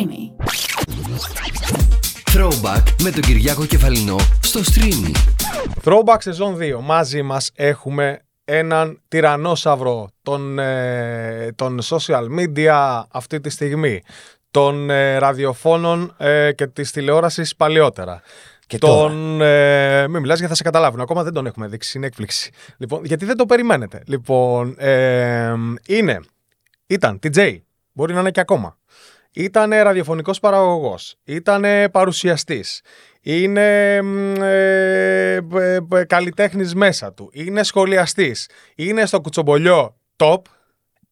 [0.00, 0.44] Streamy.
[2.34, 5.14] Throwback με τον Κυριάκο Κεφαλινό στο Streamy.
[5.84, 6.80] Throwback σεζόν 2.
[6.82, 14.02] Μαζί μας έχουμε έναν τυρανόσαυρο των, ε, των social media αυτή τη στιγμή,
[14.50, 18.22] των ε, ραδιοφώνων ε, και της τηλεόρασης παλιότερα.
[18.66, 19.40] Και τον.
[19.40, 21.00] Ε, μην μιλάς γιατί θα σε καταλάβουν.
[21.00, 21.98] Ακόμα δεν τον έχουμε δείξει.
[21.98, 22.50] Είναι έκπληξη.
[22.76, 24.02] Λοιπόν, γιατί δεν το περιμένετε.
[24.06, 25.54] Λοιπόν, ε,
[25.86, 26.20] είναι.
[26.86, 27.56] Ήταν DJ.
[27.92, 28.78] Μπορεί να είναι και ακόμα.
[29.32, 31.16] Ήταν ραδιοφωνικός παραγωγός.
[31.24, 32.80] Ήταν παρουσιαστής.
[33.20, 37.30] Είναι μ, ε, ε, ε, καλλιτέχνης μέσα του.
[37.32, 38.48] Είναι σχολιαστής.
[38.74, 40.38] Είναι στο κουτσομπολιό top.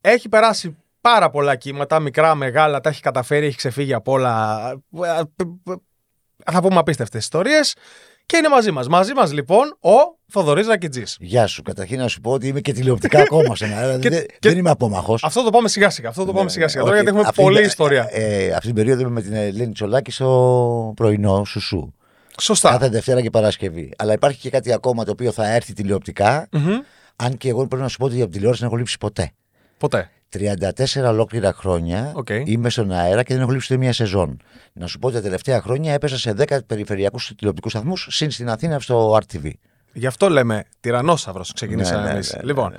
[0.01, 4.71] Έχει περάσει πάρα πολλά κύματα, μικρά, μεγάλα, τα έχει καταφέρει, έχει ξεφύγει από όλα.
[5.03, 5.75] Ε, ε,
[6.53, 7.75] Θα πούμε απίστευτες ιστορίες.
[8.29, 8.89] Και είναι μαζί μας.
[8.89, 9.91] Μαζί μας λοιπόν ο
[10.31, 11.17] Θοδωρής Ρακιντζής.
[11.21, 11.63] Γεια σου.
[11.63, 13.81] Καταρχήν να σου πω ότι είμαι και τηλεοπτικά ακόμα σε ένα.
[13.81, 15.15] δηλαδή Και- δεν, και- δεν είμαι απόμαχος.
[15.23, 16.09] Αυτό το πάμε σιγά σιγά.
[16.09, 16.83] Αυτό το πάμε σιγά σιγά.
[16.83, 18.09] Τώρα Όχι, γιατί έχουμε αυτή- πολλή ε, ιστορία.
[18.11, 21.93] Ε, αυτή την περίοδο είμαι με την Ελένη Τσολάκη στο πρωινό σουσού.
[22.41, 22.71] Σωστά.
[22.71, 23.93] Κάθε Δευτέρα και Παρασκευή.
[23.99, 26.49] Αλλά υπάρχει και κάτι ακόμα το οποίο θα έρθει τηλεοπτικά.
[26.53, 26.79] Μμμ.
[27.17, 29.31] Αν και εγώ πρέπει να σου πω ότι από τηλεόραση δεν έχω λείψει ποτέ.
[29.79, 30.11] Ποτέ.
[30.39, 32.29] 34 ολόκληρα χρόνια Οκ.
[32.45, 34.41] είμαι στον αέρα και δεν έχω λείψει ούτε μία σεζόν.
[34.73, 38.49] Να σου πω ότι τα τελευταία χρόνια έπεσα σε 10 περιφερειακούς τηλεοπτικούς σταθμούς, συν στην
[38.49, 39.51] Αθήνα στο RTV.
[39.93, 42.33] Γι' αυτό λέμε τυρανόσαυρο ξεκινήσαμε Ναι, ναι, εμείς.
[42.33, 42.75] ναι, ναι, λοιπόν,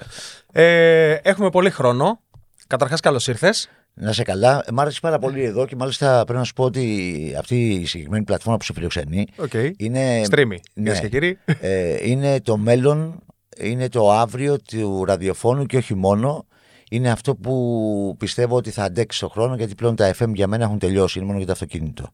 [0.52, 2.20] ε, έχουμε πολύ χρόνο.
[2.68, 3.70] Καταρχάς, καλώς ήρθες.
[3.94, 4.64] Να σε καλά.
[4.72, 8.24] Μ' άρεσε πάρα πολύ εδώ και μάλιστα πρέπει να σου πω ότι αυτή η συγκεκριμένη
[8.24, 9.72] πλατφόρμα που σε φιλοξενεί Okay.
[9.78, 10.22] είναι.
[10.30, 10.58] Streamy, ναι.
[10.74, 11.38] κυρίες και κύριοι.
[11.60, 13.20] Ε, είναι το μέλλον,
[13.58, 16.46] είναι το αύριο του ραδιοφώνου και όχι μόνο.
[16.90, 20.64] Είναι αυτό που πιστεύω ότι θα αντέξει στον χρόνο γιατί πλέον τα FM για μένα
[20.64, 21.18] έχουν τελειώσει.
[21.18, 22.10] Είναι μόνο για το αυτοκίνητο.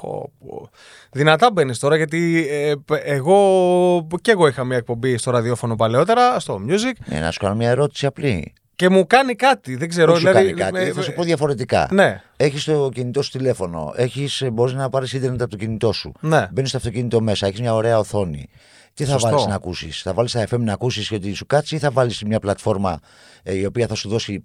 [0.00, 0.68] Πω, πω.
[1.12, 6.38] Δυνατά μπαίνεις τώρα γιατί ε, π- εγώ και εγώ είχα μια εκπομπή στο ραδιόφωνο παλαιότερα,
[6.40, 8.52] στο music, Ε, να σου κάνω μια ερώτηση απλή.
[8.76, 9.76] και μου κάνει κάτι.
[9.76, 10.12] Δεν ξέρω.
[10.12, 11.88] Όχι σου δηλαδή, κάνει κάτι, ε, θα σου πω διαφορετικά.
[11.92, 16.12] Ναι, Έχεις το κινητό σου τηλέφωνο, έχεις, μπορείς να πάρεις ίντερνετ από το κινητό σου.
[16.20, 16.48] ναι.
[16.52, 18.48] Μπαίνεις στο αυτοκίνητο μέσα, έχεις μια ωραία οθόνη.
[18.94, 19.28] Τι θα Σωστό.
[19.28, 22.22] βάλεις να ακούσεις, Θα βάλεις τα FM να ακούσεις ότι σου κάτσει ή θα βάλεις
[22.22, 22.98] μια πλατφόρμα
[23.42, 24.44] ε, η οποία θα σου δώσει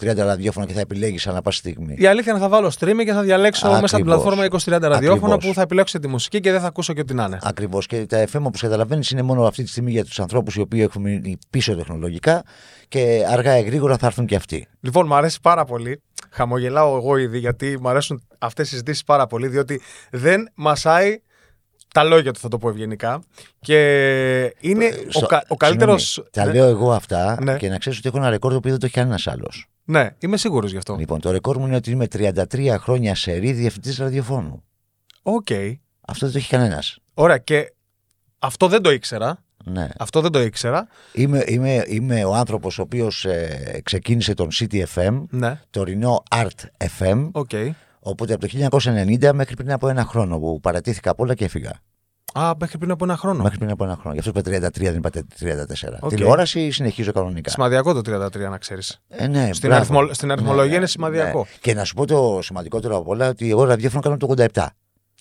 [0.00, 3.12] 20-30 ραδιόφωνα και θα επιλέγεις ανά πάση στιγμή; Η αλήθεια είναι θα βάλω streaming και
[3.12, 4.22] θα διαλέξω μέσα από την Ακριβώς.
[4.22, 5.46] πλατφόρμα 20-30 ραδιόφωνα Ακριβώς.
[5.46, 7.38] που θα επιλέξω τη μουσική και δεν θα ακούσω και ό,τι να είναι.
[7.42, 7.86] Ακριβώς.
[7.86, 10.80] Και τα FM, όπως καταλαβαίνεις, είναι μόνο αυτή τη στιγμή για τους ανθρώπους οι οποίοι
[10.88, 12.42] έχουν μείνει πίσω τεχνολογικά
[12.88, 14.66] και αργά ή γρήγορα θα έρθουν και αυτοί.
[14.80, 16.02] Λοιπόν, μου αρέσει πάρα πολύ.
[16.30, 19.80] Χαμογελάω εγώ ήδη γιατί μου αρέσουν αυτές οι συζητήσεις πάρα πολύ, διότι
[20.10, 21.20] δεν μασάει
[21.94, 23.22] τα λόγια του, θα το πω ευγενικά.
[23.60, 23.78] Και
[24.60, 25.98] είναι ο, Στο- κα, ο καλύτερο.
[25.98, 27.56] Συγγνώμη, Τα λέω εγώ αυτά Ναι.
[27.56, 29.66] και να ξέρεις ότι έχω ένα ρεκόρ το οποίο δεν το έχει κανένας άλλος.
[29.84, 30.96] Ναι, είμαι σίγουρος γι' αυτό.
[30.98, 34.64] Λοιπόν, το ρεκόρ μου είναι ότι είμαι 33 χρόνια σερή διευθυντής ραδιοφώνου.
[35.22, 35.46] Οκ.
[36.00, 36.98] Αυτό δεν το έχει κανένας.
[37.14, 37.38] Ωραία.
[37.38, 37.72] Και
[38.38, 39.42] αυτό δεν το ήξερα.
[39.64, 39.88] Ναι.
[39.98, 40.88] Αυτό δεν το ήξερα.
[41.12, 45.60] Είμαι, είμαι, είμαι ο άνθρωπος ο οποίος ε, ξεκίνησε τον City FM, Ναι.
[45.70, 47.50] το Ρινό Art FM, OK.
[48.00, 51.72] Οπότε από το 1990 μέχρι πριν από ένα χρόνο που παρατήθηκα από όλα και έφυγα.
[52.32, 53.42] Α, μέχρι πριν από ένα χρόνο.
[53.42, 54.12] Μέχρι πριν από ένα χρόνο.
[54.12, 55.98] Γι' αυτό είπα 33, δεν είπα 34.
[56.00, 56.10] Οκ.
[56.10, 57.50] Τηλεόραση συνεχίζω κανονικά.
[57.50, 58.98] Σημαδιακό το 33, να ξέρεις.
[59.08, 59.74] Ε, ναι, Στην, μπράβο.
[59.76, 61.38] αριθμο- στην αριθμολογία Ναι, είναι σημαδιακό.
[61.38, 61.44] ναι.
[61.60, 64.66] Και να σου πω το σημαντικότερο από όλα ότι εγώ ραδιόφωνο κάνω το 87.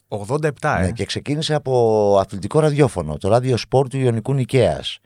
[0.07, 0.49] 87,
[0.79, 0.81] ε.
[0.81, 4.99] Ναι, και ξεκίνησα από αθλητικό ραδιόφωνο, το ράδιο σπορ του Ιωνικού Νικαίας.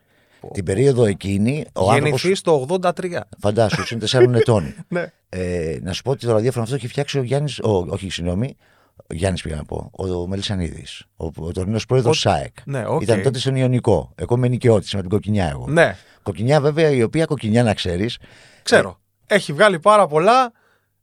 [0.53, 3.19] Την περίοδο εκείνη ο άνθρωπος, Γεννηθεί το 83.
[3.39, 4.75] φαντάσου, είναι 4 ετών.
[4.87, 5.11] Ναι.
[5.29, 7.53] Ε, να σου πω ότι το ραδιόφωνο αυτό έχει φτιάξει ο Γιάννη.
[7.89, 8.55] Όχι, συγγνώμη.
[8.95, 9.89] Ο Γιάννης πήγα να πω.
[9.93, 11.03] Ο, ο Μελισανίδης.
[11.15, 12.55] Ο, ο τωρινός πρόεδρος Ο- ΣΑΕΚ.
[12.65, 13.01] Ναι, οκ.
[13.01, 14.11] Ήταν τότε στον Ιωνικό.
[14.15, 15.65] Εγώ είμαι νοικιώτη με την κοκκινιά εγώ.
[15.69, 18.17] Ναι, Κοκκινιά βέβαια, η οποία κοκκινιά να ξέρεις.
[18.63, 18.99] ξέρω.
[19.27, 20.51] Έχει βγάλει πάρα πολλά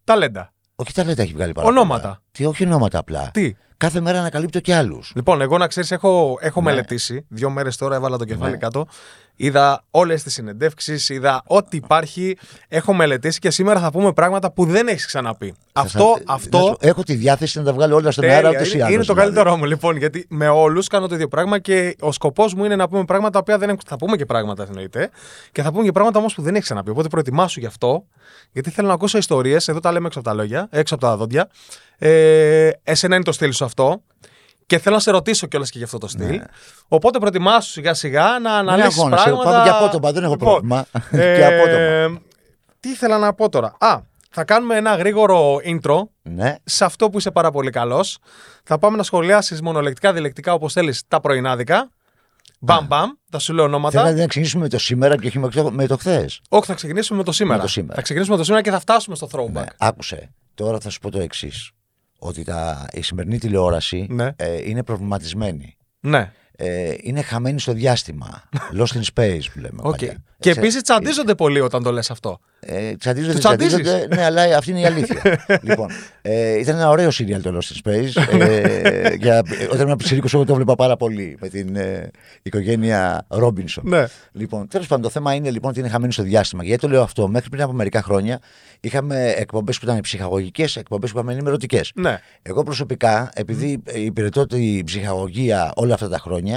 [0.05, 0.53] ταλέντα.
[0.77, 2.01] Όχι ταλέντα έχει βγάλει πάρα Ονόματα.
[2.03, 2.23] πολλά.
[2.33, 3.31] Τι, όχι ονόματα απλά.
[3.33, 5.13] Τι; Κάθε μέρα ανακαλύπτω και άλλους.
[5.15, 6.71] Λοιπόν, εγώ να ξέρεις, έχω, έχω Ναι.
[6.71, 7.25] μελετήσει.
[7.29, 8.57] Δύο μέρες τώρα έβαλα το κεφάλι Ναι.
[8.57, 8.87] κάτω.
[9.41, 12.37] Είδα όλες τις συνεντεύξεις, είδα ό,τι υπάρχει.
[12.69, 15.55] Έχω μελετήσει και σήμερα θα πούμε πράγματα που δεν έχεις ξαναπεί.
[15.73, 16.59] Αυτό, Θα- αυτό.
[16.59, 18.85] να σου- έχω τη διάθεση να τα βγάλω όλα στον τέλεια, αέρα ούτω ή είναι,
[18.85, 18.95] άλλω.
[18.95, 19.97] είναι το καλύτερό μου λοιπόν.
[19.97, 23.31] Γιατί με όλους κάνω το ίδιο πράγμα και ο σκοπός μου είναι να πούμε πράγματα
[23.33, 23.81] τα οποία δεν έχουν.
[23.87, 25.11] Θα πούμε και πράγματα εννοείται.
[25.53, 26.91] Και θα πούμε και πράγματα όμως που δεν έχεις ξαναπεί.
[26.91, 28.05] Οπότε προετοιμάσου γι' αυτό.
[28.53, 29.69] Γιατί θέλω να ακούσω ιστορίες.
[29.69, 31.49] Εδώ τα λέμε έξω από τα λόγια, έξω από τα δόντια.
[31.99, 34.03] Ε, εσένα είναι το στυλ σου αυτό.
[34.69, 36.37] Και θέλω να σε ρωτήσω κιόλας και γι' αυτό το στυλ.
[36.37, 36.45] Ναι.
[36.89, 39.51] Οπότε προετοιμάσου σιγά σιγά να αναλύσεις αγώνεσαι, πράγματα.
[39.51, 40.87] πάμε και απότομα, δεν έχω πρόβλημα.
[41.11, 42.21] Και απότομα.
[42.81, 43.75] Τι ήθελα να πω τώρα.
[43.79, 44.01] Α,
[44.31, 46.55] θα κάνουμε ένα γρήγορο intro Ναι.
[46.65, 48.19] σε αυτό που είσαι πάρα πολύ καλός.
[48.65, 51.91] Θα πάμε να σχολιάσεις μονολεκτικά, διαλεκτικά όπως θέλεις τα πρωινάδικα.
[52.61, 54.03] Μπαμ μπαμ, θα σου λέω ονόματα.
[54.03, 56.41] Θέλω να ξεκινήσουμε με το σήμερα και όχι με το, με το χθες.
[56.49, 57.57] Όχι, θα ξεκινήσουμε με το σήμερα.
[57.57, 57.95] Με το σήμερα.
[57.95, 59.53] Θα ξεκινήσουμε με το σήμερα και θα φτάσουμε στο throwback.
[59.53, 59.65] Ναι.
[59.79, 60.31] Άκουσε.
[60.55, 61.71] Τώρα θα σου πω το εξής.
[62.19, 64.33] Ότι τα, η σημερινή τηλεόραση Ναι.
[64.37, 65.77] ε, είναι προβληματισμένη.
[66.01, 66.33] Ναι.
[66.61, 68.43] Ε, είναι χαμένοι στο διάστημα.
[68.79, 69.81] Lost in space που λέμε.
[69.83, 69.97] Οκ.
[69.97, 70.23] παλιά.
[70.41, 72.41] Και Έτσι, επίσης τσαντίζονται πολύ όταν το λες αυτό.
[72.61, 75.45] Ε, τσαντίζονται, Τους τσαντίζεις; τσαντίζονται, ναι, αλλά αυτή είναι η αλήθεια.
[75.69, 75.89] λοιπόν,
[76.23, 78.39] ε, ήταν ένα ωραίο σίριαλ το Lost in Space.
[78.41, 82.11] Ε, για, όταν ήμουν πιτσιρίκος εγώ το βλέπα πάρα πολύ με την ε,
[82.43, 83.85] οικογένεια Ρόμπινσον.
[83.87, 84.05] Ναι.
[84.33, 86.65] Λοιπόν, τέλος πάντων, το θέμα είναι λοιπόν ότι είναι χαμένοι στο διάστημα.
[86.65, 88.41] Γιατί το λέω αυτό, μέχρι πριν από μερικά χρόνια
[88.81, 91.93] είχαμε εκπομπές που ήταν ψυχαγωγικές, εκπομπές που ήταν ενημερωτικές.
[91.95, 92.21] Ναι.
[92.43, 96.48] Εγώ προσωπικά, επειδή υπηρετώ την ψυχαγωγία όλα αυτά τα χρόνια,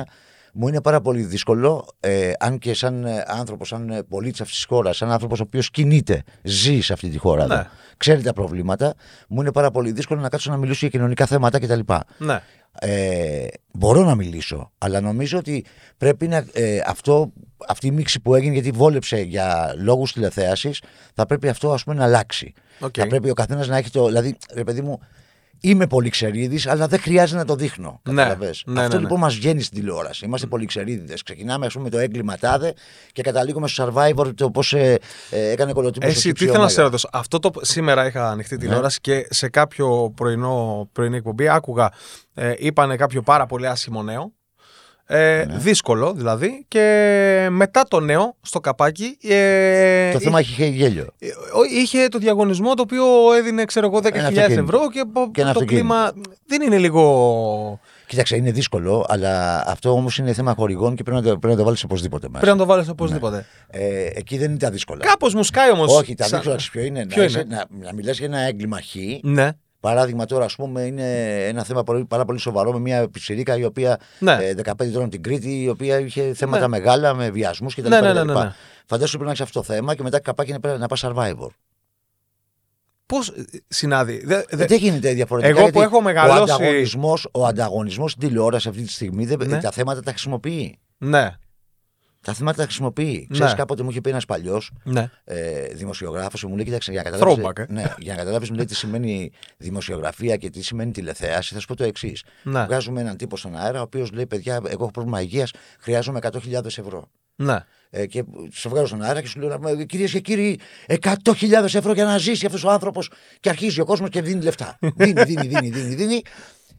[0.53, 4.97] μου είναι πάρα πολύ δύσκολο, ε, αν και σαν άνθρωπο, σαν πολίτης αυτής της χώρας,
[4.97, 7.53] σαν άνθρωπος ο οποίος κινείται, ζει σε αυτή τη χώρα, Ναι.
[7.53, 7.65] εδώ,
[7.97, 8.93] ξέρει τα προβλήματα,
[9.27, 11.79] μου είναι πάρα πολύ δύσκολο να κάτσω να μιλήσω για κοινωνικά θέματα κτλ.
[12.17, 12.41] Ναι.
[12.79, 15.65] Ε, μπορώ να μιλήσω, αλλά νομίζω ότι
[15.97, 16.45] πρέπει να.
[16.53, 17.31] Ε, αυτό,
[17.67, 20.81] αυτή η μίξη που έγινε, γιατί βόλεψε για λόγους τηλεθέασης,
[21.13, 22.53] θα πρέπει αυτό ας πούμε, να αλλάξει.
[22.79, 22.93] Οκ.
[22.97, 24.05] Θα πρέπει ο καθένας να έχει το.
[24.05, 24.99] Δηλαδή, ρε παιδί μου,
[25.61, 28.01] είμαι πολυξερίδης, αλλά δεν χρειάζεται να το δείχνω.
[28.09, 28.15] Ναι.
[28.15, 28.63] Καταλαβες.
[28.65, 29.01] Ναι, αυτό ναι, ναι.
[29.01, 30.25] λοιπόν μας βγαίνει στην τηλεόραση.
[30.25, 31.23] Είμαστε πολυξερίδηδες.
[31.23, 32.73] Ξεκινάμε, ας πούμε, το έγκλημα τάδε
[33.11, 34.99] και καταλήγουμε στο survivor το πώς ε,
[35.29, 36.07] ε, έκανε κολοτύπο.
[36.07, 37.09] Εσύ, τι θέλω να σε ρωτήσω.
[37.11, 38.61] Αυτό το σήμερα είχα ανοιχτή Ναι.
[38.61, 41.91] τηλεόραση και σε κάποιο πρωινό, πρωινή εκπομπή άκουγα,
[42.33, 44.33] ε, είπανε κάποιο πάρα πολύ άσχημο νέο.
[45.06, 45.57] Ε, Ναι.
[45.57, 46.65] Δύσκολο δηλαδή.
[46.68, 49.18] Και μετά το νέο, στο καπάκι.
[49.21, 51.07] Ε, Το θέμα είχε γέλιο.
[51.19, 53.03] Ε, ο- Είχε το διαγωνισμό το οποίο
[53.38, 54.62] έδινε, ξέρω εγώ, 10.000 αυτοκίνητο.
[54.62, 55.88] ευρώ και, πο- Και ένα το αυτοκίνητο.
[55.94, 56.12] κλίμα
[56.45, 57.80] δεν είναι λίγο.
[58.07, 61.59] Κοίταξε, είναι δύσκολο, αλλά αυτό όμως είναι θέμα χορηγών και πρέπει να το, πρέπει να
[61.59, 62.39] το βάλεις οπωσδήποτε μέσα.
[62.42, 63.45] Πρέπει να το βάλεις οπωσδήποτε.
[63.69, 65.06] Ε, εκεί δεν είναι τα δύσκολα.
[65.06, 65.98] Κάπως μου σκάει όμως.
[65.98, 67.06] Όχι, τα δύσκολα ξέρεις ποιο είναι.
[67.06, 68.95] Ποιο να, είσαι- είναι; να, να μιλάς για ένα έγκλημα χ.
[69.21, 69.50] Ναι.
[69.81, 73.63] Παράδειγμα τώρα, ας πούμε, είναι ένα θέμα πολύ, πάρα πολύ σοβαρό με μια πιτσιρίκα η
[73.63, 74.31] οποία Ναι.
[74.41, 76.67] ε, 15 ετών την Κρήτη, η οποία είχε θέματα Ναι.
[76.67, 77.87] μεγάλα με βιασμούς κτλ.
[77.89, 78.53] Ναι, ναι, ναι, ναι, ναι.
[78.85, 81.47] Φαντάσου πρέπει να έχεις αυτό το θέμα και μετά καπάκι να, να πας survivor.
[83.05, 83.33] Πώς
[83.67, 84.21] συνάδει.
[84.25, 85.59] Δε- δε- δεν γίνεται διαφορετικά.
[85.59, 89.47] Εγώ που γιατί έχω μεγαλώσει- Ο ανταγωνισμό ο ανταγωνισμός στην τηλεόραση αυτή τη στιγμή δεν,
[89.49, 89.59] Ναι.
[89.61, 90.79] τα θέματα τα χρησιμοποιεί.
[90.97, 91.31] Ναι.
[92.21, 93.27] Τα θέματα τα χρησιμοποιεί.
[93.29, 93.39] Ναι.
[93.39, 95.09] Ξέρει, κάποτε μου είχε πει ένας παλιός Ναι.
[95.23, 97.45] ε, δημοσιογράφος μου λέει: Κοίταξε, για να καταλάβεις.
[97.45, 97.65] Throwback, ε.
[97.69, 101.68] ναι, για να καταλάβεις, μου λέει τι σημαίνει δημοσιογραφία και τι σημαίνει τηλεθέαση, θα σου
[101.68, 102.23] πω το εξής.
[102.44, 102.63] Ναι.
[102.65, 106.65] Βγάζουμε έναν τύπο στον αέρα, ο οποίος λέει: Παιδιά, εγώ έχω πρόβλημα υγείας, χρειάζομαι 100.000
[106.65, 107.09] ευρώ.
[107.35, 107.57] Ναι.
[107.89, 111.13] Ε, και σε βγάζω στον αέρα και σου λέω: Κυρίες και κύριοι, 100.000
[111.63, 113.12] ευρώ για να ζήσει αυτός ο άνθρωπος.
[113.39, 114.77] Και αρχίζει ο κόσμος και δίνει λεφτά.
[114.95, 115.95] δίνει, δίνει, δίνει, δίνει.
[115.95, 116.21] δίνει.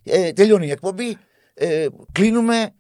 [0.05, 1.17] Ε, τελειώνει η εκπομπή.
[1.55, 2.73] Ε, κλείνουμε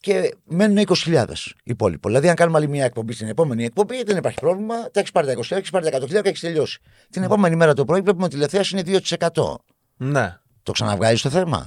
[0.00, 1.24] και μένουν 20.000
[1.64, 2.08] υπόλοιπο.
[2.08, 4.90] Δηλαδή, αν κάνουμε άλλη μια εκπομπή στην επόμενη εκπομπή, δεν υπάρχει πρόβλημα.
[4.90, 6.78] Τα έχεις πάρει τα 20.000, έχεις πάρει τα 100.000 και έχεις τελειώσει.
[7.10, 9.54] Την επόμενη μέρα το πρωί βλέπουμε ότι η τηλεθέαση είναι 2%.
[9.96, 10.36] Ναι.
[10.62, 11.66] Το ξαναβγάζεις το θέμα;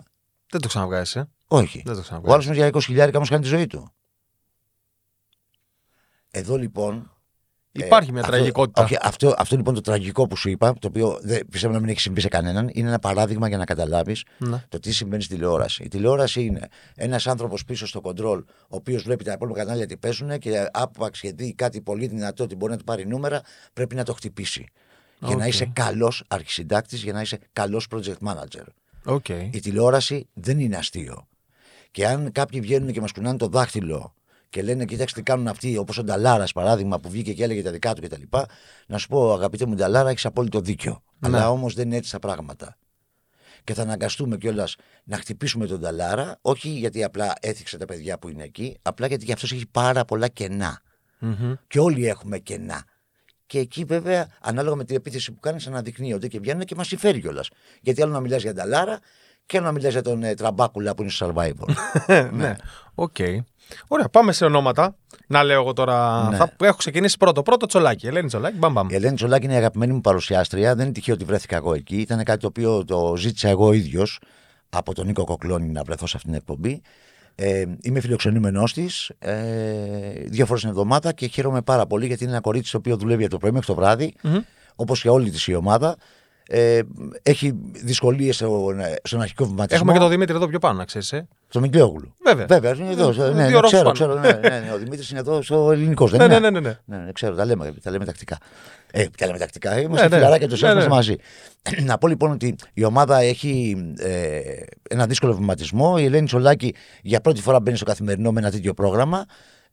[0.52, 1.16] Δεν το ξαναβγάζεις.
[1.16, 1.30] Ε.
[1.48, 1.82] Όχι.
[1.86, 2.48] Δεν το Ο ξαναβγάζει.
[2.50, 2.68] άλλο για
[3.08, 3.94] 20.000 όμως κάνει τη ζωή του.
[6.32, 7.12] Εδώ λοιπόν.
[7.72, 8.84] Υπάρχει ε, μια αυτό- τραγικότητα.
[8.84, 11.90] όχι, αυτό, αυτό λοιπόν το τραγικό που σου είπα, το οποίο δεν, πιστεύω να μην
[11.90, 14.64] έχει συμβεί σε κανέναν, είναι ένα παράδειγμα για να καταλάβεις Ναι.
[14.70, 15.84] το τι συμβαίνει στη τηλεόραση.
[15.84, 19.98] Η τηλεόραση είναι ένας άνθρωπος πίσω στο κοντρόλ, ο οποίος βλέπει τα υπόλοιπα κανάλια τι
[19.98, 23.42] παίζουν και άπαξ και δει κάτι πολύ δυνατό ότι μπορεί να του πάρει νούμερα,
[23.74, 24.66] πρέπει να το χτυπήσει.
[25.20, 25.50] Για να Οκ.
[25.50, 28.64] είσαι καλός αρχισυντάκτης, για να είσαι καλός project manager.
[29.06, 29.30] OK.
[29.30, 31.28] Η τηλεόραση δεν είναι αστείο.
[31.92, 34.14] Και αν κάποιοι βγαίνουν και μας κουνάνε το δάχτυλο
[34.50, 37.72] και λένε, κοιτάξτε τι κάνουν αυτοί, όπως ο Νταλάρας παράδειγμα που βγήκε και έλεγε τα
[37.72, 38.22] δικά του κτλ.
[38.88, 41.04] Να σου πω, αγαπητέ μου Νταλάρα, έχεις απόλυτο δίκιο.
[41.20, 41.28] Ναι.
[41.28, 42.78] Αλλά όμως δεν είναι έτσι τα πράγματα.
[43.64, 48.30] Και θα αναγκαστούμε κιόλας να χτυπήσουμε τον Νταλάρα, όχι γιατί απλά έθιξε τα παιδιά που
[48.30, 50.82] είναι εκεί, απλά γιατί και αυτός έχει πάρα πολλά κενά.
[51.20, 51.54] Μμμ.
[51.68, 52.84] Και όλοι έχουμε κενά.
[53.46, 57.22] Και εκεί βέβαια, ανάλογα με την επίθεση που κάνεις, αναδεικνύονται και βγαίνουν και μας συμφέρει
[57.22, 57.50] κιόλας.
[57.82, 59.00] Γιατί άλλο να μιλάς για Νταλάρα
[59.46, 61.76] και άλλο να μιλάς για τον ε, Τραμπάκουλα που είναι στο survivor.
[62.32, 62.56] ναι.
[62.96, 63.16] Οκ.
[63.88, 64.96] Ωραία, πάμε σε ονόματα.
[65.28, 66.28] Να λέω εγώ τώρα.
[66.30, 66.36] Ναι.
[66.38, 66.52] Θα...
[66.62, 67.42] Έχω ξεκινήσει πρώτο.
[67.42, 68.08] Πρώτο Τσολάκη.
[68.08, 68.58] Ελένη Τσολάκι.
[68.58, 68.90] Μπαμ, μπαμ.
[68.90, 70.76] Η Ελένη Τσολάκη είναι η αγαπημένη μου παρουσιάστρια.
[70.76, 71.96] Δεν είναι τυχαίο ότι βρέθηκα εγώ εκεί.
[71.96, 74.20] Ήταν κάτι το οποίο το ζήτησα εγώ ίδιος
[74.70, 76.82] από τον Νίκο Κοκλώνη να βρεθώ σε αυτήν την εκπομπή.
[77.36, 79.34] Ε, είμαι φιλοξενούμενός της ε,
[80.26, 83.22] δύο φορές την εβδομάδα και χαίρομαι πάρα πολύ γιατί είναι ένα κορίτσι το οποίο δουλεύει
[83.24, 84.38] από το πρωί μέχρι το βράδυ, Μμμ.
[84.76, 85.96] όπως και όλη της η ομάδα.
[86.52, 86.80] Ε,
[87.24, 89.76] έχει δυσκολίες στον, στον αρχικό βηματισμό.
[89.78, 91.14] Έχουμε και τον Δημήτρη εδώ πιο πάνω, να ξέρεις.
[91.14, 91.28] Ε.
[91.48, 92.14] Στο Μικλέογλου.
[92.26, 92.46] Βέβαια.
[92.46, 93.10] Βέβαια, είναι εδώ.
[93.10, 93.94] Ε, ναι, δύο ναι, ρόφους ξέρω, πάνω.
[93.94, 94.14] ξέρω.
[94.20, 96.12] Ναι, ναι, ναι, ο Δημήτρης είναι εδώ στο ελληνικός.
[96.12, 96.40] Δεν Ναι, είναι.
[96.40, 96.98] ναι, ναι, ναι, ναι.
[96.98, 98.38] Ναι, ναι, ξέρω, τα λέμε, τα λέμε τακτικά.
[98.92, 99.80] Ε, τα λέμε τακτικά.
[99.80, 100.16] Είμαστε Ναι, ναι.
[100.22, 100.88] φιλαράκια τους Ναι, ναι, ναι.
[100.88, 101.16] μαζί.
[101.86, 104.40] Να πω λοιπόν ότι η ομάδα έχει ε,
[104.90, 105.96] ένα δύσκολο βηματισμό.
[106.00, 109.26] Η Ελένη Τσολάκη για πρώτη φορά μπαίνει στο καθημερινό με ένα τέτοιο πρόγραμμα.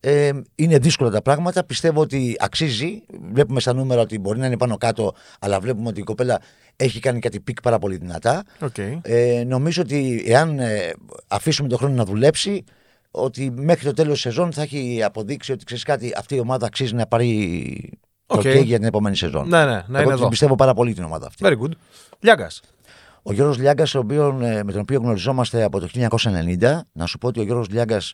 [0.09, 1.65] Ε, είναι δύσκολα τα πράγματα.
[1.65, 3.03] Πιστεύω ότι αξίζει.
[3.33, 6.41] Βλέπουμε στα νούμερα ότι μπορεί να είναι πάνω κάτω, αλλά βλέπουμε ότι η κοπέλα
[6.77, 8.43] έχει κάνει κάτι peak πάρα πολύ δυνατά.
[8.61, 8.75] Οκ.
[9.03, 10.93] Ε, νομίζω ότι εάν ε,
[11.29, 12.65] αφήσουμε τον χρόνο να δουλέψει,
[13.11, 16.67] ότι μέχρι το τέλος της σεζόν θα έχει αποδείξει ότι ξέρεις κάτι, αυτή η ομάδα
[16.67, 18.41] αξίζει να πάρει το OK.
[18.41, 19.49] OK για την επόμενη σεζόν.
[19.49, 20.29] Ναι, ναι, να Εγώ είναι την εδώ.
[20.29, 21.45] πιστεύω πάρα πολύ την ομάδα αυτή.
[21.47, 21.71] Very good.
[22.21, 22.61] Λιάγκας.
[23.23, 27.19] Ο Γιώργος Λιάγκας, ο οποίον, ε, με τον οποίο γνωριζόμαστε από το 1990, να σου
[27.19, 28.13] πω ότι ο Γιώργος Λιάγκας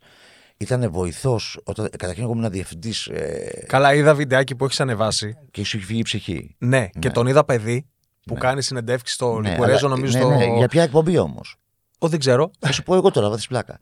[0.62, 1.58] ήταν βοηθός.
[1.90, 3.06] Καταρχήν, εγώ ήμουν διευθυντής.
[3.06, 5.36] Ε, Καλά, είδα βιντεάκι που έχεις ανεβάσει.
[5.50, 6.54] και σου έχει φύγει η ψυχή.
[6.58, 7.86] Ναι, και τον είδα παιδί
[8.26, 10.18] που κάνει συνεντεύξεις στο Ναι, Λικουρέζο, αλλά- νομίζω.
[10.18, 10.34] ναι, στο...
[10.34, 11.56] ναι, για ποια εκπομπή όμως;
[11.98, 12.50] Ω, δεν ξέρω.
[12.58, 13.78] Θα σου πω εγώ τώρα, βάθη πλάκα.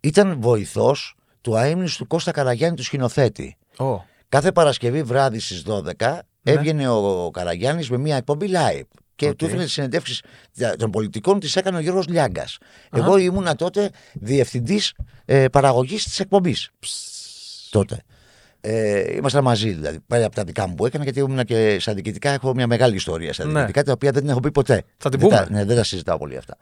[0.00, 3.56] Ήταν βοηθός του αείμνηστου του Κώστα Καραγιάννη του σκηνοθέτη.
[3.78, 6.52] Ω, Κάθε Παρασκευή βράδυ στις 12 Ναι.
[6.52, 8.82] έβγαινε ο Καραγιάννης με μια εκπομπή live.
[9.14, 9.34] Και Οκ.
[9.36, 10.22] του έφερε τις συνεντεύξεις
[10.78, 12.58] των πολιτικών, τις έκανε ο Γιώργος Λιάγκας.
[12.92, 14.92] Εγώ ήμουνα τότε διευθυντής
[15.26, 16.70] ε, παραγωγής της εκπομπής.
[17.70, 18.02] Τότε.
[18.60, 20.00] Ε, ήμασταν μαζί δηλαδή.
[20.06, 22.30] Πέρα από τα δικά μου που έκανα, γιατί ήμουν και στα διοικητικά.
[22.30, 23.52] Έχω μια μεγάλη ιστορία στα Ναι.
[23.52, 24.82] διοικητικά, τα οποία δεν την έχω πει ποτέ.
[24.96, 25.40] Θα την δεν πούμε.
[25.40, 26.56] Τα, ναι, δεν τα συζητάω πολύ αυτά.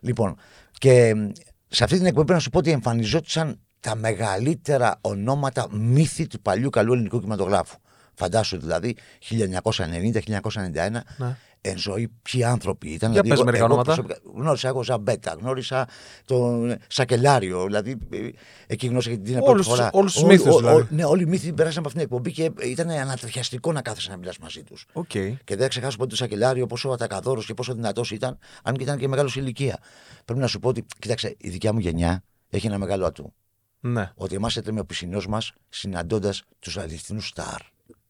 [0.00, 0.36] Λοιπόν,
[0.78, 1.28] και μ,
[1.68, 6.40] σε αυτή την εκπομπή πρέπει να σου πω ότι εμφανιζόντουσαν τα μεγαλύτερα ονόματα μύθη του
[6.40, 7.76] παλιού καλού ελληνικού κινηματογράφου.
[8.14, 8.96] Φαντάσου δηλαδή
[9.30, 11.00] 1990-1991.
[11.16, 11.36] Ναι.
[11.60, 13.12] Εν ζωή, ποιοι άνθρωποι ήταν.
[13.12, 14.02] Για δηλαδή, πες εγώ- μερικά εγώ ονόματα.
[14.02, 15.88] προσωπικά Γνώρισα εγώ Ζαμπέτα, γνώρισα
[16.24, 17.64] τον Σακελάριο.
[17.64, 18.28] Δηλαδή, ε,
[18.66, 19.90] εκεί γνώρισα και την πρώτη Όλους τους- φορά.
[19.92, 20.80] όλους τους Όλοι- μύθους, ό- δηλαδή.
[20.80, 24.10] ό- Ναι, όλοι οι μύθοι περάσαν από αυτήν την εκπομπή και ήταν ανατριχιαστικό να κάθεσαι
[24.10, 24.86] να μιλάς μαζί τους.
[24.92, 25.06] οκ.
[25.08, 28.82] Και δεν θα ξεχάσω ποτέ το Σακελάριο πόσο ατακαδόρος και πόσο δυνατός ήταν, αν και
[28.82, 29.78] ήταν και μεγάλος σε ηλικία.
[30.24, 33.32] Πρέπει να σου πω ότι, κοίταξε, η δικιά μου γενιά έχει ένα μεγάλο ατού.
[33.80, 34.12] Ναι.
[34.14, 37.60] Ότι εμάς έτρεμε ο πισινός μας συναντώντας τους αληθινού στάρ.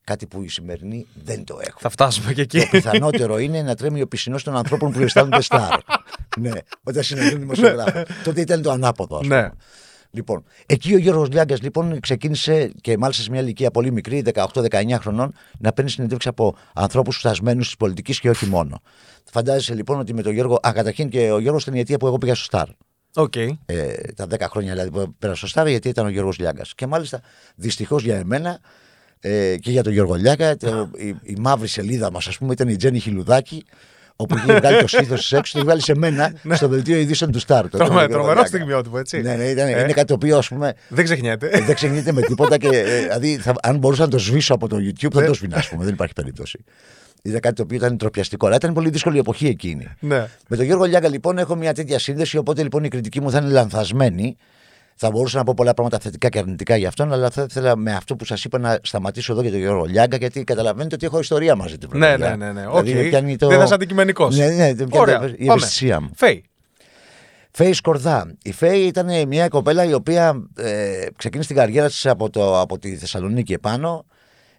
[0.08, 1.80] Κάτι που οι σημερινοί δεν το έχουν.
[1.80, 2.68] Θα φτάσουμε και Το εκεί.
[2.70, 5.70] πιθανότερο είναι να τρέμει ο πισινός των ανθρώπων που αισθάνονται στάρ.
[6.40, 6.50] ναι,
[6.82, 8.02] όταν συναντούν δημοσιογράφο.
[8.24, 9.40] Τότε ήταν το ανάποδο, ας πούμε.
[9.40, 9.48] ναι.
[10.10, 14.96] Λοιπόν, εκεί ο Γιώργος Λιάγκας λοιπόν ξεκίνησε και μάλιστα σε μια ηλικία πολύ μικρή, 18-19
[15.00, 18.80] χρονών, να παίρνει συνέντευξη από ανθρώπους φτασμένους τη πολιτική και όχι μόνο.
[19.32, 20.54] Φαντάζεσαι λοιπόν ότι με τον Γιώργο.
[20.66, 22.68] Α, καταρχήν και ο Γιώργος ήταν η αιτία που εγώ πήγα στο Σταρ.
[23.14, 23.36] Οκ.
[23.36, 23.56] Ε,
[24.16, 26.74] τα 10 χρόνια δηλαδή που πέρασα στο Σταρ, γιατί ήταν ο Γιώργος Λιάγκας.
[26.74, 27.20] Και μάλιστα
[27.54, 28.60] δυστυχώς για εμένα
[29.20, 32.68] ε, και για τον Γιώργο Λιάγκα, το, η, η μαύρη σελίδα μας, ας πούμε, ήταν
[32.68, 33.64] η Τζέννη Χιλουδάκη.
[34.20, 37.32] Όπου είχε βγάλει το στήθος της έξω και είχε βγάλει σε μένα στο δελτίο ειδήσεων
[37.32, 37.62] του Σταρ.
[37.68, 38.46] το Τρομε- Γιώργο Τρομερό Λιάγκα.
[38.48, 39.20] στιγμιότυπο, έτσι.
[39.20, 39.70] Ναι, ναι, ήταν, Ε.
[39.70, 41.48] είναι κάτι το οποίο ας πούμε Δεν ξεχνιέται.
[41.66, 44.76] δεν ξεχνιέται με τίποτα και ε, δηλαδή θα, αν μπορούσα να το σβήσω από το
[44.76, 45.84] YouTube θα το 'σβηνα, ας πούμε.
[45.84, 46.58] δεν υπάρχει περίπτωση.
[47.22, 48.46] Ήταν κάτι το οποίο ήταν ντροπιαστικό.
[48.46, 49.88] Αλλά ήταν πολύ δύσκολη η εποχή εκείνη.
[50.00, 50.26] ναι.
[50.48, 53.38] Με τον Γιώργο Λιάγκα λοιπόν έχω μια τέτοια σύνδεση, οπότε λοιπόν η κριτική μου θα
[53.38, 54.36] είναι λανθασμένη.
[55.00, 57.92] Θα μπορούσα να πω πολλά πράγματα θετικά και αρνητικά για αυτόν, αλλά θα ήθελα με
[57.94, 61.18] αυτό που σας είπα να σταματήσω εδώ για τον Γιώργο Λιάγκα, γιατί καταλαβαίνετε ότι έχω
[61.18, 61.88] ιστορία μαζί του.
[61.92, 62.36] Ναι, παιδιά.
[62.36, 62.60] ναι, ναι, ναι.
[62.66, 62.96] Δηλαδή, Οκ.
[62.96, 64.36] με πιάνει το- Δεν θα είσαι αντικειμενικός.
[64.36, 65.16] Ναι, ναι, με πιάνει Ωραία.
[65.16, 65.34] η Πάμε.
[65.52, 66.10] ευαισθησία μου.
[66.14, 66.44] Φαίη.
[67.50, 68.34] Φαίη Σκορδά.
[68.42, 72.78] Η Φαίη ήταν μια κοπέλα η οποία ε, ξεκίνησε την καριέρα της από, το, από
[72.78, 74.04] τη Θεσσαλονίκη επάνω.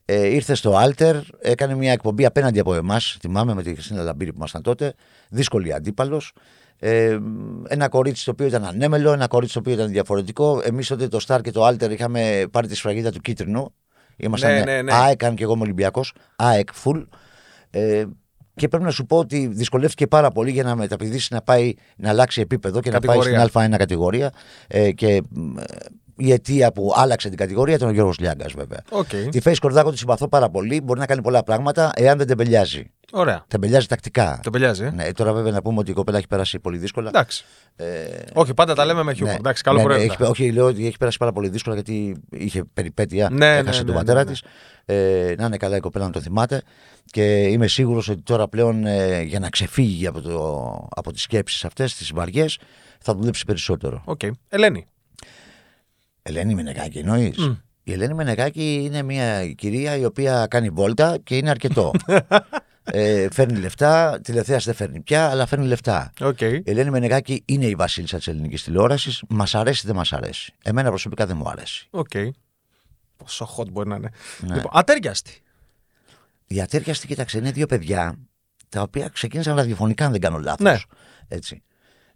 [0.06, 3.18] Ε, ήρθε στο Άλτερ, έκανε μια εκπομπή απέναντι από εμάς.
[3.20, 4.94] Θυμάμαι με τη Χριστίνα Λαμπύρη που ήμασταν τότε.
[5.30, 6.32] Δύσκολη αντίπαλος.
[6.80, 7.18] Ε,
[7.68, 10.62] ένα κορίτσι το οποίο ήταν ανέμελο, ένα κορίτσι το οποίο ήταν διαφορετικό.
[10.64, 13.74] Εμείς τότε το Σταρ και το Άλτερ είχαμε πάρει τη σφραγίδα του κίτρινου.
[14.18, 14.94] Ήμασταν Ναι, ναι, ναι.
[14.94, 16.14] ΑΕΚ, αν και εγώ είμαι Ολυμπιακός.
[16.36, 17.06] ΑΕΚ full.
[17.70, 18.04] Ε,
[18.56, 22.10] και πρέπει να σου πω ότι δυσκολεύτηκε πάρα πολύ για να μεταπηδήσει να πάει να
[22.10, 23.32] αλλάξει επίπεδο και Κατηγορία.
[23.32, 24.32] να πάει στην Α1 κατηγορία.
[24.68, 25.64] Ε, και μ, ε,
[26.18, 28.80] η αιτία που άλλαξε την κατηγορία ήταν ο Γιώργος Λιάγκας, βέβαια.
[28.90, 29.08] Οκ.
[29.30, 30.82] Τη Φαίη Σκορδά εγώ τη συμπαθώ πάρα πολύ.
[30.82, 32.92] Μπορεί να κάνει πολλά πράγματα εάν δεν τεμπελιάζει.
[33.12, 33.44] Ωραία.
[33.48, 34.40] Τεμπελιάζει τακτικά.
[34.44, 34.84] Τεμπελιάζει.
[34.84, 34.90] ε.
[34.90, 37.08] Ναι, τώρα βέβαια να πούμε ότι η κοπέλα έχει περάσει πολύ δύσκολα.
[37.10, 37.46] Εντάξει.
[37.76, 37.86] Ε,
[38.34, 39.34] Όχι, πάντα τα λέμε με χιούμορ.
[39.34, 39.40] ναι.
[39.40, 40.14] Εντάξει, καλό Ναι, ναι, προϊόντα.
[40.14, 43.30] έχει- όχι, λέω ότι έχει περάσει πάρα πολύ δύσκολα γιατί είχε περιπέτεια.
[43.30, 44.32] Ναι, έχασε ναι, τον ναι, πατέρα ναι, ναι.
[44.32, 44.44] της.
[44.86, 46.62] Ε, να είναι καλά η κοπέλα να το θυμάται.
[47.06, 51.66] Και είμαι σίγουρος ότι τώρα πλέον ε, για να ξεφύγει από, το, από τις σκέψεις
[51.66, 52.58] αυτές, τις βαριές,
[53.02, 54.02] θα δουλέψει περισσότερο.
[54.06, 54.20] Οκ.
[54.50, 54.86] Ελένη.
[56.22, 57.38] Ελένη Μενεγάκη εννοείς;
[57.84, 61.92] Η Ελένη Μενεγάκη είναι μια κυρία η οποία κάνει βόλτα και είναι αρκετό.
[62.92, 66.14] ε, φέρνει λεφτά, τηλεθέαση δεν φέρνει πια, αλλά φέρνει λεφτά.
[66.20, 66.42] Οκ.
[66.42, 69.24] Η Ελένη Μενεγάκη είναι η βασίλισσα της ελληνικής τηλεόρασης.
[69.30, 70.54] Μας αρέσει ή δεν μας αρέσει.
[70.64, 71.88] Εμένα προσωπικά δεν μου αρέσει.
[71.90, 72.12] Οκ.
[73.18, 74.10] Πόσο hot μπορεί να είναι.
[74.40, 74.56] Ναι.
[74.56, 75.42] Λοιπόν, Αταίριαστοι.
[76.48, 78.18] Οι Αταίριαστοι, κοίταξε, είναι δύο παιδιά
[78.70, 80.60] τα οποία ξεκίνησαν ραδιοφωνικά, αν δεν κάνω λάθος.
[80.60, 80.78] Ναι.
[81.28, 81.64] Έτσι.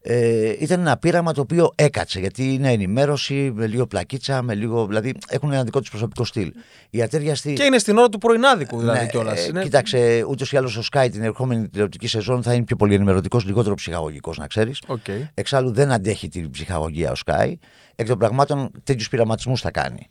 [0.05, 4.85] Ε, ήταν ένα πείραμα το οποίο έκατσε γιατί είναι ενημέρωση με λίγο πλακίτσα, με λίγο.
[4.87, 6.53] Δηλαδή έχουν ένα δικό τους προσωπικό στυλ.
[6.89, 7.53] Οι Αταίριαστοι.
[7.53, 9.47] Και είναι στην ώρα του πρωινάδικου δηλαδή Ναι, κιόλας.
[9.47, 12.93] ε, Κοίταξε, ούτως ή άλλως ο ΣΚΑΪ την ερχόμενη τηλεοπτική σεζόν θα είναι πιο πολύ
[12.93, 14.81] ενημερωτικός, λιγότερο ψυχαγωγικός, να ξέρεις.
[14.87, 15.05] Οκ.
[15.33, 17.53] Εξάλλου δεν αντέχει την ψυχαγωγία ο ΣΚΑΪ.
[17.95, 20.07] Εκ των πραγμάτων τέτοιους πειραματισμούς θα κάνει.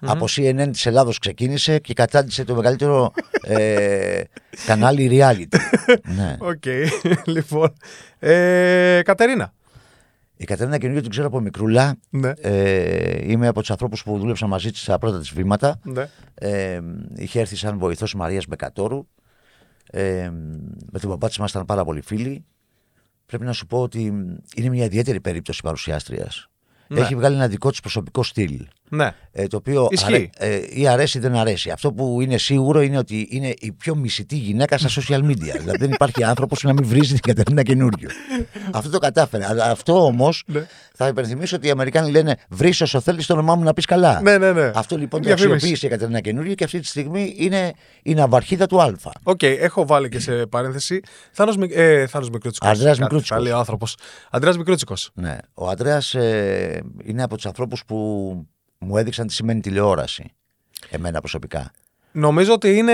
[0.00, 3.12] Από CNN της Ελλάδος ξεκίνησε και κατάντησε το μεγαλύτερο
[3.42, 4.22] ε,
[4.66, 5.58] κανάλι reality.
[6.16, 6.36] ναι.
[6.38, 6.64] Οκ.
[7.24, 7.72] Λοιπόν.
[8.18, 9.54] Ε, Κατερίνα.
[10.36, 11.96] Η Κατερίνα Καινούργιου την ξέρω από μικρούλα.
[12.10, 12.32] Ναι.
[12.40, 15.80] Ε, είμαι από τους ανθρώπους που δούλεψαν μαζί της στα πρώτα της βήματα.
[15.82, 16.08] Ναι.
[16.34, 16.80] Ε,
[17.16, 19.06] είχε έρθει σαν βοηθός Μαρίας Μπεκατόρου.
[19.90, 20.30] Ε,
[20.92, 22.44] με τον παπά της ήμασταν πάρα πολύ φίλοι.
[23.26, 24.00] Πρέπει να σου πω ότι
[24.54, 26.48] είναι μια ιδιαίτερη περίπτωση παρουσιάστριας.
[26.88, 27.00] Ναι.
[27.00, 28.66] Έχει βγάλει ένα δικό της προσωπικό στυλ.
[28.90, 29.10] Ναι.
[29.32, 30.30] Ε, το οποίο Ισχύει.
[30.38, 31.70] ε, ή αρέσει ή δεν αρέσει.
[31.70, 35.56] Αυτό που είναι σίγουρο είναι ότι είναι η πιο μισητή γυναίκα στα social media.
[35.60, 38.08] δηλαδή δεν υπάρχει άνθρωπος να μην βρίζει την Κατερίνα καινούριο.
[38.72, 39.46] αυτό το κατάφερε.
[39.48, 40.66] Αλλά αυτό όμως Ναι.
[40.94, 44.20] θα υπενθυμίσω ότι οι Αμερικάνοι λένε Βρει όσο θέλεις το όνομά μου να πεις καλά.
[44.20, 44.70] Ναι, ναι, ναι.
[44.74, 45.54] Αυτό λοιπόν το Διαφήμιση.
[45.54, 48.92] αξιοποίησε η Κατερίνα καινούριο και αυτή τη στιγμή είναι η ναυαρχίδα του Α.
[49.22, 51.00] Οκ, έχω βάλει και σε παρένθεση.
[51.32, 51.70] Θάνος, Μικ...
[51.74, 52.68] ε, Θάνος Μικρούτσικος.
[52.68, 53.36] Ανδρέας Κάτι Μικρούτσικος.
[53.38, 53.96] θα λέει ο άνθρωπος.
[54.30, 55.10] Ανδρέας Μικρούτσικος.
[55.14, 55.36] Ναι.
[55.54, 57.96] Ο Αντρέα ε, είναι από τους ανθρώπους που
[58.86, 60.32] μου έδειξαν τι σημαίνει τηλεόραση.
[60.90, 61.70] Εμένα προσωπικά.
[62.12, 62.92] Νομίζω ότι είναι,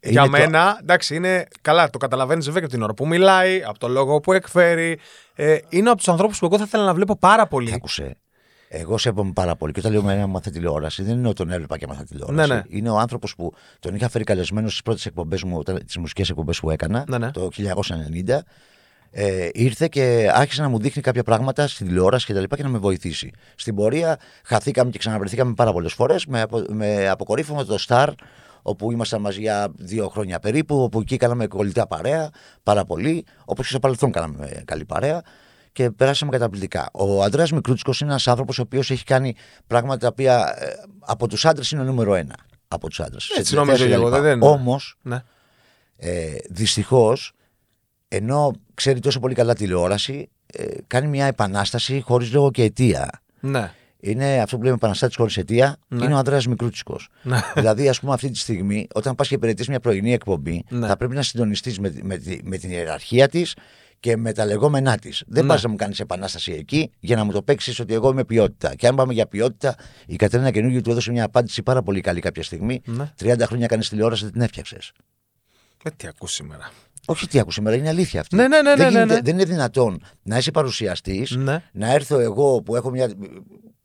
[0.00, 3.62] για το- μένα, εντάξει, είναι καλά, το καταλαβαίνεις βέβαια και από την ώρα που μιλάει,
[3.66, 4.98] από το λόγο που εκφέρει.
[5.34, 7.72] Ε, είναι από τους ανθρώπους που εγώ θα ήθελα να βλέπω πάρα πολύ.
[7.72, 8.16] Άκουσε.
[8.68, 9.72] Εγώ σέβομαι πάρα πολύ.
[9.72, 12.48] Και όταν λέω με έμαθε τηλεόραση, δεν είναι ότι τον έβλεπα και έμαθα τηλεόραση.
[12.48, 12.62] Ναι, ναι.
[12.68, 16.60] Είναι ο άνθρωπος που τον είχα φέρει καλεσμένος στις πρώτες εκπομπές μου, τις μουσικές εκπομπές
[16.60, 17.30] που έκανα Ναι, ναι.
[17.30, 18.42] το 1990.
[19.14, 22.62] Ε, ήρθε και άρχισε να μου δείχνει κάποια πράγματα στη τηλεόραση και τα λοιπά και
[22.62, 23.30] να με βοηθήσει.
[23.54, 28.08] Στην πορεία χαθήκαμε και ξαναβρεθήκαμε πάρα πολλές φορές με, απο, με αποκορύφωμα το Star,
[28.62, 32.30] όπου ήμασταν μαζί για δύο χρόνια περίπου, όπου εκεί κάναμε κολλητά παρέα
[32.62, 35.22] πάρα πολύ, όπως και στο παρελθόν κάναμε καλή παρέα
[35.72, 36.88] και περάσαμε καταπληκτικά.
[36.92, 39.34] Ο Αντρέα Μικρούτσικος είναι ένας άνθρωπος ο οποίος έχει κάνει
[39.66, 40.66] πράγματα τα οποία ε,
[41.00, 42.34] από τους άντρες είναι ο νούμερο ένα.
[42.68, 43.28] Από τους άντρες.
[43.38, 45.22] Έτσι νομίζω και εγώ, δεν- Όμως, Ναι.
[45.96, 47.32] ε, δυστυχώς,
[48.08, 53.22] ενώ ξέρει τόσο πολύ καλά τηλεόραση, ε, κάνει μια επανάσταση χωρίς λόγο και αιτία.
[53.40, 53.72] ναι.
[54.04, 56.04] Είναι αυτό που λέμε επαναστάτης χωρίς αιτία, Ναι.
[56.04, 57.08] είναι ο Ανδρέας Μικρούτσικος.
[57.22, 57.40] Ναι.
[57.54, 60.86] δηλαδή, ας πούμε, αυτή τη στιγμή, όταν πας και υπηρετεί μια πρωινή εκπομπή, Ναι.
[60.86, 63.54] θα πρέπει να συντονιστείς με, με, τη- με την ιεραρχία της
[64.00, 65.22] και με τα λεγόμενά της.
[65.26, 65.48] Δεν Ναι.
[65.48, 68.74] πας να μου κάνεις επανάσταση εκεί για να μου το παίξεις ότι εγώ είμαι ποιότητα.
[68.74, 69.74] Και αν πάμε για ποιότητα,
[70.06, 72.80] η Κατερίνα Καινούργιου του έδωσε μια απάντηση πάρα πολύ καλή κάποια στιγμή.
[72.84, 73.12] Ναι.
[73.18, 74.92] 30 χρόνια κάνεις τηλεόραση, δεν την έφτιαξες.
[75.84, 76.70] Ε, τι ακούς σήμερα.
[77.06, 78.36] Όχι τι άκουσα σήμερα, είναι αλήθεια αυτή.
[78.36, 79.20] Ναι, ναι, ναι, δεν, ναι, γίνεται- ναι.
[79.20, 81.62] δεν είναι δυνατόν να είσαι παρουσιαστής, Ναι.
[81.72, 83.08] να έρθω εγώ που έχω μια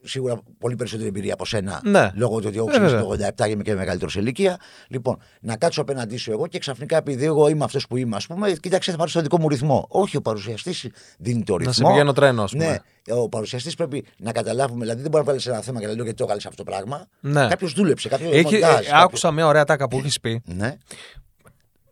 [0.03, 2.11] σίγουρα πολύ περισσότερη εμπειρία από σένα, Ναι.
[2.13, 3.17] λόγω του ότι εγώ Ε, ξεκίνησα βέβαια.
[3.17, 4.57] το 87 και είμαι και μεγαλύτερος σε ηλικία.
[4.87, 8.27] Λοιπόν, να κάτσω απέναντί σου εγώ και ξαφνικά επειδή εγώ είμαι αυτός που είμαι, ας
[8.27, 9.85] πούμε, κοίταξε, θα πάρεις το δικό μου ρυθμό.
[9.89, 10.87] Όχι, ο παρουσιαστής
[11.19, 11.71] δίνει το ρυθμό.
[11.71, 12.65] Να σε πηγαίνω τρένο, ας πούμε.
[13.07, 15.93] Ναι, ο παρουσιαστής πρέπει να καταλάβουμε, δηλαδή δεν μπορεί να βάλεις ένα θέμα και να
[15.93, 17.05] λέω γιατί το έκανε αυτό το πράγμα.
[17.19, 17.47] Ναι.
[17.47, 20.75] Κάποιος δούλεψε, κάποιος Έχει, μοντάζ, ε, κάποιος- άκουσα μια ωραία ατάκα που έχεις πει, Ναι,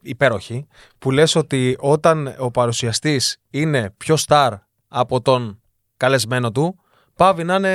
[0.05, 4.53] υπέροχη, που λες ότι όταν ο παρουσιαστής είναι πιο στάρ
[4.87, 5.61] από τον
[5.97, 6.79] καλεσμένο του,
[7.15, 7.69] παύει να είναι.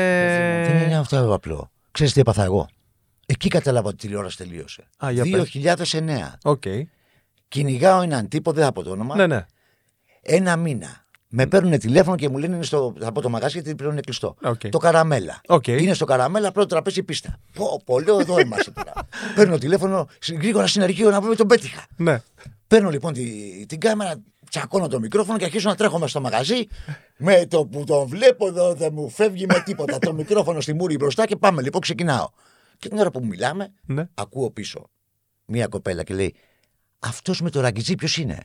[0.72, 1.70] Δεν είναι αυτό απλό.
[1.90, 2.68] Ξέρεις τι έπαθα εγώ;
[3.26, 4.88] Εκεί κατάλαβα ότι η τηλεόραση τελείωσε.
[5.04, 5.50] Α, για πες.
[5.52, 6.38] 2009.
[6.42, 6.62] Οκ.
[7.48, 9.46] Κυνηγάω έναν τύπο, δεν θα πω το όνομα, Ναι, ναι.
[10.20, 11.04] ένα μήνα.
[11.32, 14.00] Με παίρνουν τηλέφωνο και μου λένε είναι στο, θα πω το μαγάζι γιατί πλέον είναι
[14.00, 14.36] κλειστό.
[14.42, 14.60] Οκ.
[14.68, 15.40] Το καραμέλα.
[15.46, 15.66] Οκ.
[15.66, 17.36] Είναι στο καραμέλα, πρώτο τραπέζι πίστα.
[17.54, 18.92] Πω, πω, λέω εδώ είμαστε τώρα.
[19.34, 21.86] Παίρνω τηλέφωνο, συ- γρήγορα στην αρχείο να πούμε τον πέτυχα.
[21.96, 22.22] ναι.
[22.66, 23.24] Παίρνω λοιπόν τη,
[23.66, 24.14] την κάμερα,
[24.50, 26.66] τσακώνω το μικρόφωνο και αρχίζω να τρέχω μέσα στο μαγαζί.
[27.16, 29.98] Με το που τον βλέπω εδώ δεν μου φεύγει με τίποτα.
[29.98, 32.28] το μικρόφωνο στη μούρη μπροστά και πάμε λοιπόν, ξεκινάω.
[32.78, 34.08] Και την ώρα που μιλάμε, ναι.
[34.14, 34.90] ακούω πίσω
[35.44, 36.34] μία κοπέλα και λέει
[36.98, 38.38] Αυτός με το ραγκιτζί ποιος είναι;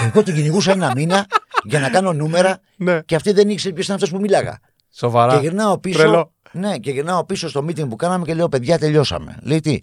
[0.00, 1.26] Εγώ τον κυνηγούσα ένα μήνα
[1.64, 3.00] για να κάνω νούμερα ναι.
[3.00, 4.58] και αυτή δεν ήξερε ποιος ήταν αυτός που μιλάγα.
[4.92, 5.34] Σοβαρά.
[5.34, 5.98] Και γυρνάω πίσω.
[5.98, 6.32] Τρελό.
[6.52, 9.38] Ναι, και γυρνάω πίσω στο meeting που κάναμε και λέω: Παιδιά, τελειώσαμε.
[9.42, 9.80] Λέει τι;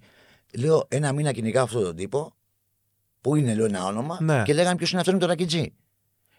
[0.57, 2.33] Λέω: Ένα μήνα κυνηγάω αυτόν τον τύπο.
[3.21, 4.17] Που είναι, λέω, ένα όνομα.
[4.21, 4.43] Ναι.
[4.45, 5.73] Και λέγανε ποιος είναι αυτό είναι το ρακιτζί.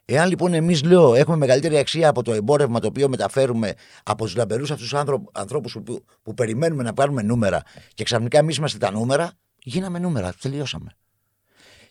[0.05, 4.37] Εάν λοιπόν εμείς, λέω, έχουμε μεγαλύτερη αξία από το εμπόρευμα το οποίο μεταφέρουμε από τους
[4.37, 7.63] λαμπερούς αυτούς του ανθρώπους που, που περιμένουμε να πάρουμε νούμερα
[7.95, 10.33] και ξαφνικά εμείς είμαστε τα νούμερα, γίναμε νούμερα.
[10.41, 10.97] Τελειώσαμε.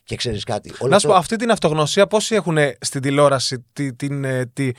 [0.04, 0.72] Και ξέρεις κάτι.
[0.80, 4.46] όλο Να σου πω, αυτό- αυτή την αυτογνωσία πόσοι έχουν στην τηλεόραση τη, την, ε,
[4.46, 4.72] τη,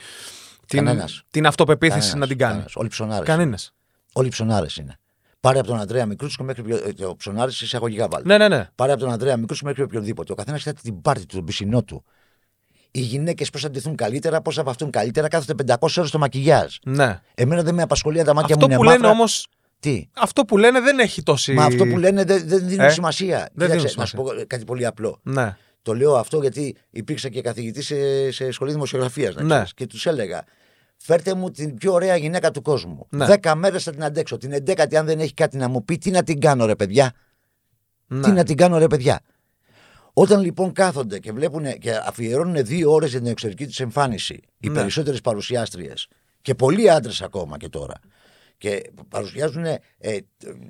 [0.67, 1.23] την, Κανένας.
[1.29, 2.75] την αυτοπεποίθηση κανένας, να την κάνει; κανένας.
[2.75, 3.25] Όλοι ψωνάρες.
[3.27, 3.73] Κανένας.
[4.13, 4.97] Όλοι ψωνάρες είναι.
[5.39, 6.75] Πάρε από τον Αντρέα Μικρούτσικο μέχρι πιο.
[6.75, 8.23] ε, Το ψωνάρε εισαγωγικά βάλει.
[8.27, 8.69] Ναι, ναι, ναι.
[8.75, 10.31] Πάρε από τον Ανδρέα Μικρούτσικο μέχρι οποιονδήποτε.
[10.31, 12.03] Ο καθένας κοιτάται την πάρτη του, τον πισινό του.
[12.91, 16.75] Οι γυναίκες πώς θα ντυθούν καλύτερα, πώς θα βαφτούν καλύτερα, κάθονται 500 ώρες στο μακιγιάζ.
[16.85, 17.19] ναι.
[17.35, 19.11] Εμένα δεν με απασχολεί αν τα μάτια Αυτό μου είναι που λένε μαύρα.
[19.17, 19.47] όμως.
[19.83, 21.53] Τι; Αυτό που λένε δεν έχει τόση.
[21.53, 23.37] Μα αυτό που λένε δεν, δεν δίνουν Ε, σημασία.
[23.53, 25.19] δεν δίνουν Κοίταξε, να σου πω κάτι πολύ απλό.
[25.23, 25.57] Ναι.
[25.81, 29.35] Το λέω αυτό γιατί υπήρξα και καθηγητής σε, σε σχολή δημοσιογραφίας.
[29.35, 29.63] Ναι.
[29.75, 30.43] Και τους έλεγα,
[30.97, 33.07] φέρτε μου την πιο ωραία γυναίκα του κόσμου.
[33.09, 33.25] Ναι.
[33.25, 34.37] Δέκα μέρες θα την αντέξω.
[34.37, 37.11] Την εντέκατη, αν δεν έχει κάτι να μου πει, τι να την κάνω, ρε παιδιά;
[38.07, 38.21] ναι.
[38.21, 39.19] Τι να την κάνω, ρε παιδιά;
[40.13, 44.67] Όταν λοιπόν κάθονται και βλέπουν και αφιερώνουν δύο ώρες για την εξωτερική του εμφάνιση, οι
[44.69, 44.73] Ναι.
[44.73, 46.07] περισσότερες παρουσιάστριες
[46.41, 47.93] και πολλοί άντρες ακόμα και τώρα,
[48.63, 49.79] και παρουσιάζουν ε,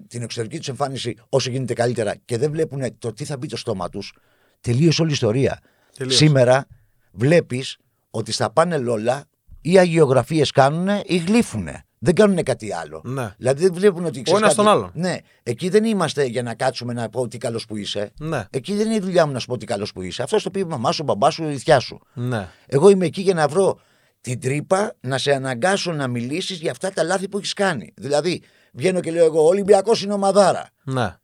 [0.08, 3.58] την εξωτερική τους εμφάνιση όσο γίνεται καλύτερα και δεν βλέπουν το τι θα μπει το
[3.58, 4.13] στόμα τους,
[4.62, 5.60] τελείωσε όλη η ιστορία.
[5.97, 6.17] Τελείωσε.
[6.17, 6.67] Σήμερα
[7.12, 7.77] βλέπεις
[8.10, 9.25] ότι στα πάνελ όλα
[9.62, 11.67] ή αγιογραφίες κάνουν ή γλύφουν.
[11.99, 13.01] Δεν κάνουν κάτι άλλο.
[13.03, 13.34] Ναι.
[13.38, 14.67] Δηλαδή δεν βλέπουν ότι ξέρεις ένας κάτι.
[14.67, 14.91] τον άλλον.
[14.93, 15.17] Ναι.
[15.43, 18.12] Εκεί δεν είμαστε για να κάτσουμε να πω τι καλός που είσαι.
[18.19, 18.45] Ναι.
[18.49, 20.23] Εκεί δεν είναι η δουλειά μου να σου πω τι καλός που είσαι.
[20.23, 21.99] Αυτός το πει η μαμά σου, ο μπαμπάς σου, η θιά σου.
[22.13, 22.49] Ναι.
[22.65, 23.79] Εγώ είμαι εκεί για να βρω
[24.23, 27.93] την τρύπα να σε αναγκάσω να μιλήσεις για αυτά τα λάθη που έχεις κάνει.
[27.95, 28.41] Δηλαδή,
[28.73, 30.69] βγαίνω και λέω εγώ: Ο Ολυμπιακός είναι ομαδάρα.
[30.83, 31.15] Ναι.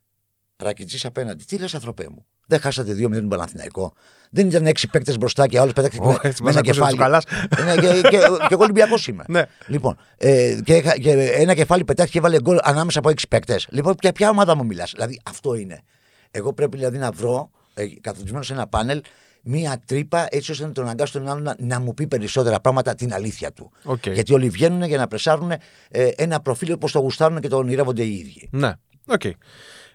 [0.56, 1.44] Ρακιτζή απέναντι.
[1.44, 2.24] Τι λες, ανθρωπέ μου.
[2.46, 3.92] Δεν χάσατε 2-0 τον Παναθηναϊκό.
[4.30, 7.24] Δεν ήταν έξι παίκτες μπροστά και άλλος πέταξε Ω, έτσι μας ακούσε τους καλάς.
[7.64, 9.24] Ναι, και, και, και εγώ Ολυμπιακός είμαι.
[9.28, 9.42] Ναι.
[9.66, 13.66] Λοιπόν, ε, και, είχα- και ένα κεφάλι πετάχτηκε και έβαλε γκολ ανάμεσα από έξι παίκτες.
[13.70, 14.90] Λοιπόν, ποια, ποια ομάδα μου μιλάς.
[14.94, 15.82] Δηλαδή, αυτό είναι.
[16.30, 19.00] Εγώ πρέπει δηλαδή να βρω, ε, καθορισμένο σε ένα πάνελ,
[19.42, 22.94] μία τρύπα έτσι ώστε να τον αναγκάσω τον άλλον να, να μου πει περισσότερα πράγματα
[22.94, 23.70] την αλήθεια του.
[23.84, 24.06] Οκ.
[24.06, 25.58] Γιατί όλοι βγαίνουν για να πρεσάρουν ε,
[26.16, 28.48] ένα προφίλ όπως το γουστάρουν και το ονειρεύονται οι ίδιοι.
[28.52, 28.72] Ναι.
[29.06, 29.22] Οκ.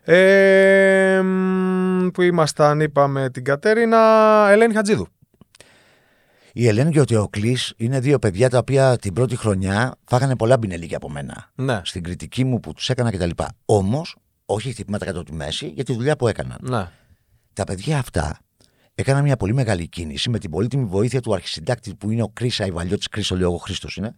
[0.07, 3.99] Ε, μ, που ήμασταν, είπαμε την Κατέρινα
[4.49, 5.07] Ελένη Χατζίδου.
[6.53, 10.57] Η Ελένη και ο Ετεοκλής είναι δύο παιδιά τα οποία την πρώτη χρονιά φάγανε πολλά
[10.57, 11.51] μπινελίκια από μένα.
[11.55, 11.81] Ναι.
[11.83, 13.29] Στην κριτική μου που τους έκανα κτλ.
[13.65, 16.57] Όμως, όχι χτυπήματα κάτω από τη μέση για τη δουλειά που έκαναν.
[16.61, 16.87] Ναι.
[17.53, 18.39] Τα παιδιά αυτά
[18.95, 22.51] έκαναν μια πολύ μεγάλη κίνηση με την πολύτιμη βοήθεια του αρχισυντάκτη που είναι ο Κρι
[22.59, 23.09] Αϊβαλιώτη.
[23.09, 24.15] Κρι, ο λέω εγώ, Χρήστος είναι.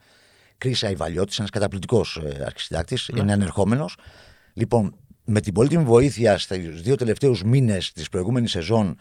[0.57, 3.95] Κρι Αϊβαλιώτη, ένας καταπληκτικός ε, αρχισυντάκτης, είναι ανερχόμενος.
[4.53, 8.97] Λοιπόν, με την πολύτιμη βοήθεια στους δύο τελευταίους μήνες της προηγούμενης σεζόν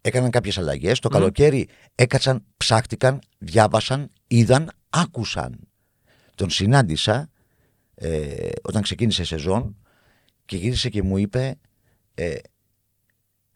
[0.00, 0.98] έκαναν κάποιες αλλαγές.
[0.98, 5.58] Το καλοκαίρι έκατσαν, ψάχτηκαν, διάβασαν, είδαν, άκουσαν.
[6.34, 7.30] Τον συνάντησα
[7.94, 9.76] ε, όταν ξεκίνησε η σεζόν
[10.44, 11.58] και γύρισε και μου είπε
[12.14, 12.34] ε,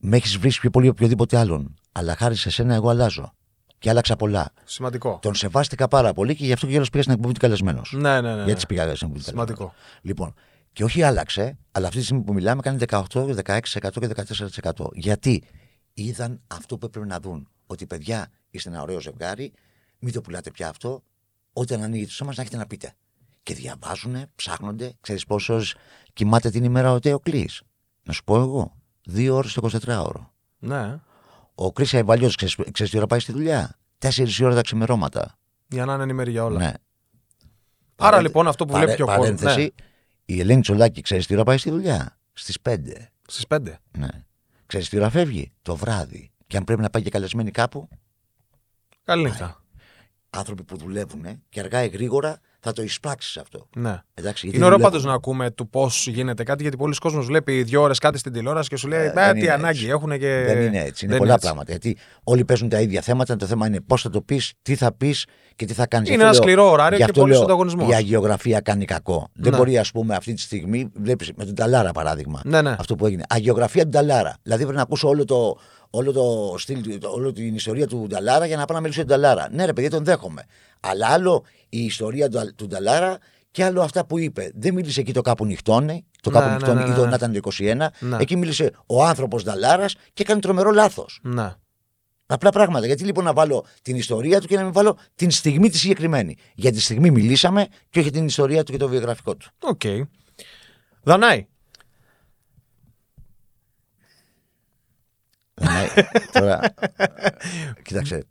[0.04, 1.74] με έχεις βρει πιο πολύ από οποιοδήποτε άλλον.
[1.92, 3.32] Αλλά χάρη σε σένα, εγώ αλλάζω.
[3.78, 4.52] Και άλλαξα πολλά.
[4.64, 5.18] Σημαντικό.
[5.22, 7.92] Τον σεβάστηκα πάρα πολύ και γι' αυτό και όλο πήγα στην εκπομπή του καλεσμένος.
[7.96, 8.44] Ναι, ναι, ναι.
[8.44, 9.58] Γιατί πήγα στην εκπομπή του Σημαντικό.
[9.58, 10.00] καλεσμένος.
[10.02, 10.34] Λοιπόν,
[10.72, 14.08] και όχι άλλαξε, αλλά αυτή τη στιγμή που μιλάμε κάνει 18, 16% και
[14.62, 14.86] 14%.
[14.92, 15.42] Γιατί
[15.94, 17.48] είδαν αυτό που έπρεπε να δουν.
[17.66, 19.52] Ότι παιδιά είστε ένα ωραίο ζευγάρι,
[19.98, 21.02] μην το πουλάτε πια αυτό.
[21.52, 22.92] Όταν ανοίγει το σώμα, να έχετε να πείτε.
[23.42, 24.92] Και διαβάζουν, ψάχνονται.
[25.00, 25.74] Ξέρεις πόσος
[26.12, 27.62] κοιμάται την ημέρα ο Τεοκλής.
[28.02, 28.76] Να σου πω εγώ.
[29.04, 30.26] Δύο ώρες το 24ωρο.
[30.58, 30.98] Ναι.
[31.54, 32.30] Ο Κρίσια Εβαλιό,
[32.72, 35.38] ξέρεις τι ώρα πάει στη δουλειά; Τέσσερις ώρα τα ξημερώματα.
[35.68, 36.58] Για να είναι ενημέρη για όλα.
[36.58, 36.64] Ναι.
[36.64, 39.22] Άρα Παρέ- λοιπόν αυτό που παρέ- βλέπει και ο κόσμο.
[39.22, 40.34] Παρένθεση, Ναι.
[40.34, 43.08] η Ελένη Τσολάκη, ξέρεις τι ώρα πάει στη δουλειά; Στις 5.
[43.26, 43.78] Στις 5.
[43.98, 44.08] Ναι.
[44.66, 46.30] Ξέρεις τι ώρα φεύγει; Το βράδυ.
[46.46, 47.88] Και αν πρέπει να πάει και καλεσμένη κάπου,
[49.04, 49.62] Καλή νύχτα.
[50.30, 53.66] άνθρωποι που δουλεύουν και αργά ή γρήγορα θα το εισπράξεις αυτό.
[53.76, 53.98] Ναι.
[54.14, 54.82] Εντάξει, γιατί Είναι ωραίο δουλεύουν.
[54.82, 58.32] πάντως να ακούμε του πώς γίνεται κάτι, γιατί πολλοί κόσμοι βλέπει δύο ώρες κάτι στην
[58.32, 59.90] τηλεόραση και σου λέει Ε, Ε, δεν τι είναι ανάγκη έτσι.
[59.90, 60.42] έχουν και.
[60.46, 61.04] Δεν είναι έτσι.
[61.04, 61.44] Είναι δεν πολλά έτσι.
[61.46, 61.70] πράγματα.
[61.70, 63.36] Γιατί όλοι παίζουν τα ίδια θέματα.
[63.36, 65.24] Το θέμα είναι πώς θα το πεις, τι θα πεις
[65.56, 66.08] και τι θα κάνεις.
[66.10, 67.90] Είναι ένα σκληρό ωράριο και πολλής ανταγωνισμός.
[67.90, 69.28] Η αγιογραφία κάνει κακό.
[69.32, 69.58] Δεν Ναι.
[69.58, 72.40] μπορεί, ας πούμε, αυτή τη στιγμή, βλέπεις με τον Ταλάρα παράδειγμα.
[72.44, 72.76] Ναι, ναι.
[72.78, 73.22] Αυτό που έγινε.
[73.28, 74.36] Αγιογραφία του Ταλάρα.
[74.42, 75.56] Δηλαδή πρέπει να ακούσω όλο το,
[75.94, 79.10] όλο το στυλ, το- όλη την ιστορία του Νταλάρα για να πάω να μιλήσω για
[79.10, 79.48] τον Νταλάρα.
[79.52, 80.44] Ναι, ρε παιδιά, τον δέχομαι.
[80.80, 83.18] Αλλά άλλο η ιστορία του, του Νταλάρα
[83.50, 84.50] και άλλο αυτά που είπε.
[84.54, 86.94] Δεν μίλησε εκεί το κάπου νυχτώνει, το Ναι, κάπου ναι, νυχτώνει ναι, ή ναι.
[86.94, 87.74] το να ήταν το 21.
[87.98, 88.16] Ναι.
[88.20, 91.20] Εκεί μίλησε ο άνθρωπος Νταλάρας και έκανε τρομερό λάθος.
[91.22, 91.52] Ναι.
[92.26, 92.86] Απλά πράγματα.
[92.86, 96.36] Γιατί λοιπόν να βάλω την ιστορία του και να μην βάλω την στιγμή τη συγκεκριμένη.
[96.54, 99.50] Για τη στιγμή μιλήσαμε και όχι την ιστορία του και το βιογραφικό του.
[99.58, 99.80] Οκ.
[99.82, 100.06] Δανάη.
[101.02, 101.46] Δανάη,
[106.32, 106.60] τώρα,
[107.82, 108.24] κοίταξε,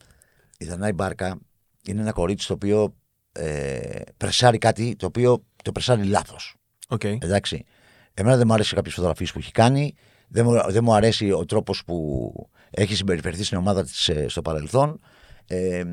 [0.57, 1.39] η Δανάη Μπάρκα
[1.85, 2.95] είναι ένα κορίτσι το οποίο
[3.31, 6.55] ε, πρεσάρει κάτι το οποίο το πρεσάρει λάθος.
[6.87, 7.03] Οκ.
[7.03, 7.65] Εντάξει.
[8.13, 9.93] Εμένα δεν μου αρέσει κάποιες φωτογραφίες που έχει κάνει.
[10.27, 12.31] Δεν μου, δεν μου αρέσει ο τρόπος που
[12.69, 14.99] έχει συμπεριφερθεί στην ομάδα της στο παρελθόν.
[15.47, 15.83] Ε,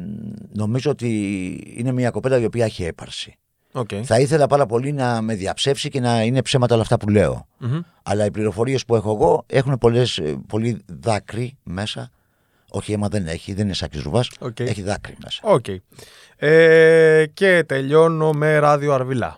[0.53, 1.11] νομίζω ότι
[1.77, 3.39] είναι μια κοπέλα η οποία έχει έπαρση.
[3.73, 3.89] Οκ.
[4.03, 7.47] Θα ήθελα πάρα πολύ να με διαψεύσει και να είναι ψέματα όλα αυτά που λέω.
[7.59, 7.81] Μμμ.
[8.03, 12.11] Αλλά οι πληροφορίες που έχω εγώ έχουν πολλές, ε, πολύ δάκρυ μέσα.
[12.71, 14.25] Όχι, αίμα δεν έχει, δεν είναι Σάκη Ρουβά.
[14.39, 14.61] Οκ.
[14.61, 15.41] Έχει δάκρυ μέσα.
[15.43, 15.65] Οκ.
[16.37, 19.37] Ε, και τελειώνω με Ράδιο Αρβύλα.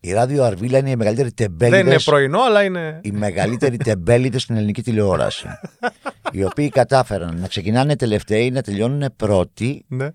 [0.00, 1.78] Η Ράδιο Αρβύλα είναι η μεγαλύτερη Δεν τεμπέληδε.
[1.90, 3.00] είναι πρωινό, αλλά είναι.
[3.02, 5.46] οι μεγαλύτεροι τεμπέληδες στην ελληνική τηλεόραση.
[6.32, 10.08] οι οποίοι κατάφεραν να ξεκινάνε τελευταίοι, να τελειώνουν πρώτοι, Ναι.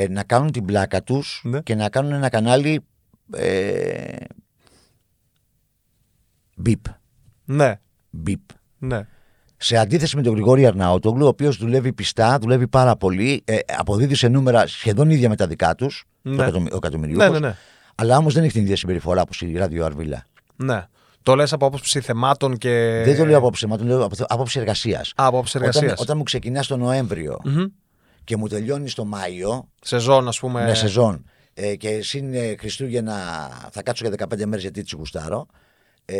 [0.00, 1.60] Ε, να κάνουν την πλάκα τους Ναι.
[1.60, 2.80] και να κάνουν ένα κανάλι.
[3.36, 4.16] Ε,
[6.56, 6.80] μπιπ.
[7.44, 7.80] Ναι.
[8.10, 8.40] Μπιπ.
[8.78, 9.06] Ναι.
[9.56, 14.14] Σε αντίθεση με τον Γρηγόρη Αρναότογλου, ο οποίος δουλεύει πιστά, δουλεύει πάρα πολύ, ε, αποδίδει
[14.14, 16.44] σε νούμερα σχεδόν ίδια με τα δικά τους, Ναι.
[16.44, 17.54] ο, Ναι, εκατομμυριούχος, ναι, ναι.
[17.94, 20.24] αλλά όμως δεν έχει την ίδια συμπεριφορά όπως η Ράδιο Αρβίλα.
[20.56, 20.86] ναι.
[21.22, 23.02] Το λες από άποψη θεμάτων και.
[23.04, 25.08] Δεν το λέω απόψε, μα το λέω από άποψη εργασίας.
[25.08, 26.00] Α, από άποψη Όταν, εργασίας.
[26.00, 27.38] όταν μου ξεκινά το Νοέμβριο
[28.28, 30.64] και μου τελειώνει το Μάιο, Σεζόν, ας πούμε.
[30.64, 33.14] μια σεζόν, ε, και συν ε, Χριστούγεννα
[33.70, 35.46] θα κάτσω για 15 μέρες γιατί έτσι γουστάρω,
[36.04, 36.16] ε,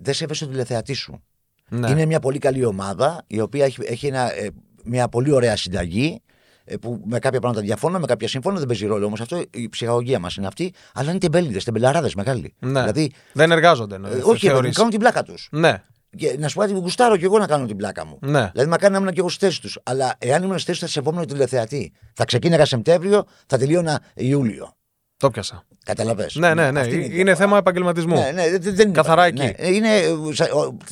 [0.00, 1.22] δεν σέβεσαι τον τηλεθεατή σου.
[1.68, 1.90] Ναι.
[1.90, 4.48] Είναι μια πολύ καλή ομάδα η οποία έχει, έχει ένα, ε,
[4.84, 6.22] μια πολύ ωραία συνταγή
[6.64, 9.42] ε, που με κάποια πράγματα διαφώνω, με κάποια συμφώνω, δεν παίζει ρόλο όμως αυτό.
[9.50, 12.54] Η ψυχαγωγία μας είναι αυτή, αλλά είναι τεμπέληδες, τεμπελαράδες μεγάλοι.
[12.58, 12.80] Ναι.
[12.80, 13.98] Δηλαδή, Δεν εργάζονται.
[13.98, 14.76] Ναι, ε, όχι, ρε, θεωρείς.
[14.76, 15.48] κάνουν την πλάκα τους.
[15.50, 15.82] Ναι.
[16.16, 18.18] Και να σου πω κάτι, γουστάρω κι εγώ να κάνω την πλάκα μου.
[18.20, 18.50] Ναι.
[18.52, 19.78] Δηλαδή, μακάρι να ήμουν και εγώ στις θέσεις τους.
[19.82, 21.92] Αλλά εάν ήμουν στις θέσεις τους, θα σεβόμουν τον τηλεθεατή.
[22.14, 24.74] Θα ξεκίναγα Σεπτέμβριο, θα τελείωνα Ιούλιο.
[25.16, 25.64] Το πιάσα.
[25.84, 26.34] Καταλαβες.
[26.34, 26.80] Ναι, ναι, ναι.
[26.80, 27.34] Αυτή η Είναι διαφορά.
[27.36, 28.14] θέμα επαγγελματισμού.
[28.14, 29.74] Ναι, ναι, δεν, δεν Καθαρά ναι, εκεί.
[29.76, 29.90] είναι,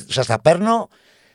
[0.07, 0.87] σας τα παίρνω.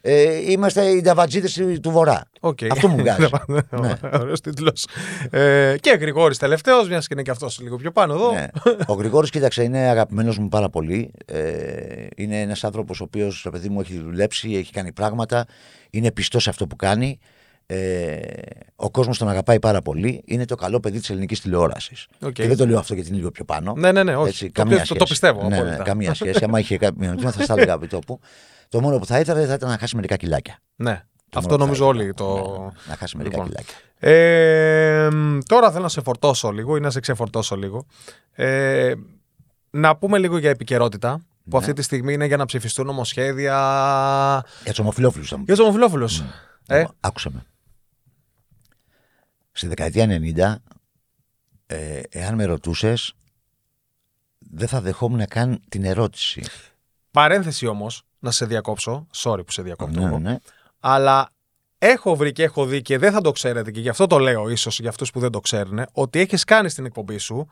[0.06, 2.22] Ε, είμαστε οι νταβατζίδες του Βορρά.
[2.40, 2.58] Οκ.
[2.70, 3.26] Αυτό μου βγάζει.
[3.80, 3.94] ναι.
[4.12, 4.86] Ωραίος τίτλος.
[5.30, 8.32] Ε, και Γρηγόρης τελευταίος, μιας και είναι και αυτός λίγο πιο πάνω εδώ.
[8.32, 8.46] Ναι.
[8.86, 11.10] Ο Γρηγόρης, κοίταξε, είναι αγαπημένος μου πάρα πολύ.
[11.26, 11.42] Ε,
[12.16, 15.46] είναι ένας άνθρωπος ο οποίος, το παιδί μου, έχει δουλέψει, έχει κάνει πράγματα,
[15.90, 17.18] είναι πιστός σε αυτό που κάνει.
[17.66, 18.16] Ε,
[18.76, 20.22] ο κόσμος τον αγαπάει πάρα πολύ.
[20.26, 22.06] Είναι το καλό παιδί της ελληνικής τηλεόρασης.
[22.22, 22.32] Οκ.
[22.32, 23.74] Και δεν το λέω αυτό γιατί είναι λίγο πιο πάνω.
[23.76, 24.28] Ναι, ναι, ναι, όχι.
[24.28, 24.98] Έτσι, Το καμία οποίο- το- σχέση.
[24.98, 25.82] το πιστεύω Ναι, ναι, απόλυτα.
[25.82, 26.44] καμία σχέση.
[26.44, 28.20] Άμα είχε κάποιο ερώτημα, θα στα έλεγα επί τόπου.
[28.74, 30.58] Το μόνο που θα ήθελε θα ήταν να χάσει μερικά κιλάκια.
[30.76, 31.04] Ναι.
[31.30, 31.88] Το Αυτό μόνο που θα νομίζω ήθελα.
[31.88, 32.60] όλοι Ναι, το.
[32.62, 33.50] ναι, να χάσει μερικά Λοιπόν.
[33.50, 33.74] κιλάκια.
[33.98, 37.86] Ε, μ, τώρα θέλω να σε φορτώσω λίγο ή να σε ξεφορτώσω λίγο.
[38.32, 38.94] Ε,
[39.70, 41.16] να πούμε λίγο για επικαιρότητα.
[41.18, 41.58] Που Ναι.
[41.58, 43.54] αυτή τη στιγμή είναι για να ψηφιστούν νομοσχέδια
[44.62, 46.22] Για τους ομοφυλόφιλους θα μου για τους ομοφυλόφιλους.
[46.66, 47.44] Ε, Λοιπόν, Άκουσε με.
[49.52, 50.62] Στη δεκαετία 90,
[51.66, 53.14] ε, εάν με ρωτούσες,
[54.38, 56.42] δεν θα δεχόμουν καν την ερώτηση.
[57.10, 59.06] παρένθεση όμως, να σε διακόψω.
[59.16, 60.00] Sorry που σε διακόπτω.
[60.00, 60.18] Ναι, εγώ.
[60.18, 60.36] ναι.
[60.80, 61.28] Αλλά
[61.78, 64.48] έχω βρει και έχω δει και δεν θα το ξέρετε και γι' αυτό το λέω
[64.48, 67.46] ίσως για αυτούς που δεν το ξέρουν, ότι έχεις κάνει στην εκπομπή σου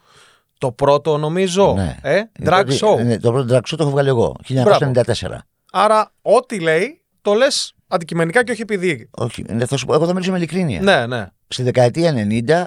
[0.58, 1.72] το πρώτο νομίζω.
[1.76, 1.96] Ναι.
[2.02, 3.04] Ε, Ε, drag το- show.
[3.04, 5.38] ναι, το πρώτο drag show το έχω βγάλει εγώ, 1994.
[5.72, 9.08] Άρα, ό,τι λέει, το λες αντικειμενικά και όχι επειδή.
[9.10, 10.80] Όχι, ναι, θα σου πω, εγώ θα μιλήσω με ειλικρίνεια.
[10.80, 11.26] Ναι, ναι.
[11.48, 12.66] Στη δεκαετία 90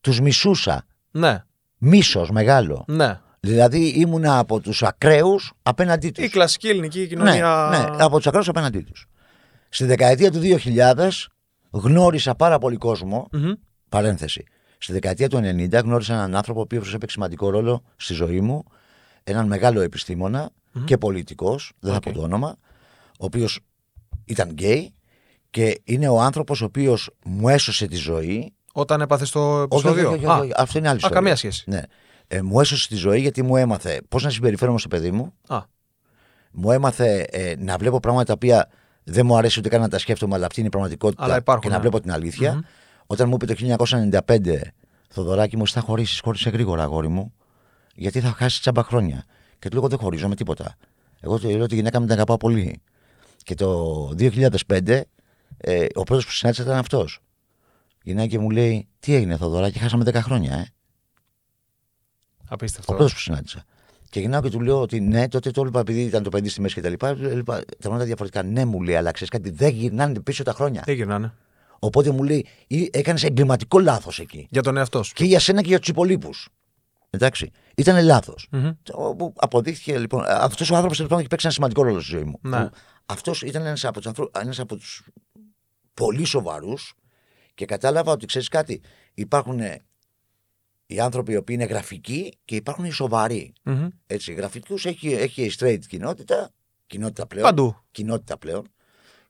[0.00, 0.84] τους μισούσα.
[1.10, 1.44] Ναι,
[1.78, 2.84] Μίσος μεγάλο.
[2.88, 3.20] ναι.
[3.44, 6.24] Δηλαδή ήμουνα από τους ακραίους απέναντί τους.
[6.24, 7.68] Η κλασική ελληνική Ναι, κοινωνία.
[7.70, 9.06] ναι, από τους ακραίους απέναντί τους.
[9.68, 11.28] Στη δεκαετία του 2000
[11.70, 13.52] γνώρισα πάρα πολύ κόσμο Μμμ.
[13.88, 14.44] Παρένθεση.
[14.78, 18.64] Στη δεκαετία του 90 γνώρισα έναν άνθρωπο ο οποίος έπαιξε σημαντικό ρόλο στη ζωή μου.
[19.24, 20.50] Έναν μεγάλο επιστήμονα
[20.84, 22.02] και πολιτικός, δεν θα Οκ.
[22.02, 22.56] πω το όνομα,
[23.08, 23.60] ο οποίος
[24.24, 24.92] ήταν γκέι
[25.50, 28.52] και είναι ο άνθρωπος ο οποίος μου έσωσε τη ζωή.
[28.72, 31.16] Όταν έπαθε το Όχι, όχι, επεισόδιο; όχι, όχι, Α, όχι, αυτό είναι άλλη α, ιστορία.
[31.20, 31.64] καμία σχέση.
[31.70, 31.80] Ναι.
[32.34, 35.32] Ε, μου έσωσε τη ζωή γιατί μου έμαθε πώς να συμπεριφέρομαι στο παιδί μου.
[35.46, 35.62] Α,
[36.52, 38.70] Μου έμαθε ε, να βλέπω πράγματα τα οποία
[39.04, 41.24] δεν μου αρέσει ούτε καν να τα σκέφτομαι, αλλά αυτή είναι η πραγματικότητα.
[41.24, 41.80] Αλλά υπάρχουν, και να ναι.
[41.80, 42.64] βλέπω την αλήθεια.
[43.06, 43.76] Όταν μου είπε το
[44.26, 44.56] 1995,
[45.08, 47.32] Θοδωράκι μου, θα χωρίσεις, χώρισε γρήγορα, αγόρι μου,
[47.94, 49.24] γιατί θα χάσεις τσάμπα χρόνια.
[49.58, 50.74] Και του λέω: Δεν χωρίζω με τίποτα.
[51.20, 52.80] Εγώ του λέω: Τη γυναίκα μου την αγαπάω πολύ.
[53.42, 55.00] Και το 2005,
[55.56, 57.20] ε, ο πρώτος που συνάντησα ήταν αυτός.
[58.02, 60.66] Η γυναίκα μου λέει: Τι έγινε, Θοδωράκι, χάσαμε 10 χρόνια, ε.
[62.48, 62.92] Απίστευτο.
[62.92, 63.64] Ο πρώτο που συνάντησα.
[64.10, 66.60] Και γυρνάω και του λέω ότι ναι, τότε το έβλεπα επειδή ήταν το παιδί στη
[66.60, 67.08] μέση και τα λοιπά.
[67.08, 68.42] Έλειπα τα πράγματα διαφορετικά.
[68.42, 70.82] Ναι, μου λέει, αλλά ξέρεις κάτι, δεν γυρνάνε πίσω τα χρόνια.
[70.84, 71.34] Δεν γυρνάνε.
[71.78, 72.46] Οπότε μου λέει,
[72.90, 74.48] έκανες εγκληματικό λάθος εκεί.
[74.50, 75.12] Για τον εαυτός σου.
[75.12, 76.48] Και για σένα και για τους υπολείπους.
[77.10, 77.50] Εντάξει.
[77.76, 78.48] Ήταν λάθος.
[78.50, 78.70] Μμμ.
[79.16, 80.24] Που αποδείχθηκε λοιπόν.
[80.26, 82.38] Αυτός ο άνθρωπος λοιπόν έχει παίξει ένα σημαντικό ρόλο στη ζωή μου.
[82.42, 82.68] Ναι.
[83.06, 85.02] Αυτός ήταν ένας από τους ένας από τους
[85.94, 86.94] πολύ σοβαρούς
[87.54, 88.80] και κατάλαβα ότι ξέρεις κάτι.
[89.14, 89.82] Υπάρχουν ε,
[90.86, 93.52] οι άνθρωποι οι οποίοι είναι γραφικοί και υπάρχουν οι σοβαροί.
[93.62, 93.88] Μμμ.
[94.06, 96.50] Έτσι, γραφικούς έχει, έχει η straight κοινότητα,
[96.86, 97.44] κοινότητα πλέον.
[97.44, 97.76] Παντού.
[97.90, 98.68] Κοινότητα πλέον.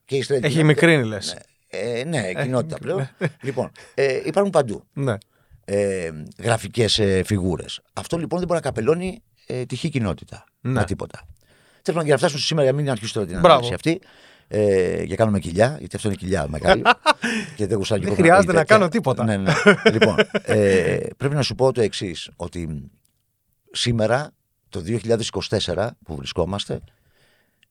[0.05, 1.33] Και η straight Έχει κοινότητα- μικρύνει, λες.
[1.33, 3.09] Ναι, ε, ναι κοινότητα πλέον.
[3.41, 5.15] λοιπόν, ε, υπάρχουν παντού Ναι.
[5.65, 7.81] ε, γραφικές ε, φιγούρες.
[7.93, 10.43] Αυτό λοιπόν δεν μπορεί να καπελώνει ε, τυχή κοινότητα.
[10.61, 10.71] Ναι.
[10.71, 11.19] Να τίποτα.
[11.81, 13.53] Τέλος πάντων, για να φτάσουμε σήμερα, για να μην αρχίσω τώρα την Μπράβο.
[13.53, 14.01] ανάλυση αυτή.
[14.47, 16.81] Ε, για κάνουμε κοιλιά, γιατί αυτό είναι κοιλιά μεγάλη.
[17.55, 18.77] και δεν γουστάρει Δεν και ο χρειάζεται πολύ να τέτοια.
[18.77, 19.23] κάνω τίποτα.
[19.23, 19.53] Ναι, ναι.
[19.93, 22.91] λοιπόν, ε, πρέπει να σου πω το εξής, ότι
[23.71, 24.31] σήμερα,
[24.69, 24.83] το
[25.65, 26.81] 2024 που βρισκόμαστε,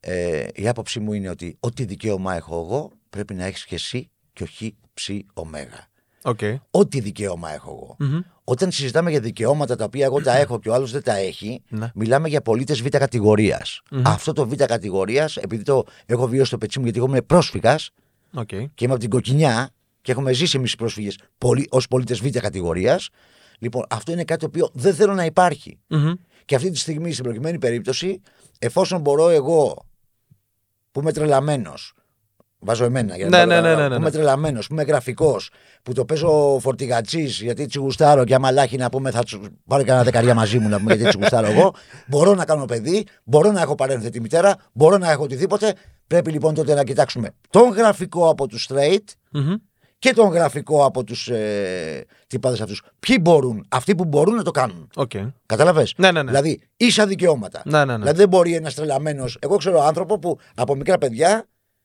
[0.00, 4.10] ε, η άποψή μου είναι ότι ό,τι δικαίωμα έχω εγώ πρέπει να έχεις και εσύ
[4.32, 5.88] και όχι ψι ωμέγα.
[6.26, 6.40] Οκ.
[6.70, 7.96] Ό,τι δικαίωμα έχω εγώ.
[8.10, 8.20] Μμμ.
[8.44, 11.62] Όταν συζητάμε για δικαιώματα τα οποία εγώ τα έχω και ο άλλος δεν τα έχει,
[11.68, 11.90] Ναι.
[11.94, 13.62] μιλάμε για πολίτες β' κατηγορία
[14.02, 17.90] Αυτό το β' κατηγορίας, επειδή το έχω βιώσει στο πετσί μου, γιατί εγώ είμαι πρόσφυγας
[18.34, 18.46] Οκ.
[18.46, 19.70] και είμαι από την κοκκινιά
[20.02, 21.18] και έχουμε ζήσει εμείς οι πρόσφυγες
[21.68, 23.08] ως πολίτες β' κατηγορίας,
[23.58, 25.78] λοιπόν, αυτό είναι κάτι το οποίο δεν θέλω να υπάρχει.
[25.86, 26.12] Μμμ.
[26.44, 28.20] Και αυτή τη στιγμή, στην προκειμένη περίπτωση,
[28.58, 29.84] εφόσον μπορώ εγώ
[30.92, 31.92] που είμαι τρελαμένος.
[32.64, 33.96] Βάζω εμένα για να Ναι, μην ναι, πάρω ναι, ναι, Που ναι.
[33.96, 35.50] είμαι τρελαμένος, που είμαι γραφικός,
[35.82, 39.90] που το παίζω φορτηγατσίς γιατί τσιγουστάρω και άμα λάχει να πούμε θα τσου- πάρω και
[39.90, 41.74] ένα δεκαριά μαζί μου να πούμε γιατί τσιγουστάρω εγώ.
[42.06, 45.74] Μπορώ να κάνω παιδί, μπορώ να έχω παρένθετη μητέρα, μπορώ να έχω οτιδήποτε.
[46.06, 49.54] Πρέπει λοιπόν τότε να κοιτάξουμε τον γραφικό από τους straight Μμμ.
[49.98, 52.82] και τον γραφικό από τους ε, τυπάδες αυτούς.
[53.00, 54.88] Ποιοι μπορούν, αυτοί που μπορούν να το κάνουν.
[54.94, 55.10] Οκ.
[55.46, 56.30] Κατάλαβες; Ναι, ναι, ναι.
[56.30, 57.62] Δηλαδή, ίσα δικαιώματα.
[57.64, 57.98] Ναι, ναι, ναι.
[57.98, 59.36] Δηλαδή, δεν μπορεί ένας τρελαμένος.
[59.40, 61.44] Εγώ ξέρω άνθρωπο που από μικρά παιδιά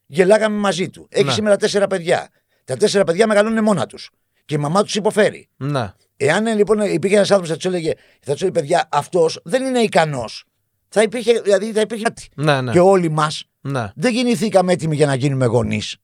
[0.09, 1.07] γελάγαμε μαζί του.
[1.09, 1.33] Έχεις Ναι.
[1.33, 2.29] σήμερα τέσσερα παιδιά.
[2.63, 4.09] Τα τέσσερα παιδιά μεγαλώνουν μόνα τους.
[4.45, 5.49] Και η μαμά τους υποφέρει.
[5.57, 5.93] Ναι.
[6.17, 9.39] Εάν ε, λοιπόν υπήρχε ένας άνθρωπος που θα τους έλεγε, θα τους έλεγε παιδιά, αυτός
[9.43, 10.45] δεν είναι ικανός
[10.89, 12.29] Θα υπήρχε, δηλαδή θα υπήρχε κάτι.
[12.35, 12.71] Ναι, ναι.
[12.71, 13.91] Και όλοι μας ναι.
[13.95, 15.97] δεν γεννηθήκαμε έτοιμοι για να γίνουμε γονείς.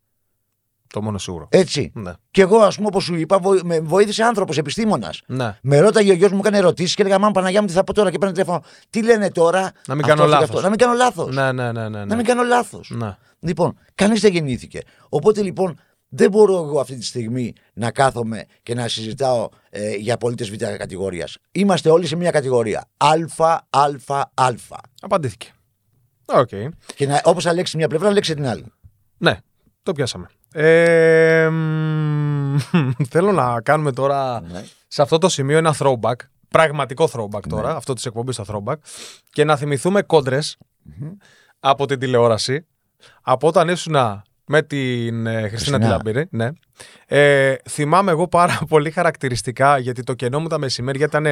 [0.96, 1.48] Το μόνο σίγουρο.
[1.52, 1.92] Έτσι.
[1.96, 2.12] Ναι.
[2.32, 5.22] Και εγώ, ας πούμε, όπως σου είπα, βοη- με βοήθησε άνθρωπος, επιστήμονας.
[5.28, 5.58] ναι.
[5.62, 7.94] Με ρώταγε ο γιος μου, έκανε ερωτήσεις και έλεγα Μάμα Παναγιά μου, τι θα πω
[7.94, 8.12] τώρα.
[8.12, 8.64] Και παίρνει τηλέφωνο.
[8.90, 9.72] Τι λένε τώρα.
[9.88, 10.50] Να μην αυτό, κάνω αυτός και λάθος.
[10.50, 10.64] αυτός.
[10.64, 11.36] Να μην κάνω λάθος.
[11.36, 11.98] Ναι, ναι, ναι, ναι.
[12.00, 12.16] Να ναι.
[12.16, 12.92] μην κάνω λάθος.
[12.96, 13.18] Ναι.
[13.40, 14.80] Λοιπόν, κανείς δεν γεννήθηκε.
[15.10, 15.80] Οπότε λοιπόν
[16.10, 20.56] δεν μπορώ εγώ αυτή τη στιγμή να κάθομαι και να συζητάω ε, για πολίτες β'
[20.78, 21.38] κατηγορίας.
[21.52, 22.86] Είμαστε όλοι σε μια κατηγορία.
[22.98, 23.10] Α,
[23.70, 23.84] Α,
[24.34, 24.50] Α.
[25.02, 25.48] Απαντήθηκε.
[26.26, 26.50] Οκ.
[26.96, 28.66] Και να, όπως ελέγξει μια πλευρά, ελέγξει την άλλη.
[29.18, 29.38] Ναι,
[29.84, 30.28] το πιάσαμε.
[30.58, 32.56] Ε, μ,
[33.10, 34.64] θέλω να κάνουμε τώρα Ναι.
[34.88, 36.16] σε αυτό το σημείο ένα throwback.
[36.50, 37.78] Πραγματικό throwback τώρα, Ναι.
[37.78, 38.76] αυτό της εκπομπής το throwback.
[39.30, 40.58] Και να θυμηθούμε κόντρες
[41.60, 42.66] από την τηλεόραση.
[43.22, 43.96] Από όταν ήσουν
[44.48, 45.80] με την ε, Χριστίνα Χριστίνα.
[45.80, 46.28] τη Λαμπύρη.
[46.32, 46.50] Ναι.
[47.06, 51.26] Ε, θυμάμαι εγώ πάρα πολύ χαρακτηριστικά γιατί το κενό μου τα μεσημέρια ήταν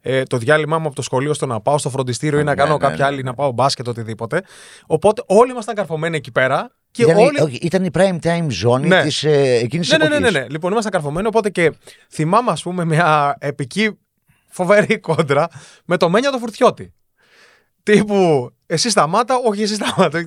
[0.00, 2.56] ε, το διάλειμμα μου από το σχολείο στο να πάω στο φροντιστήριο ή να Ναι,
[2.56, 4.42] κάνω ναι, κάποια ναι, άλλη, να πάω μπάσκετ, οτιδήποτε.
[4.86, 6.70] Οπότε όλοι ήμασταν καρφωμένοι εκεί πέρα.
[6.90, 7.40] Και ήταν, η- όλοι...
[7.40, 9.02] όχι, ήταν η prime time ζώνη Ναι.
[9.02, 10.32] της ε, εκείνης Ναι, ναι, ναι, εποχής.
[10.34, 10.46] ναι, ναι.
[10.48, 11.26] Λοιπόν, ήμασταν καρφωμένοι.
[11.26, 11.72] Οπότε και
[12.10, 13.98] θυμάμαι, ας πούμε, μια επική
[14.48, 15.48] φοβερή κόντρα
[15.84, 16.92] με το Μένια το Φουρτιώτη.
[17.82, 20.22] Τύπου, εσύ σταμάτα, όχι εσύ σταμάτα.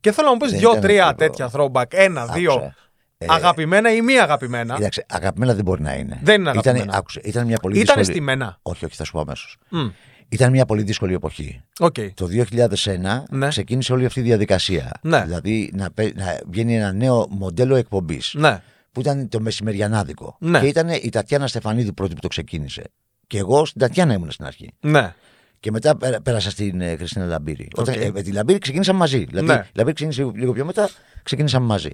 [0.00, 1.84] Και θέλω να μου πεις Δεν δύο-τρία ήταν τέτοια throwback.
[1.94, 2.52] Ένα, δύο.
[2.52, 2.74] Άκουσε.
[3.18, 4.74] Ε, αγαπημένα ή μη αγαπημένα.
[4.74, 6.20] Κοίταξε, αγαπημένα δεν μπορεί να είναι.
[6.22, 6.84] Δεν είναι αγαπημένα.
[6.84, 8.04] Ήταν, άκουσε, ήταν μια πολύ Ήταν δύσκολη...
[8.16, 8.58] στημένα.
[8.62, 9.56] Όχι, όχι, θα σου πω αμέσως.
[9.68, 9.88] Μμ,
[10.28, 11.60] Ήταν μια πολύ δύσκολη εποχή.
[11.78, 11.94] Οκ.
[12.14, 13.48] Το 2001 Ναι.
[13.48, 14.90] ξεκίνησε όλη αυτή η διαδικασία.
[15.02, 15.22] Ναι.
[15.24, 18.34] Δηλαδή να, πε- να βγαίνει ένα νέο μοντέλο εκπομπής.
[18.36, 18.62] Ναι.
[18.92, 20.36] Που ήταν το μεσημεριανάδικο.
[20.40, 20.60] Ναι.
[20.60, 22.82] Και ήταν η Τατιάνα Στεφανίδου πρώτη που το ξεκίνησε.
[23.26, 24.72] Και εγώ στην Τατιάνα ήμουν στην αρχή.
[24.80, 25.14] Ναι.
[25.60, 27.68] Και μετά πέρα- πέρασα στην ε, Χριστίνα Λαμπύρη.
[27.74, 27.80] Οκ.
[27.88, 29.24] Όταν, ε, με τη Λαμπύρη ξεκινήσαμε μαζί.
[29.24, 29.54] Δηλαδή, Ναι.
[29.54, 30.88] η Λαμπύρη ξεκίνησε λίγο πιο μετά,
[31.22, 31.90] ξεκίνησαμε μαζί.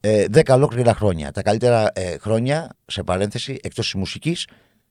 [0.00, 1.30] Ε, δέκα ολόκληρα χρόνια.
[1.32, 4.46] Τα καλύτερα ε, χρόνια, σε παρένθεση, εκτός της μουσικής,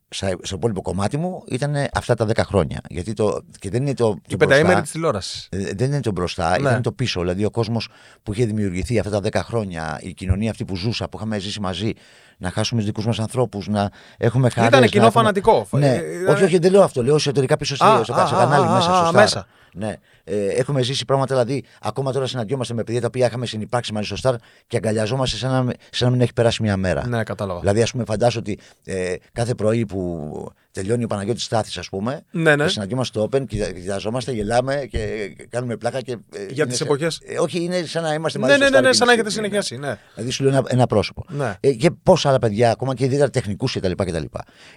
[0.10, 2.82] στο υπόλοιπο κομμάτι μου, ήταν αυτά τα δέκα χρόνια.
[2.90, 4.16] Γιατί το, και δεν είναι το.
[4.22, 4.82] Και το πενταήμερη μπροστά.
[4.82, 5.48] της τηλεόρασης.
[5.52, 6.70] Ε, δεν είναι το μπροστά, Ναι.
[6.70, 7.20] ήταν το πίσω.
[7.22, 7.90] Δηλαδή ο κόσμος
[8.24, 11.60] που είχε δημιουργηθεί αυτά τα 10 χρόνια, η κοινωνία αυτή που ζούσα, που είχαμε ζήσει
[11.60, 11.94] μαζί,
[12.38, 14.68] να χάσουμε τους δικούς μας ανθρώπους, να έχουμε χαρέ.
[14.68, 15.68] Ήτανε κοινό φανατικό.
[15.72, 17.04] Ναι, Ε, ήταν- όχι, όχι, δεν λέω αυτό.
[17.04, 18.92] Λέω εσωτερικά πίσω στη- Α, στο α, σε α, κανάλι α, μέσα.
[18.92, 19.20] α, Σωστά.
[19.20, 19.48] μέσα.
[19.74, 19.96] Ναι.
[20.24, 24.06] Ε, έχουμε ζήσει πράγματα, δηλαδή, ακόμα τώρα συναντιόμαστε με παιδιά τα οποία είχαμε συνεπάρξει μαζί
[24.06, 24.36] στο Σταρ
[24.68, 27.08] και αγκαλιαζόμαστε σαν να, σαν να μην έχει περάσει μια μέρα.
[27.08, 27.60] Ναι, κατάλαβα.
[27.60, 30.32] Δηλαδή, ας πούμε, φαντάσου ότι ε, κάθε πρωί που
[30.78, 32.64] τελειώνει ο Παναγιώτης Στάθης, ας πούμε, Ναι, ναι.
[32.64, 36.02] και συναντιόμαστε στο Open, κοιτα- κοιταζόμαστε, γελάμε και κάνουμε πλάκα.
[36.02, 37.22] Και, ε, Για είναι τις σε- εποχές.
[37.26, 39.08] Ε, όχι, είναι σαν να είμαστε μαζί Ναι, στο ναι, ναι, Star ναι, εκείνη σαν
[39.08, 39.62] να τη έχετε στιγμή, ναι.
[39.62, 39.92] συνεχιάσει.
[39.92, 40.12] Ναι.
[40.14, 41.26] Δηλαδή σου λέω ένα, ένα πρόσωπο.
[41.30, 41.54] Ναι.
[41.60, 43.92] Ε, και πόσα άλλα παιδιά, ακόμα και ιδιαίτερα τεχνικούς κτλ.
[43.92, 44.24] κτλ.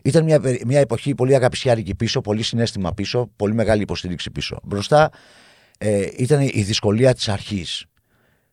[0.03, 4.61] Ήταν μια, περι- μια εποχή πολύ αγαπησιάρικη πίσω, πολύ συνέστημα πίσω, πολύ μεγάλη υποστήριξη πίσω.
[4.63, 5.11] Μπροστά
[5.79, 7.85] ε, ήταν η δυσκολία της αρχής.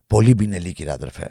[0.07, 1.27] Πολύ μπινελίκη, ρε αδερφέ.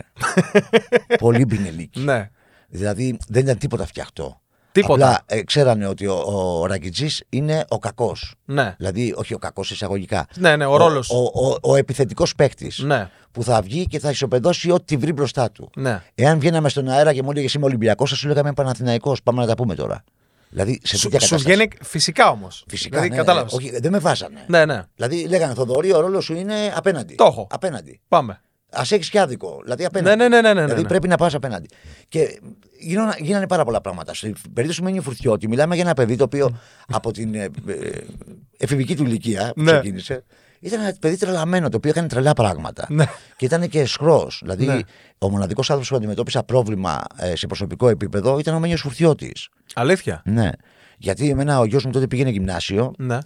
[1.18, 2.00] πολύ μπινελίκη.
[2.00, 2.30] Ναι.
[2.68, 4.40] Δηλαδή δεν ήταν τίποτα φτιαχτό.
[4.80, 5.08] Τίποτα.
[5.08, 6.14] Απλά ε, ξέρανε ότι ο,
[6.60, 8.34] ο Ραγκιτζής είναι ο κακός.
[8.44, 8.74] Ναι.
[8.78, 10.26] Δηλαδή, όχι ο κακός εισαγωγικά.
[10.36, 11.10] Ναι, ναι, ο ρόλος.
[11.10, 12.78] Ο, ο, ο, επιθετικός παίκτης.
[12.78, 13.10] Ναι.
[13.32, 15.70] Που θα βγει και θα ισοπεδώσει ό,τι βρει μπροστά του.
[15.76, 16.02] Ναι.
[16.14, 19.46] Εάν βγαίναμε στον αέρα και μου έλεγε Είμαι Ολυμπιακός, θα σου λέγαμε Παναθηναϊκός Πάμε να
[19.46, 20.04] τα πούμε τώρα.
[20.50, 21.56] Δηλαδή σε Σου, τέτοια σου κατάσταση.
[21.56, 22.64] βγαίνει φυσικά όμως.
[22.68, 22.90] Φυσικά.
[22.96, 23.52] Δηλαδή, ναι, κατάλαβες.
[23.52, 23.58] ναι.
[23.58, 24.44] Όχι, δεν με βάζανε.
[24.46, 24.82] Ναι, ναι.
[24.94, 27.14] Δηλαδή λέγανε Θοδωρή, ο ρόλος σου είναι απέναντι.
[27.14, 27.46] Το έχω.
[27.50, 28.00] Απέναντι.
[28.08, 28.40] Πάμε.
[28.70, 29.60] Α έχεις και άδικο.
[29.62, 30.16] Δηλαδή απέναντι.
[30.16, 30.88] Ναι, ναι, ναι, ναι, ναι, δηλαδή ναι.
[30.88, 31.68] πρέπει να πας απέναντι.
[32.08, 32.40] Και
[32.80, 34.14] γίνανε, γίνανε πάρα πολλά πράγματα.
[34.14, 36.58] Στην περίπτωση του Μένιου Φουρτιώτη, μιλάμε για ένα παιδί το οποίο
[36.98, 37.50] από την ε, ε,
[38.58, 39.72] εφηβική του ηλικία που Ναι.
[39.72, 40.24] ξεκίνησε,
[40.60, 42.86] ήταν ένα παιδί τρελαμένο το οποίο έκανε τρελά πράγματα.
[42.88, 43.04] Ναι.
[43.36, 44.30] Και ήταν και σχρό.
[44.40, 44.78] Δηλαδή, Ναι.
[45.18, 49.48] ο μοναδικός άνθρωπος που αντιμετώπισα πρόβλημα ε, σε προσωπικό επίπεδο ήταν ο Μένιος Φουρτιώτης.
[49.74, 50.50] Αλήθεια; Ναι.
[50.98, 53.18] Γιατί εμένα ο γιος μου τότε πήγαινε γυμνάσιο Ναι.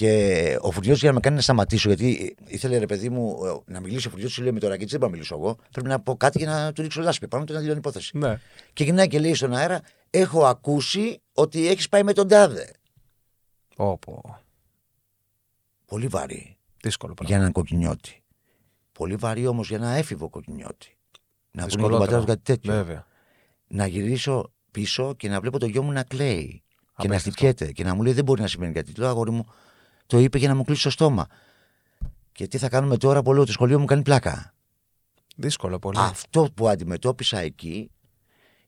[0.00, 3.72] Και ο Φουρτιώτη για να με κάνει να σταματήσω, γιατί ήθελε ρε παιδί μου ε,
[3.72, 5.56] να μιλήσει ο Φουρτιώτη, λέει με το ρακίτσι, δεν μπορώ να μιλήσω εγώ.
[5.70, 7.28] Πρέπει να πω κάτι για να του ρίξω λάσπη.
[7.28, 8.18] Πάμε το να τελειώνει η υπόθεση.
[8.18, 8.40] Ναι.
[8.72, 12.72] Και γυρνάει και λέει στον αέρα, Έχω ακούσει ότι έχεις πάει με τον τάδε.
[13.76, 14.38] Όπο.
[15.86, 17.34] Πολύ βαρύ Δύσκολο πράγμα.
[17.34, 18.22] για έναν κοκκινιώτη.
[18.92, 20.96] Πολύ βαρύ όμως για ένα έφηβο κοκκινιώτη.
[21.50, 21.98] Να ακούνε τον Δυσκολότερο.
[21.98, 22.72] πατέρα του κάτι τέτοιο.
[22.72, 23.06] Βέβαια.
[23.66, 26.62] Να γυρίσω πίσω και να βλέπω το γιο μου να κλαίει.
[26.96, 27.30] Και να Απίστευτο.
[27.30, 28.92] χτυπιέται και να μου λέει δεν μπορεί να σημαίνει κάτι.
[28.92, 29.46] Του Λέω αγόρι μου,
[30.10, 31.26] το είπε για να μου κλείσει το στόμα.
[32.32, 34.54] Και τι θα κάνουμε τώρα που λέω το σχολείο μου κάνει πλάκα;
[35.36, 35.98] Δύσκολο πολύ.
[36.00, 37.90] Αυτό που αντιμετώπισα εκεί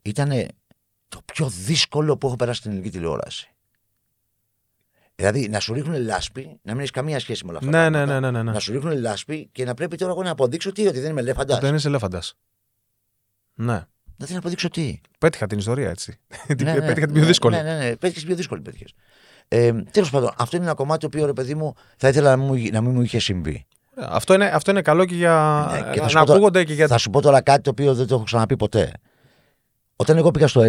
[0.03, 0.31] ήταν
[1.09, 3.51] το πιο δύσκολο που έχω περάσει στην ελληνική τηλεόραση.
[5.15, 7.71] Δηλαδή να σου ρίχνουν λάσπη, να μην έχεις καμία σχέση με όλα αυτά.
[7.71, 8.21] Ναι, τα ναι, πράγματα.
[8.21, 8.53] ναι, ναι, ναι, ναι.
[8.53, 11.21] Να σου ρίχνουν λάσπη και να πρέπει τώρα εγώ να αποδείξω τι, ότι δεν είμαι
[11.21, 11.59] ελέφαντας.
[11.59, 12.35] Δεν είσαι ελέφαντας.
[13.55, 13.87] Ναι.
[14.17, 15.01] Να τι να αποδείξω τι.
[15.19, 16.19] Πέτυχα την ιστορία έτσι.
[16.47, 17.57] Την- Ναι, ναι, Πέτυχα την ναι, πιο δύσκολη.
[17.57, 17.97] Ναι, ναι, ναι.
[17.97, 18.61] Πέτυχες την πιο δύσκολη.
[18.61, 18.93] Πέτυχες.
[19.55, 22.43] Ε, Τέλος πάντων, αυτό είναι ένα κομμάτι το οποίο ρε παιδί μου θα ήθελα να,
[22.43, 23.67] μου, να μην μου είχε συμβεί.
[23.97, 26.65] Αυτό είναι, αυτό είναι καλό και για Ναι, και θα να σου πω τώρα- ακούγονται
[26.65, 26.87] και για.
[26.87, 28.93] Θα σου πω τώρα κάτι το οποίο δεν το έχω ξαναπεί ποτέ.
[29.97, 30.69] Όταν εγώ πήγα στο Ε,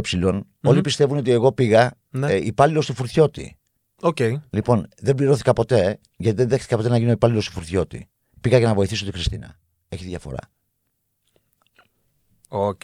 [0.63, 2.31] όλοι πιστεύουν ότι εγώ πήγα Ναι.
[2.31, 3.57] ε, υπάλληλος του Φουρτιώτη.
[4.01, 4.17] Οκ.
[4.49, 8.09] Λοιπόν, δεν πληρώθηκα ποτέ, γιατί δεν δέχτηκα ποτέ να γίνω υπάλληλος του Φουρτιώτη.
[8.41, 9.55] Πήγα για να βοηθήσω τη Χριστίνα.
[9.89, 10.39] Έχει διαφορά.
[12.49, 12.81] Οκ.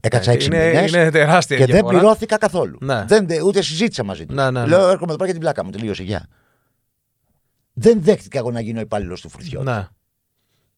[0.00, 1.98] Έκατσα έξι Είναι, μήνες είναι τεράστια και δεν διαφορά.
[1.98, 2.78] πληρώθηκα καθόλου.
[2.80, 3.04] Ναι.
[3.08, 4.34] Δεν, δε- ούτε συζήτησα μαζί του.
[4.34, 4.66] Ναι, ναι, ναι.
[4.66, 5.70] Λέω, έρχομαι εδώ πέρα για την πλάκα μου.
[5.70, 6.26] Τελείωσε, γεια.
[7.72, 9.64] Δεν δέχτηκα εγώ να γίνω υπάλληλος του Φουρτιώτη.
[9.66, 9.86] Ναι.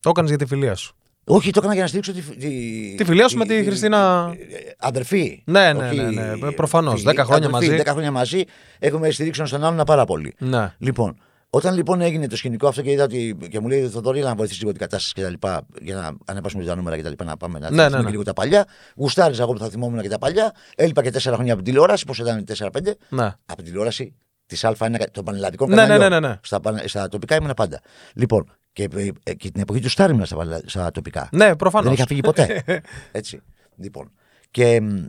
[0.01, 0.97] Το έκανες για τη φιλία σου.
[1.25, 4.33] Όχι, το έκανα για να στηρίξω τη, τη, Τη φιλία σου με τη Χριστίνα.
[4.39, 5.43] ε, Αδερφή.
[5.47, 6.95] Ναι, ναι, Όχι, ναι, ναι, προφανώς.
[6.95, 7.77] τη- Δέκα χρόνια αδερφή, μαζί.
[7.77, 8.45] Δέκα χρόνια μαζί.
[8.79, 10.35] Έχουμε στηρίξει ένα στον άλλον πάρα πολύ.
[10.39, 10.75] Ναι.
[10.79, 11.16] Λοιπόν,
[11.55, 13.36] όταν λοιπόν έγινε το σκηνικό αυτό και είδα ότι.
[13.50, 16.64] και μου λέει Θοδωρή, να βοηθήσεις λίγο την κατάσταση και τα λοιπά, για να ανεβάσουμε
[16.64, 18.05] τα νούμερα και τα λοιπά, να πάμε να Ναι, θυμηθούμε ναι, ναι.
[18.05, 18.66] και λίγο τα παλιά.
[18.96, 20.53] Γουστάριζα εγώ που θα θυμόμουν και τα παλιά.
[20.76, 22.68] Έλειπα και τέσσερα χρόνια από την τηλεόραση, πώς ήταν 4-5.
[23.09, 23.24] Ναι.
[23.24, 24.14] Από την τηλεόραση
[24.46, 26.11] της Α1 των πανελλαδικών Ναι, ναι, καναλιών.
[26.11, 26.38] ναι, ναι, ναι.
[26.42, 27.80] Στα, πανε- στα τοπικά ήμουν πάντα.
[28.14, 28.88] Λοιπόν, και,
[29.22, 31.28] ε, και την εποχή του Στάρ ήμουν στα, πανελα- στα τοπικά.
[31.32, 31.84] Ναι, προφανώς.
[31.86, 32.62] Δεν είχα φύγει ποτέ.
[33.12, 33.40] Έτσι.
[33.76, 34.12] Λοιπόν.
[34.50, 35.05] Και μ,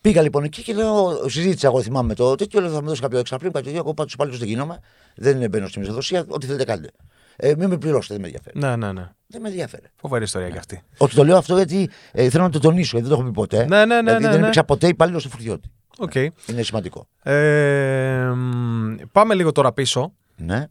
[0.00, 3.18] πήγα λοιπόν εκεί και λέω, συζήτησα εγώ θυμάμαι το τέτοιο, λέω θα με δώσει κάποιο
[3.18, 4.80] έξτρα πριν, κάτι τέτοιο, εγώ πάντως πάλι δεν γίνομαι,
[5.16, 6.88] δεν μπαίνω στη μισθοδοσία, ό,τι θέλετε κάντε.
[7.36, 8.58] Ε, μην με πληρώσετε, δεν με ενδιαφέρει.
[8.58, 9.10] Ναι, ναι, ναι.
[9.26, 9.86] Δεν με ενδιαφέρει.
[9.96, 10.82] Φοβερή ιστορία κι αυτή.
[10.96, 13.40] Όχι, το λέω αυτό γιατί ε, θέλω να το τονίσω, γιατί δεν το έχω πει
[13.40, 13.66] ποτέ.
[13.66, 14.38] Ναι, ναι, ναι, Δηλαδή, ναι, δεν ναι.
[14.38, 15.70] υπήρξα ποτέ υπάλληλος του Φουρτιώτη.
[15.98, 16.14] Οκ.
[16.14, 17.08] Είναι σημαντικό.
[17.22, 20.12] Ε, μ, πάμε λίγο τώρα πίσω.
[20.36, 20.66] Ναι.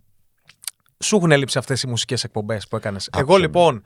[0.99, 3.09] Σου έχουν λείψει αυτές οι μουσικές εκπομπές που έκανες.
[3.13, 3.45] Εγώ Άκουσα, ναι.
[3.45, 3.83] λοιπόν,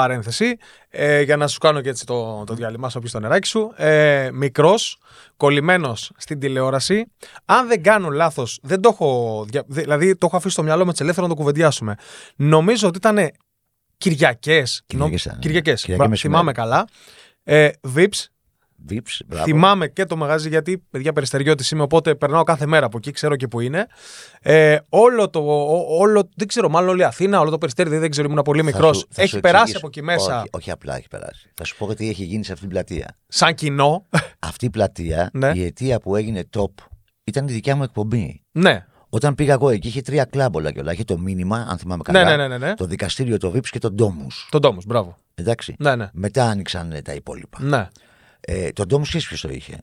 [0.00, 0.56] παρένθεση,
[0.88, 3.72] ε, για να σου κάνω και έτσι το, το διάλειμμα, σου πει το νεράκι σου.
[3.76, 4.98] Ε, Μικρός,
[5.36, 7.06] κολλημένος στην τηλεόραση.
[7.44, 9.44] Αν δεν κάνω λάθος, δεν το έχω.
[9.48, 11.94] δια- δη- Δηλαδή, το έχω αφήσει στο μυαλό μου έτσι ελεύθερο να το κουβεντιάσουμε.
[12.36, 13.30] Νομίζω ότι ήταν
[13.98, 14.82] Κυριακές.
[14.86, 15.40] Κυριακές ήταν, ναι.
[15.42, 15.82] Κυριακές.
[15.82, 16.18] Κυριακή μεσημέρι.
[16.40, 16.86] Θυμάμαι καλά.
[17.42, 18.24] Ε, Vips,
[18.90, 19.44] Vips, μπράβο.
[19.44, 23.36] Θυμάμαι και το μαγαζί γιατί παιδιά περιστεριώτης είμαι, οπότε περνάω κάθε μέρα από εκεί, ξέρω
[23.36, 23.86] και που είναι.
[24.40, 25.38] Ε, όλο το.
[25.38, 28.58] ό- όλο, δεν ξέρω, μάλλον όλη η Αθήνα, όλο το περιστέρι, δεν ξέρω, ήμουν πολύ
[28.58, 28.96] Θα μικρός.
[28.98, 29.78] σου- θα Έχει σου περάσει εξηγήσω.
[29.78, 31.50] από εκεί μέσα Όχι, όχι απλά έχει περάσει.
[31.54, 33.16] Θα σου πω τι έχει γίνει σε αυτή την πλατεία.
[33.28, 34.06] σαν κοινό.
[34.38, 35.50] Αυτή η πλατεία, Ναι.
[35.54, 36.70] η αιτία που έγινε top,
[37.24, 38.42] ήταν η δικιά μου εκπομπή.
[38.52, 40.92] ναι, Όταν πήγα εγώ εκεί, είχε τρία κλάμπολα και όλα.
[40.92, 42.24] Είχε το μήνυμα, αν θυμάμαι καλά.
[42.24, 42.74] ναι, ναι, ναι, ναι.
[42.74, 44.26] Το δικαστήριο, το Vips και το Ντόμου.
[44.50, 45.16] Τον τόμο, μπράβο.
[45.34, 45.74] Εντάξει.
[45.78, 46.08] Ναι, ναι.
[46.12, 47.58] Μετά άνοιξαν ε, τα υπόλοιπα.
[47.62, 47.88] ναι.
[48.48, 49.78] Ε, το Ντόμου ποιος το είχε;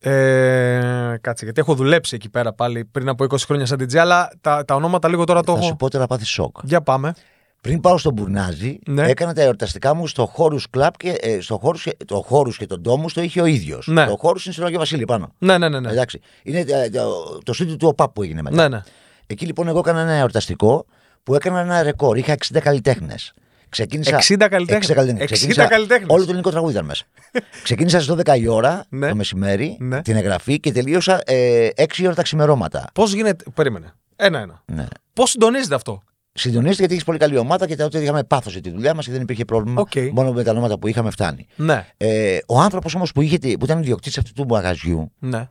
[0.00, 4.30] Ε, κάτσε, γιατί έχω δουλέψει εκεί πέρα πάλι πριν από 20 χρόνια σαν DJ, αλλά
[4.40, 5.76] τα, τα ονόματα λίγο τώρα το Θα σου έχω.
[5.76, 6.56] πω τώρα πάθεις σοκ.
[6.62, 7.12] Για πάμε.
[7.60, 9.08] Πριν πάω στον Μπουρνάζι, Ναι.
[9.08, 12.66] έκανα τα εορταστικά μου στο χώρου κλαμπ και ε, στο χώρους, και- το χώρου και
[12.66, 13.86] τον Ντόμου το είχε ο ίδιος.
[13.86, 14.06] Ναι.
[14.06, 15.32] Το χώρου είναι στον Αγιο Βασίλη πάνω.
[15.38, 15.80] Ναι, ναι, ναι.
[15.80, 15.90] ναι.
[15.90, 16.20] Εντάξει.
[16.42, 18.56] Είναι ε, το, το στούντιο του ΟΠΑΠ που έγινε μετά.
[18.56, 18.82] ναι, ναι.
[19.26, 20.86] Εκεί λοιπόν εγώ έκανα ένα εορταστικό
[21.22, 22.16] που έκανα ένα ρεκόρ.
[22.18, 23.32] Είχα 60 καλλιτέχνες.
[23.68, 24.16] Ξεκίνησα.
[24.16, 24.88] 60 καλλιτέχνες.
[24.90, 25.22] 60 καλλιτέχνες.
[25.22, 26.08] 60 Ξεκίνησα- καλλιτέχνες.
[26.10, 27.04] Όλο το ελληνικό τραγούδι ήταν μέσα.
[27.62, 29.08] Ξεκίνησα στις 12 η ώρα Ναι.
[29.08, 30.02] το μεσημέρι Ναι.
[30.02, 32.90] την εγγραφή και τελείωσα ε, 6 η ώρα τα ξημερώματα.
[32.94, 33.44] Πώς γίνεται.
[33.54, 33.92] Περίμενε.
[34.16, 34.62] Ένα-ένα.
[34.66, 34.86] Ναι.
[35.12, 36.02] Πώς συντονίζεται αυτό;
[36.32, 39.12] Συντονίζεται γιατί έχεις πολύ καλή ομάδα και τότε είχαμε πάθος για τη δουλειά μας και
[39.12, 39.80] δεν υπήρχε πρόβλημα.
[39.80, 39.92] Οκ.
[40.12, 41.46] Μόνο με τα ονόματα που είχαμε φτάνει.
[41.56, 45.48] Ναι, Ε, ο άνθρωπος όμως που, είχε, που ήταν ιδιοκτήτης αυτού του μαγαζιού, ναι.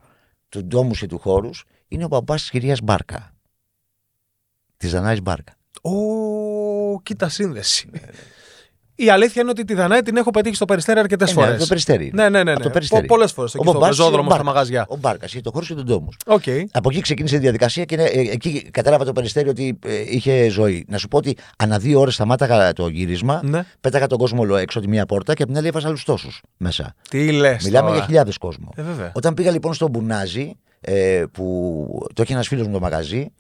[0.50, 3.32] του ντόμου και του χώρους, είναι ο μπαμπάς της κυρίας Μπάρκα.
[4.78, 5.54] Της Δανάης Μπάρκα.
[6.98, 7.90] Ω, κοίτα σύνδεση.
[9.00, 11.54] Η αλήθεια είναι ότι τη Δανάη την έχω πετύχει στο περιστέρι αρκετές Ε, ναι, φορές.
[11.54, 12.12] από το Περιστέρι.
[12.14, 12.52] Ναι, ναι, ναι.
[12.52, 12.66] Από ναι.
[12.66, 13.06] το Περιστέρι.
[13.08, 13.54] Πολλές φορές.
[13.54, 14.54] Ο Εκεί στο Μπαμπάς και ο πεζόδρομο, στα Μπάρκας.
[14.54, 14.86] μαγαζιά.
[14.90, 16.08] Ο Μπάρκας είχε το χώρο και τον τόμου.
[16.26, 16.44] Οκ.
[16.72, 20.86] Από εκεί ξεκίνησε η διαδικασία και ε, εκεί κατάλαβα το περιστέρι ότι ε, είχε ζωή.
[20.88, 23.66] Να σου πω ότι ανά δύο ώρες σταμάταγα το γύρισμα, Ναι.
[23.82, 26.42] πέταγα τον κόσμο όλο έξω τη μία πόρτα και από την άλλη έβαζα άλλους τόσους
[26.58, 26.94] μέσα.
[27.10, 27.64] Τι λες.
[27.64, 28.70] Μιλάμε για χιλιάδες κόσμο.
[28.76, 29.12] Ε, βέβαια.
[29.14, 33.32] Όταν πήγα λοιπόν στο Μπουνάζι, ε, που το είχε ένας φίλος μου το μαγαζί,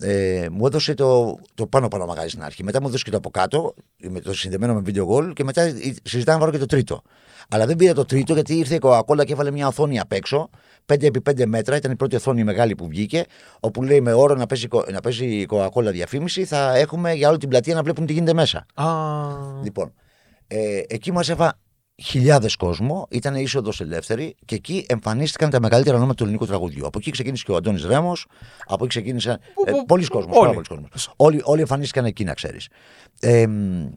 [0.00, 2.64] ε, μου έδωσε το, το πάνω πάνω μαγαζί στην αρχή.
[2.64, 3.74] Μετά μου έδωσε και το από κάτω,
[4.08, 7.02] με το συνδεμένο με βίντεο γκολ και μετά συζητάμε να βάλω και το τρίτο.
[7.48, 10.50] Αλλά δεν πήρα το τρίτο γιατί ήρθε η Coca-Cola και έβαλε μια οθόνη απ' έξω,
[10.86, 13.24] 5x5 μέτρα, ήταν η πρώτη οθόνη μεγάλη που βγήκε,
[13.60, 17.28] όπου λέει με όρο να παίζει, κο- να παίζει η Coca-Cola διαφήμιση, θα έχουμε για
[17.28, 18.66] όλη την πλατεία να βλέπουν τι γίνεται μέσα.
[18.74, 18.86] Α,
[19.62, 19.92] Λοιπόν,
[20.46, 21.58] ε, εκεί μαζεύα
[22.02, 26.86] χιλιάδες κόσμο, ήταν είσοδος ελεύθερη και εκεί εμφανίστηκαν τα μεγαλύτερα ονόματα του ελληνικού τραγουδιού.
[26.86, 28.26] Από εκεί ξεκίνησε και ο Αντώνης Ρέμος,
[28.66, 29.38] από εκεί ξεκίνησαν.
[29.54, 30.32] Που- Ε, που- πολλοί κόσμοι.
[30.34, 30.52] όλοι.
[30.54, 31.12] Πολλοί, κόσμος.
[31.16, 32.68] όλοι, όλοι εμφανίστηκαν εκεί, να ξέρεις.
[33.20, 33.88] Ε, μ,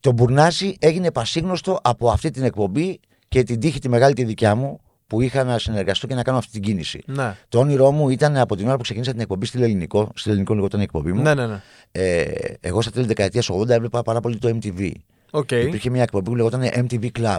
[0.00, 4.54] το Μπουρνάζι έγινε πασίγνωστο από αυτή την εκπομπή και την τύχη τη μεγάλη τη δικιά
[4.54, 7.02] μου που είχα να συνεργαστώ και να κάνω αυτή την κίνηση.
[7.06, 7.36] ναι.
[7.48, 10.54] Το όνειρό μου ήταν από την ώρα που ξεκίνησα την εκπομπή Στυλ Ελληνικό, Στυλ Ελληνικό
[10.54, 11.22] λεγόταν η εκπομπή μου.
[11.22, 11.60] Ναι, ναι, ναι.
[11.92, 12.24] Ε,
[12.60, 14.90] εγώ στα τέλη δεκαετίας 80 έβλεπα πάρα πολύ το MTV.
[15.30, 15.50] OK.
[15.50, 17.38] Υπήρχε μια εκπομπή που λεγόταν MTV Club.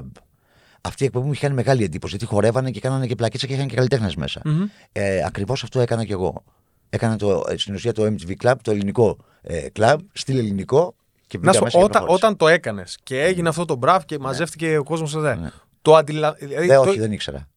[0.81, 3.53] Αυτή η εκπομπή μου είχε κάνει μεγάλη εντύπωση γιατί χορεύανε και κάνανε και πλακίτσα και
[3.53, 4.41] είχαν και καλλιτέχνες μέσα.
[4.45, 4.63] Μμμ.
[4.91, 6.43] Ε, Ακριβώς αυτό έκανα κι εγώ.
[6.89, 10.95] Έκανα το, ε, στην ουσία το MTV Club, το ελληνικό ε, club, στυλ ελληνικό.
[11.27, 12.25] Και Να μπήκα σου μέσα πω, και όταν, προχώρησα.
[12.27, 15.35] όταν το έκανες και έγινε αυτό το μπραφ και μαζεύτηκε ο κόσμος εδώ.
[15.35, 15.49] Ναι.
[15.81, 16.33] Το, αντιλα...
[16.33, 17.47] δηλαδή, Ε, το, όχι, δεν ήξερα.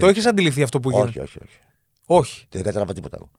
[0.00, 1.58] το έχεις αντιληφθεί αυτό που γίνεται; Όχι, όχι, όχι.
[2.06, 2.46] όχι.
[2.50, 3.30] Δεν κατάλαβα τίποτα εγώ.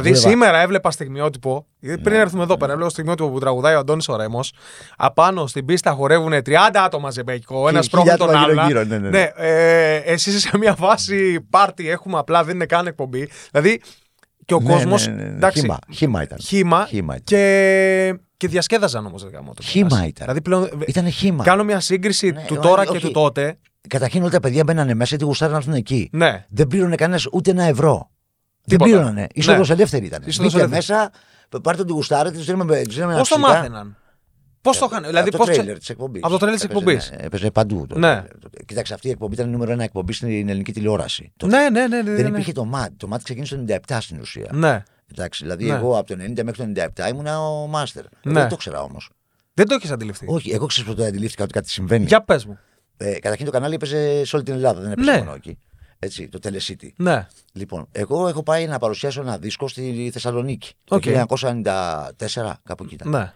[0.00, 0.28] Δηλαδή Δούλευα.
[0.30, 4.16] σήμερα έβλεπα στιγμιότυπο, γιατί πριν έρθουμε εδώ πέρα, έβλεπα στιγμιότυπο που τραγουδάει ο Αντώνης ο
[4.16, 4.52] Ρέμος.
[4.96, 6.50] Απάνω στην πίστα χορεύουν 30
[6.84, 8.66] άτομα ζεμπέκικο, ένα Και πρόχνει χίλια τον άτομα άλλον.
[8.66, 9.30] γύρω-γύρω, ναι, ναι, ναι.
[9.36, 13.28] ε, εσύ είσαι σε μια φάση πάρτι, έχουμε απλά, δεν είναι καν εκπομπή.
[13.50, 13.80] Δηλαδή
[14.44, 15.06] και ο Ναι, κόσμος.
[15.06, 15.50] ναι, ναι, ναι.
[15.50, 16.38] Χήμα, χήμα ήταν.
[16.40, 17.24] χήμα, Χήμα ήταν.
[17.24, 19.26] και, και διασκέδαζαν όμως.
[19.62, 20.12] Χήμα ήταν.
[20.14, 20.68] Δηλαδή πλέον.
[20.86, 21.44] Ήταν χήμα.
[21.44, 23.00] Κάνω μια σύγκριση Ναι, του όχι, τώρα και όχι.
[23.00, 23.58] του τότε.
[23.88, 26.08] Καταρχήν όλα τα παιδιά μπαίνανε μέσα γιατί γουστάραν να έρθουν εκεί.
[26.12, 26.44] Ναι.
[26.48, 28.10] Δεν πλήρωνε κανένας ούτε ένα ευρώ.
[28.66, 28.90] Τίποτα.
[28.90, 29.26] Δεν πλήρωνε.
[29.32, 29.72] Είσοδο Ναι.
[29.72, 30.22] ελεύθερη ήταν.
[30.26, 30.98] Είσοδος Μπείτε ελεύθερη.
[30.98, 31.10] μέσα,
[31.62, 33.58] πάρτε ό,τι γουστάρετε, του δίνουμε τους δίνουμε Πώς το ένα ψητά.
[33.58, 33.96] μάθαιναν;
[34.62, 35.02] Πώς το είχαν.
[35.04, 36.22] Δηλαδή, από το πώς ξε- τρέιλερ της εκπομπής.
[36.22, 37.10] Από το τρέιλερ της εκπομπής.
[37.16, 37.86] έπαιζε παντού.
[37.88, 38.08] το Ναι.
[38.14, 38.64] τρέιλερ.
[38.66, 41.32] Κοίταξε, αυτή η εκπομπή ήταν η νούμερο ένα εκπομπή στην ελληνική τηλεόραση.
[41.36, 41.56] τότε.
[41.56, 42.02] Ναι, ναι, ναι.
[42.02, 42.28] ναι, Δεν ναι.
[42.28, 42.90] υπήρχε το ΜΑΤ.
[42.96, 44.48] Το ΜΑΤ ξεκίνησε το 97 στην ουσία.
[44.52, 44.82] Ναι.
[45.12, 45.74] Εντάξει, δηλαδή Ναι.
[45.74, 48.04] εγώ από το 90 μέχρι το 97 ήμουνα ο μάστερ.
[48.22, 48.32] Ναι.
[48.32, 49.10] Δεν το ήξερα όμως.
[49.54, 52.04] Δεν το έχεις αντιληφθεί; Όχι, εγώ ξέρω ότι αντιλήφθηκα ότι κάτι συμβαίνει.
[52.04, 52.58] Για πες μου.
[52.96, 55.18] Ε, καταρχήν το κανάλι έπαιζε σε όλη την Ελλάδα, δεν έπαιζε Ναι.
[55.18, 55.58] μόνο εκεί.
[56.04, 56.88] Έτσι, το Telecity.
[56.96, 57.26] Ναι.
[57.52, 60.72] Λοιπόν, εγώ έχω πάει να παρουσιάσω ένα δίσκο στη Θεσσαλονίκη.
[60.88, 61.02] Οκ.
[61.02, 63.10] Το 1994, κάπου εκεί ήταν.
[63.10, 63.32] Ναι.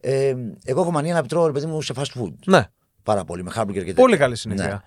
[0.00, 2.32] Ε, εγώ έχω μανία να τρώω, ρε παιδί μου, σε fast food.
[2.46, 2.64] Ναι.
[3.02, 4.04] Πάρα πολύ, με χάμπουργκερ και τέτοια.
[4.04, 4.82] Πολύ καλή συνήθεια.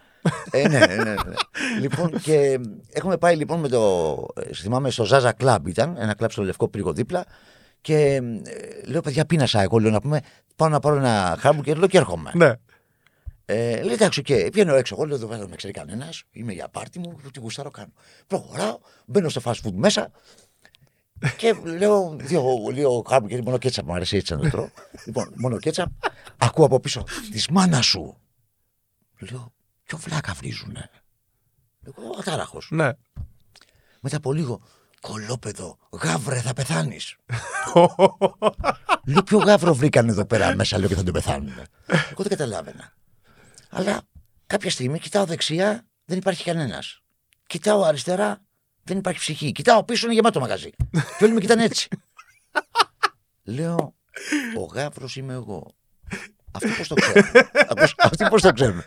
[0.52, 1.14] Ε, ναι, ναι, ναι, ναι.
[1.82, 2.60] λοιπόν, και
[2.92, 4.28] έχουμε πάει λοιπόν με το.
[4.36, 7.26] ε, Θυμάμαι στο Zaza Club ήταν, ένα κλαμπ στο Λευκό Πύργο δίπλα.
[7.82, 8.22] Και ε,
[8.86, 9.62] λέω, παιδιά, πίνασα.
[9.62, 10.20] Εγώ λέω να πούμε,
[10.56, 12.32] πάω να πάρω ένα χάμπουργκερ, λέω και έρχομαι.
[12.34, 12.54] Ναι.
[13.54, 14.96] Ε, λέει, εντάξει, και βγαίνω έξω.
[14.96, 16.24] Εγώ λέω, εδώ δεν με ξέρει κανένας.
[16.32, 17.94] Είμαι για πάρτι μου, τι γουστάρω κάνω.
[18.28, 20.12] Προχωράω, μπαίνω στο fast food μέσα.
[21.38, 24.70] Και λέω δύο, δύο χάμπουργκερ, μόνο κέτσαπ μου αρέσει έτσι να το τρώω.
[25.06, 25.90] λοιπόν, μόνο κέτσαπ.
[26.38, 28.18] Ακούω από πίσω, της μάνας σου.
[29.20, 30.90] Λέω, ποιο βλάκα βρίζουνε.
[31.84, 32.68] Εγώ ατάραχος.
[32.72, 32.92] Ναι.
[34.02, 34.62] Μετά από λίγο,
[35.02, 37.16] κολόπεδο, γάβρε, θα πεθάνεις.
[39.12, 41.54] λέω, ποιο γάβρο βρήκαν εδώ πέρα μέσα, λέω και θα τον πεθάνουν.
[41.88, 42.94] Εγώ δεν καταλάβαινα.
[43.72, 44.02] Αλλά
[44.48, 47.02] κάποια στιγμή κοιτάω δεξιά, δεν υπάρχει κανένας.
[47.48, 48.42] Κοιτάω αριστερά,
[48.84, 49.52] δεν υπάρχει ψυχή.
[49.52, 50.70] Κοιτάω πίσω, είναι γεμάτο μαγαζί.
[51.18, 51.88] Και όλοι με κοιτάνε έτσι.
[53.44, 53.96] λέω,
[54.58, 55.76] ο γάβρος είμαι εγώ.
[56.52, 57.22] Αυτό πώς το ξέρω.
[57.98, 58.84] Αυτοί πώς το ξέρουν.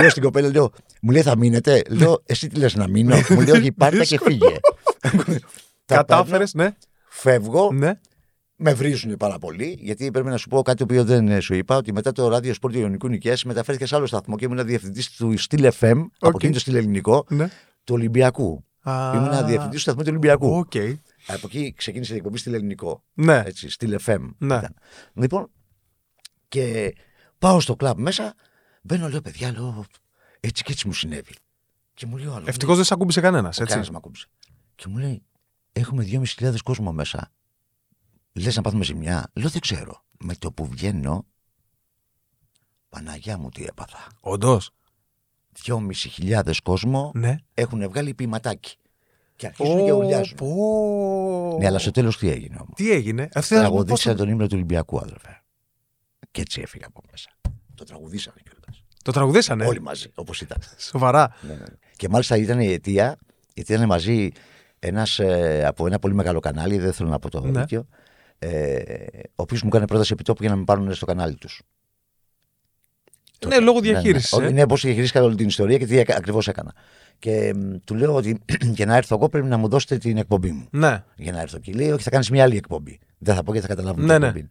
[0.00, 3.40] λέω στην κοπέλα, λέω, μου λέει θα μείνετε; Λέω, εσύ τι λες να μείνω; μου
[3.40, 4.56] λέει, όχι, πάρτα και φύγε.
[5.84, 6.76] Τα κατάφερες, παίρνω, ναι.
[7.08, 8.00] Φεύγω, Ναι.
[8.60, 11.54] Με βρίζουν πάρα πολύ, γιατί πρέπει να σου πω κάτι το οποίο δεν ε, σου
[11.54, 14.66] είπα, ότι μετά το ράδιο Σπορ του Ιωνικού Νικαία μεταφέρθηκε σε άλλο σταθμό και ήμουν
[14.66, 17.48] διευθυντής του Στυλ FM, από εκείνο το στυλ ελληνικό, ναι.
[17.84, 18.64] του Ολυμπιακού.
[18.80, 20.56] Α, Ήμουν διευθυντής του σταθμού του Ολυμπιακού.
[20.56, 20.72] Οκ.
[21.26, 23.04] Από εκεί ξεκίνησε η εκπομπή στυλ ελληνικό.
[23.14, 23.42] Ναι.
[23.46, 24.28] Έτσι, στυλ FM.
[24.38, 24.56] Ναι.
[24.56, 24.74] ήταν.
[25.12, 25.50] Λοιπόν,
[26.48, 26.94] και
[27.38, 28.34] πάω στο κλαμπ μέσα,
[28.82, 29.84] μπαίνω, λέω παιδιά, λέω,
[30.40, 31.34] έτσι και έτσι μου συνέβη.
[31.94, 32.48] Και μου λέει ο άλλος.
[32.48, 33.56] Ευτυχώς δεν σε ακούμπησε κανένας.
[33.56, 34.26] Κανένα Έτσι; με ακούμπησε.
[34.74, 35.22] Και μου λέει,
[35.72, 36.04] έχουμε
[36.38, 37.32] 2.500 κόσμο μέσα.
[38.40, 39.30] Λες να πάθουμε ζημιά.
[39.32, 40.04] Λέω, δεν ξέρω.
[40.18, 41.26] Με το που βγαίνω,
[42.88, 44.06] Παναγιά μου τι έπαθα.
[44.20, 44.70] Όντως.
[45.64, 47.36] 2.500 κόσμο Ναι.
[47.54, 48.76] έχουν βγάλει ποιηματάκι.
[49.36, 50.36] Και αρχίζουν και ουλιάζουν.
[50.36, 51.56] πω.
[51.58, 54.52] Ναι, αλλά στο τέλος τι έγινε όμως; Τι έγινε; Αυτή ήταν Τραγουδήσαν τον ύμνο του
[54.54, 55.42] Ολυμπιακού, αδερφέ.
[56.30, 57.30] Και έτσι έφυγα από μέσα.
[57.74, 58.84] Το τραγουδήσανε κιόλας.
[59.04, 59.66] Το τραγουδήσανε.
[59.66, 60.58] Όλοι μαζί, όπως ήταν.
[60.78, 61.34] Σοβαρά.
[61.40, 61.64] Ναι, ναι, ναι.
[61.96, 63.18] Και μάλιστα ήταν η αιτία,
[63.54, 64.30] γιατί ήταν μαζί
[64.78, 67.60] ένας, ε, από ένα πολύ μεγάλο κανάλι, δεν θέλω να πω το Ναι.
[67.60, 67.86] δίκιο,
[68.38, 68.84] ε,
[69.24, 71.62] ο οποίος μου έκανε πρόταση επιτόπου για να με πάρουν στο κανάλι τους.
[73.46, 74.38] Ναι, λόγω διαχείριση.
[74.38, 74.50] Ναι, ναι.
[74.50, 76.74] ναι, πώς διαχειρίστηκα όλη την ιστορία και τι ακριβώς έκανα.
[77.18, 78.40] Και μ, του λέω ότι
[78.76, 80.66] για να έρθω εγώ πρέπει να μου δώσετε την εκπομπή μου.
[80.70, 81.04] ναι.
[81.16, 81.58] Για να έρθω.
[81.58, 82.98] Και λέει, Όχι, θα κάνεις μια άλλη εκπομπή.
[83.18, 84.26] Δεν θα πω γιατί θα καταλάβουν Ναι, την ναι.
[84.26, 84.38] εκπομπή.
[84.40, 84.50] είναι.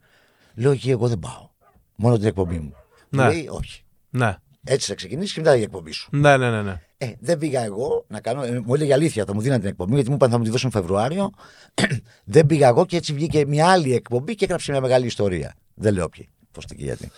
[0.54, 1.48] Λέω, Όχι, εγώ δεν πάω.
[1.94, 2.72] Μόνο την εκπομπή μου.
[3.08, 3.26] Ναι.
[3.28, 3.82] Λέει, Όχι.
[4.10, 4.34] Ναι.
[4.64, 6.08] Έτσι θα ξεκινήσεις και μετά η εκπομπή σου.
[6.12, 6.62] Ναι, ναι, ναι.
[6.62, 6.80] ναι.
[7.00, 8.42] Ε, δεν πήγα εγώ να κάνω.
[8.42, 10.50] ε, μου έλεγε αλήθεια, θα μου δίνανε την εκπομπή, γιατί μου είπαν θα μου τη
[10.50, 11.30] δώσουν Φεβρουάριο.
[12.24, 15.54] δεν πήγα εγώ και έτσι βγήκε μια άλλη εκπομπή και έγραψε μια μεγάλη ιστορία.
[15.74, 16.28] Δεν λέω ποιοι.
[16.52, 17.10] Πώς και γιατί.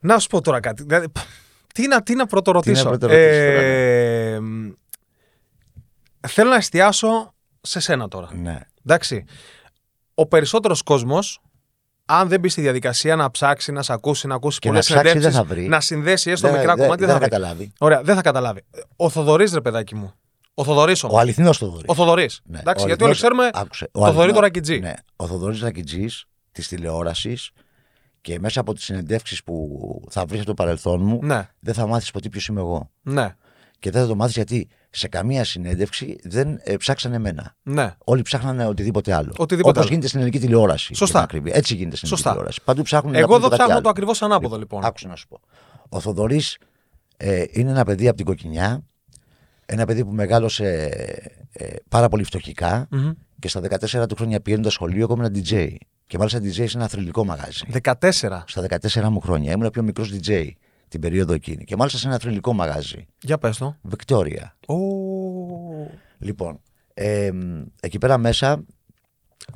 [0.00, 0.82] Να σου πω τώρα κάτι.
[0.82, 1.16] Δηλαδή, π,
[1.74, 2.74] τι να, τι να πρωτορωτήσω.
[2.74, 4.70] Τι να πρωτορωτήσεις τώρα, ε, μ,
[6.28, 8.28] θέλω να εστιάσω σε σένα τώρα.
[8.34, 8.58] Ναι.
[8.84, 9.24] Εντάξει.
[10.14, 11.40] Ο περισσότερος κόσμος,
[12.06, 14.94] αν δεν μπει στη διαδικασία να ψάξει, να σε ακούσει, να ακούσει Και πολλές να
[14.96, 15.68] ψάξει, δεν συνεντεύξεις, θα βρει.
[15.68, 17.46] να συνδέσει έστω Δεν- μικρά δεν- κομμάτια, δεν δεν θα θα βρει.
[17.46, 17.72] καταλάβει.
[17.78, 18.64] Ωραία, δεν θα καταλάβει.
[18.96, 20.12] Ο Θοδωρής, ρε παιδάκι μου.
[20.54, 21.18] Ο Θοδωρής Ο όμω.
[21.18, 21.84] αληθινός Θοδωρής.
[21.86, 22.40] Ο Θοδωρής.
[22.44, 22.58] Ναι.
[22.58, 24.78] Εντάξει, Ο γιατί όλοι αληθινός- ξέρουμε άκουσε, το Θοδωρή αληθινός- το Ρακιτζή.
[24.78, 24.92] Ναι.
[25.16, 26.06] Ο Θοδωρής Ρακιτζή
[26.52, 27.50] της τηλεόρασης
[28.20, 29.68] και μέσα από τις συνεντεύξεις που
[30.10, 32.90] θα βρεις από το παρελθόν μου, Ναι, δεν θα μάθεις ποτέ ποιος είμαι εγώ.
[33.02, 33.34] ναι,
[33.78, 34.68] Και δεν θα το μάθεις γιατί
[34.98, 37.54] σε καμία συνέντευξη δεν ε, ψάξανε εμένα.
[37.62, 37.94] ναι.
[38.04, 39.32] Όλοι ψάχνανε οτιδήποτε άλλο.
[39.36, 39.88] Οτιδήποτε Όπως άλλο.
[39.88, 40.94] γίνεται στην ελληνική τηλεόραση.
[40.94, 41.04] Σωστά.
[41.04, 41.58] για να είναι ακριβή.
[41.58, 42.30] Έτσι γίνεται στην Σωστά.
[42.30, 42.60] ελληνική τηλεόραση.
[42.64, 43.82] Παντού ψάχνουν να Εγώ πούνε εδώ κάτι ψάχνω άλλο.
[43.82, 44.84] το ακριβώς ανάποδο λοιπόν.
[44.84, 45.40] Άκουσε να σου πω.
[45.88, 46.58] Ο Θοδωρής
[47.16, 48.84] ε, είναι ένα παιδί από την Κοκκινιά.
[49.66, 50.88] Ένα παιδί που μεγάλωσε
[51.52, 53.10] ε, πάρα πολύ φτωχικά Μμμ.
[53.38, 53.60] και στα
[54.02, 55.74] 14 του χρόνια πηγαίνοντας σχολείο εγώ ήμουν DJ.
[56.06, 57.64] Και μάλιστα DJ σε ένα θρυλικό μαγάζι.
[57.82, 57.92] 14.
[58.46, 58.64] Στα
[59.02, 60.48] 14 μου χρόνια ήμουν πιο μικρός DJ
[60.88, 61.64] την περίοδο εκείνη.
[61.64, 63.06] Και μάλιστα σε ένα θρυλικό μαγάζι.
[63.22, 63.76] Για πες το.
[63.82, 64.56] Βικτόρια.
[64.66, 64.74] Ω,
[66.18, 66.60] Λοιπόν,
[66.94, 67.30] ε,
[67.80, 68.64] εκεί πέρα μέσα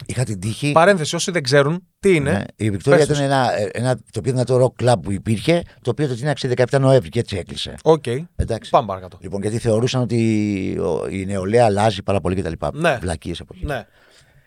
[0.07, 0.73] Είχα την τύχη.
[0.73, 2.33] Παρένθεση, όσοι δεν ξέρουν τι είναι.
[2.33, 5.91] Ναι, η Βικτόρια πες ήταν ένα, ένα το πιο δυνατό rock club που υπήρχε, το
[5.91, 7.75] οποίο το τίναξε 17 Νοέμβρη και έτσι έκλεισε.
[7.83, 8.05] Οκ.
[8.37, 8.71] Εντάξει.
[8.71, 9.19] Πάμε παρακάτω.
[9.21, 12.67] Λοιπόν, γιατί θεωρούσαν ότι ο- η νεολαία αλλάζει πάρα πολύ κτλ.
[12.73, 12.99] Ναι.
[13.01, 13.65] Βλακίες εποχή.
[13.65, 13.87] Ναι.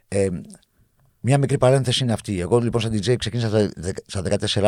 [0.08, 0.28] Ε,
[1.26, 2.40] μια μικρή παρένθεση είναι αυτή.
[2.40, 4.22] Εγώ λοιπόν σαν DJ ξεκίνησα στα δε- στα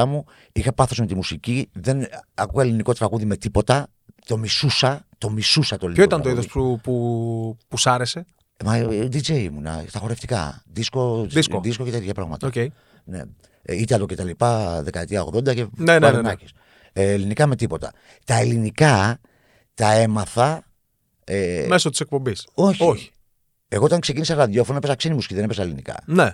[0.04, 0.26] 14 μου.
[0.52, 1.70] Είχα πάθος με τη μουσική.
[1.74, 3.88] Δεν ακούγα ελληνικό τραγούδι με τίποτα.
[4.26, 5.08] Το μισούσα.
[5.18, 6.76] Το μισούσα το Ποιο ελληνικό ήταν το είδος τραγούδι.
[6.76, 8.26] που, που, που σ' άρεσε;
[8.66, 10.64] Μα, ε, DJ ήμουνα, στα χορευτικά.
[10.72, 11.60] Ντίσκο, Ντίσκο.
[11.62, 12.48] ντίσκο και τέτοια πράγματα.
[12.48, 12.56] Οκ.
[13.04, 13.22] Ναι.
[13.62, 16.52] Ε, Italo και τα λοιπά, δεκαετία 80 και Ναι, ναι, ναι, παρενάκες.
[16.94, 17.92] Ε, ελληνικά με τίποτα.
[18.26, 19.20] Τα ελληνικά
[19.74, 20.64] τα έμαθα.
[21.24, 22.48] Ε, Μέσω της εκπομπής.
[22.54, 22.84] όχι.
[22.84, 23.12] όχι.
[23.68, 25.96] Εγώ όταν ξεκίνησα ραδιόφωνο έπαιζα ξένη μουσική, δεν έπαιζα ελληνικά.
[26.06, 26.32] Ναι.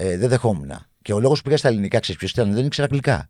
[0.00, 0.72] Ε, δεν δεχόμουν.
[1.02, 3.28] Και ο λόγος που πήγα στα ελληνικά, ξέρεις ποιος ήταν, δεν ήξερα αγγλικά.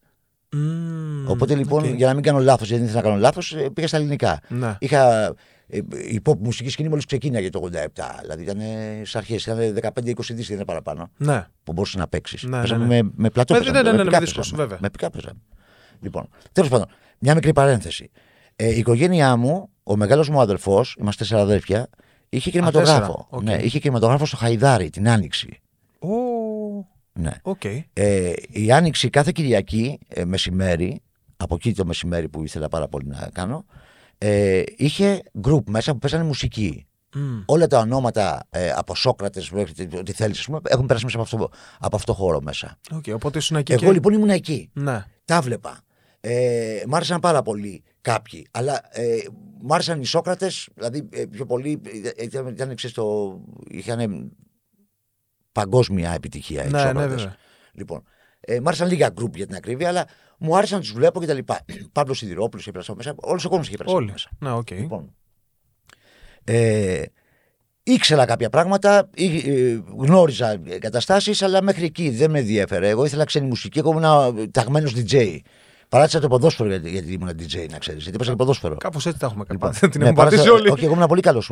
[0.53, 1.95] Μμμ, Οπότε λοιπόν, οκ.
[1.95, 4.41] για να μην κάνω λάθος, γιατί δεν ήθελα να κάνω λάθος, πήγα στα ελληνικά.
[4.49, 4.77] Ναι.
[4.79, 5.27] Είχα.
[5.66, 5.79] ε,
[6.11, 7.75] Η pop μουσική σκηνή μόλις ξεκίναγε το 87.
[8.21, 8.59] Δηλαδή ήταν
[9.05, 11.11] στις αρχές, ήταν 15-20 δίσκοι, δεν είναι παραπάνω.
[11.16, 11.47] Ναι.
[11.64, 12.43] Που μπορούσε να παίξεις.
[12.43, 13.03] Ναι, Παίζαμε ναι, ναι.
[13.03, 13.53] με, με πλατό.
[13.55, 14.62] Με- παίζαμε, ναι, ναι, ναι, πικάπ με δίσκους, παίζαμε.
[14.62, 14.79] βέβαια.
[14.81, 15.39] Με πικάπ παίζαμε.
[16.01, 16.87] Λοιπόν, τέλος πάντων,
[17.19, 18.11] μια μικρή παρένθεση.
[18.57, 21.89] Ε, η οικογένειά μου, ο μεγάλος μου αδελφός, είμαστε τέσσερα αδέρφια,
[22.29, 22.99] είχε κινηματογράφο.
[23.01, 23.43] τέσσερα, οκ.
[23.43, 25.61] Ναι, είχε κινηματογράφο στο Χαϊδάρι την Άνοιξη.
[25.99, 26.09] Ω,
[27.12, 27.33] Ναι.
[27.43, 27.64] Οκ.
[27.93, 31.03] Ε, η Άνοιξη κάθε Κυριακή ε, μεσημέρι,
[31.37, 33.64] από εκεί το μεσημέρι που ήθελα πάρα πολύ να κάνω,
[34.19, 36.83] ε, είχε group μέσα που παίζανε μουσική.
[37.14, 37.43] Μμ.
[37.47, 39.53] Όλα τα ονόματα ε, από Socrates,
[39.99, 42.79] ό,τι θέλεις, έχουν περάσει μέσα από αυτό, από αυτό χώρο μέσα.
[42.93, 43.73] Οκ, Οπότε ήσουν εκεί.
[43.73, 43.93] Εγώ και...
[43.93, 44.71] λοιπόν ήμουν εκεί.
[44.73, 45.05] Ναι.
[45.25, 45.81] Τα βλέπα.
[46.21, 48.47] Ε, μ' άρεσαν πάρα πολύ κάποιοι.
[48.51, 49.16] Αλλά ε,
[49.61, 51.81] μ' άρεσαν οι Socrates, δηλαδή ε, πιο πολύ.
[52.16, 53.39] ε, Ήταν, ήταν ξέρεις, το,
[53.69, 54.33] είχαν
[55.53, 57.09] παγκόσμια επιτυχία οι Ναι, ναι, Socrates.
[57.15, 57.37] βέβαια.
[57.73, 58.03] Λοιπόν,
[58.41, 60.05] ε, μ' άρεσαν λίγα group για την ακρίβεια, αλλά
[60.39, 61.39] μου άρεσαν να τους βλέπω κτλ.
[61.93, 63.15] Παύλος Σιδηρόπουλος είχε περάσει από μέσα.
[63.21, 64.13] Όλος ο κόσμος είχε περάσει από Όλοι.
[64.13, 64.31] μέσα.
[64.39, 64.71] Ναι, οκ.
[64.71, 65.15] Λοιπόν,
[66.45, 67.03] ε,
[67.83, 72.89] ήξερα κάποια πράγματα, ή- ε, γνώριζα καταστάσει, αλλά μέχρι εκεί δεν με ενδιέφερε.
[72.89, 75.39] Εγώ ήθελα ξένη μουσική, εγώ ήμουν ταγμένος DJ.
[75.89, 78.01] Παράτησα το ποδόσφαιρο γιατί, γιατί ήμουν DJ, να ξέρεις.
[78.03, 78.76] Γιατί έπαιζα και ποδόσφαιρο.
[78.76, 79.61] Κάπως έτσι τα έχουμε κάνει.
[79.62, 80.70] Λοιπόν, Την ναι, έχουμε παράτησα- πατήσει όλοι.
[80.70, 81.51] Όχι, εγώ ήμουν πολύ καλός.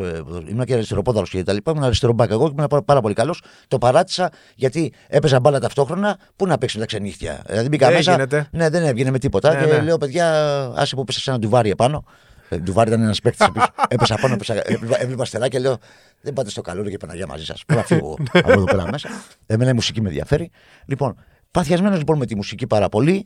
[0.51, 1.70] Ήμουν και αριστεροπόδαρος και τα λοιπά.
[1.70, 2.30] Ήμουν αριστερομπάκ.
[2.30, 3.43] Εγώ ήμουν πάρα, πάρα πολύ καλός.
[3.68, 6.18] Το παράτησα γιατί έπαιζα μπάλα ταυτόχρονα.
[6.37, 7.43] Πού να παίξει με τα ξενύχια.
[7.47, 8.12] Δηλαδή μπήκα Δεν μέσα.
[8.12, 8.49] γίνεται.
[8.51, 9.55] Ναι, δεν έβγαινε με τίποτα.
[9.55, 9.80] Ναι, και ναι.
[9.80, 10.28] λέω, παιδιά,
[10.76, 12.05] άσε που πέσα σε ένα ντουβάρι επάνω.
[12.49, 13.47] Ε, Ντουβάρι ήταν ένας παίκτης.
[13.89, 15.76] έπεσα πάνω, έπεσα, έβλεπα, έβλεπα στερά και λέω:
[16.20, 17.64] Δεν πάτε στο καλό και Παναγία μαζί σας.
[17.66, 19.09] Πρέπει να φύγω από εδώ πέρα μέσα.
[19.47, 20.51] Εμένα η μουσική με ενδιαφέρει.
[20.87, 21.14] Λοιπόν,
[21.51, 23.24] παθιασμένος λοιπόν με τη μουσική πάρα πολύ.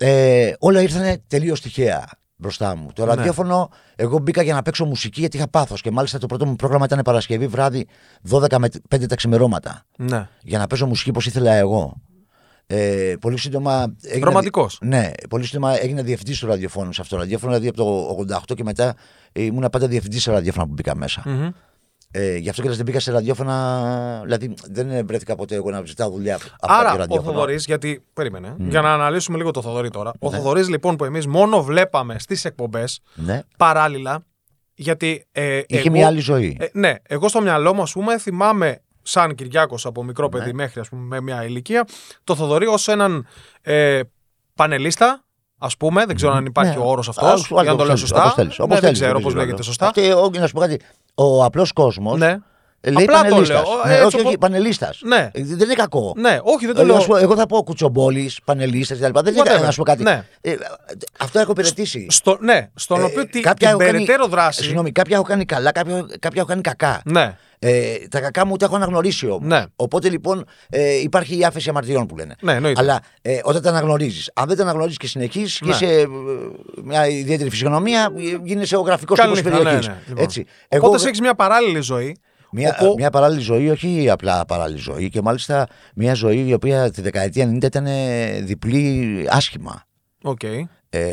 [0.00, 2.88] Ε, όλα ήρθαν τελείως τυχαία μπροστά μου.
[2.94, 3.14] Το Ναι.
[3.14, 5.80] ραδιόφωνο, εγώ μπήκα για να παίξω μουσική γιατί είχα πάθος.
[5.80, 7.86] Και μάλιστα το πρώτο μου πρόγραμμα ήταν Παρασκευή βράδυ
[8.30, 9.84] 12 με 5 τα ξημερώματα.
[9.96, 10.28] Ναι.
[10.42, 11.94] Για να παίζω μουσική όπως ήθελα εγώ.
[12.66, 13.94] Ε, πολύ σύντομα.
[14.02, 14.78] έγινα- Ρομαντικός.
[14.82, 17.52] Ναι, πολύ σύντομα έγινα διευθυντής του ραδιοφώνου σε αυτό το ραδιόφωνο.
[17.58, 18.94] Δηλαδή από το 88 και μετά
[19.32, 21.22] ε, ήμουν πάντα διευθυντής σε ραδιόφωνα που μπήκα μέσα.
[21.26, 21.48] Μμμ.
[22.10, 24.20] Ε, γι' αυτό και δεν μπήκα σε ραδιόφωνα.
[24.24, 26.34] Δηλαδή δεν βρέθηκα ποτέ εγώ να ζητάω δουλειά.
[26.34, 27.32] από Άρα κάποιο ο ραδιόφωνο.
[27.32, 28.02] Θοδωρής, γιατί.
[28.12, 28.54] Περίμενε.
[28.58, 30.12] Για να αναλύσουμε λίγο το Θοδωρή τώρα.
[30.18, 34.24] Ο Θοδωρής λοιπόν που εμείς μόνο βλέπαμε στις εκπομπές Ναι, παράλληλα.
[34.74, 35.26] Γιατί.
[35.32, 36.56] Ε, είχε εγώ- μια άλλη ζωή.
[36.60, 40.38] Ε, ναι, εγώ στο μυαλό μου, ας πούμε, θυμάμαι σαν Κυριάκος από μικρό Ναι.
[40.38, 41.84] παιδί μέχρι ας πούμε, με μια ηλικία,
[42.24, 43.26] το Θοδωρή ως έναν
[43.62, 44.00] ε,
[44.54, 45.24] πανελίστα,
[45.58, 46.04] ας πούμε.
[46.06, 46.82] Δεν ξέρω αν υπάρχει Ναι.
[46.84, 47.26] ο όρος Α, αυτό.
[47.26, 48.20] όπως Για να το λέω θέλεις, σωστά.
[48.22, 49.44] όπως θέλεις, Ναι, όπως δεν θέλεις, ξέρω δεν πώς ξέρω.
[49.46, 49.86] λέγεται σωστά.
[49.86, 50.80] Αυτή, ο, να σου πω κάτι.
[51.20, 52.18] Ο απλός κόσμος.
[52.18, 52.38] Ναι.
[52.80, 53.48] Λέει Απλά το πανελίστας.
[53.62, 55.00] λέω, Ναι, έτσι όχι, όχι, όπως- πανελίστας.
[55.04, 55.30] Ναι.
[55.34, 56.14] Δεν είναι κακό.
[56.16, 56.96] Ναι, όχι, δεν το Ε, λέω.
[56.96, 59.18] ας πω, εγώ θα πω κουτσομπόλης, πανελίστας κτλ.
[59.20, 59.48] Δεν είναι Whatever.
[59.48, 60.02] κακό να σου πω κάτι.
[60.02, 60.24] Ναι.
[60.40, 60.54] Ε,
[61.18, 62.06] αυτό έχω υπηρετήσει.
[62.10, 64.62] Στο, ναι, στον Ε, οποίο τη, κάποια την έχω κάνει- περαιτέρω δράση.
[64.62, 67.00] Συγγνώμη, κάποια έχω κάνει καλά, κάποια, κάποια έχω κάνει κακά.
[67.04, 69.40] Ναι, Ε, τα κακά μου τα έχω αναγνωρίσει όμως.
[69.48, 69.64] Ναι.
[69.76, 72.34] Οπότε λοιπόν ε, υπάρχει η άφεση αμαρτιών που λένε.
[72.40, 72.80] Ναι, εννοείται.
[72.80, 75.68] Αλλά ε, όταν τα αναγνωρίζεις, αν δεν τα αναγνωρίζεις και συνεχίζεις Ναι.
[75.70, 76.06] και σε ε,
[76.84, 79.86] μια ιδιαίτερη φυσιογνωμία, ε, γίνεσαι ο γραφικός Καλή τύπος νύχτα, περιοχής.
[79.88, 80.24] ναι, ναι, λοιπόν.
[80.24, 80.46] Έτσι.
[80.68, 82.16] Οπότε έχεις μια παράλληλη ζωή.
[82.52, 86.90] Μια, όπου- μια παράλληλη ζωή, όχι απλά παράλληλη ζωή, και μάλιστα μια ζωή η οποία
[86.90, 89.82] τη δεκαετία 90 ήταν ε, διπλή άσχημα.
[90.22, 90.40] Οκ.
[90.42, 91.10] Ε,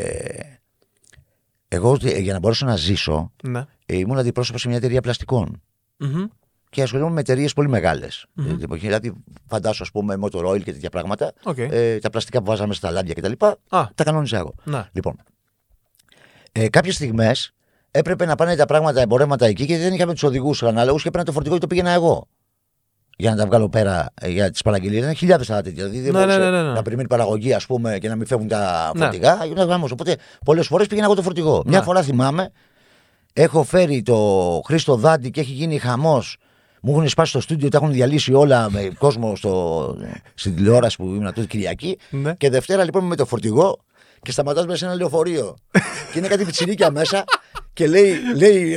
[1.68, 3.64] εγώ ε, για να μπορέσω να ζήσω, Ναι.
[3.86, 5.62] ε, ήμουν αντιπρόσωπος σε μια εταιρεία πλαστικών.
[5.96, 6.24] Μμμ.
[6.70, 8.26] Και ασχολούμαι με εταιρείες πολύ μεγάλες.
[8.38, 9.12] Ε, την εποχή, δηλαδή,
[9.46, 11.32] φαντάσου, ας πούμε, Motor Oil και τέτοια πράγματα.
[11.44, 11.58] Οκ.
[11.58, 13.32] Ε, τα πλαστικά που βάζαμε στα λάδια κτλ.
[13.68, 13.84] Α.
[13.94, 14.54] Τα κανόνιζα εγώ.
[14.64, 14.88] Ναι.
[14.92, 15.16] Λοιπόν,
[16.52, 17.54] ε, κάποιες στιγμές
[17.96, 21.26] έπρεπε να πάνε τα πράγματα, εμπορεύματα εκεί και δεν είχαμε τους οδηγούς ανάλογους και έπαιρνα
[21.26, 22.26] το φορτηγό και το πήγαινα εγώ.
[23.18, 25.02] Για να τα βγάλω πέρα ε, για τις παραγγελίες.
[25.02, 25.84] Ήταν χιλιάδες τα τέτοια.
[25.84, 26.72] Δηλαδή δεν Ναι, μπορούσε ναι, ναι, ναι.
[26.72, 29.02] να περιμένει παραγωγή, ας πούμε, και να μην φεύγουν τα Ναι.
[29.02, 29.38] φορτηγά.
[29.42, 29.90] Έγινε γάμος.
[29.90, 31.62] Οπότε πολλές φορές πήγαινα εγώ το φορτηγό.
[31.66, 31.84] Μια Ναι.
[31.84, 32.50] φορά θυμάμαι,
[33.32, 34.16] έχω φέρει το
[34.66, 36.36] Χρήστο Δάντη και έχει γίνει χαμός.
[36.82, 39.96] Μου έχουν σπάσει στο στούντιο, τα έχουν διαλύσει όλα με κόσμο στο,
[40.34, 41.98] στην τηλεόραση που ήμουν τότε Κυριακή.
[42.10, 42.34] Ναι.
[42.34, 43.78] Και Δευτέρα λοιπόν είμαι με το φορτηγό
[44.22, 45.56] και σταματάς μέσα σε ένα λεωφορείο.
[46.12, 47.24] και είναι κάτι πιτσιρίκια μέσα
[47.76, 48.76] Και λέει, λέει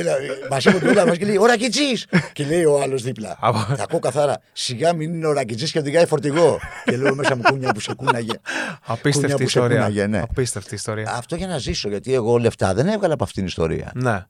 [0.50, 1.92] μα έχουν όλα μας και λέει: Ο Ρακιτζή!
[2.32, 3.36] Και λέει ο άλλος δίπλα.
[3.40, 4.40] Από- Θα ακούω καθαρά.
[4.52, 6.58] Σιγά μην είναι ο Ρακιτζή και οδηγάει φορτηγό.
[6.84, 8.26] και λέω μέσα μου κούνια που σε κούναγε.
[8.26, 8.40] Κούνια
[8.86, 9.76] Απίστευτη που σε ιστορία.
[9.76, 10.20] κούναγε, ναι.
[10.20, 11.12] Απίστευτη ιστορία.
[11.16, 13.90] Αυτό για να ζήσω, γιατί εγώ λεφτά δεν έβγαλα από αυτήν την ιστορία.
[13.94, 14.24] Ναι.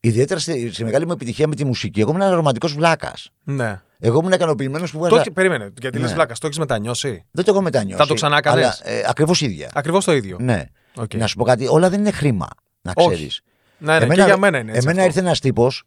[0.00, 2.00] Ιδιαίτερα στη, στη μεγάλη μου επιτυχία με τη μουσική.
[2.00, 3.30] Εγώ ήμουν ένας ρομαντικός βλάκας.
[3.44, 3.80] Ναι.
[3.98, 5.20] Εγώ ήμουν ικανοποιημένος που Το, βγάζα.
[5.20, 6.14] έχεις- περίμενε, γιατί λες Ναι.
[6.14, 8.00] βλάκας, το έχεις μετανιώσει; Δεν το έχω μετανιώσει.
[8.00, 9.70] Θα το ξανά κάνεις; Αλλά ε, ακριβώς ίδια.
[9.74, 10.36] Ακριβώς το ίδιο.
[10.40, 10.64] Ναι.
[10.96, 11.14] Οκ.
[11.14, 12.46] Να σου πω κάτι, όλα δεν είναι χρήμα.
[12.82, 13.14] Να Όχι.
[13.14, 13.40] ξέρεις.
[13.78, 14.82] Ναι, ναι, και για μένα είναι έτσι.
[14.82, 15.08] εμένα αυτό.
[15.08, 15.82] ήρθε ένας τύπος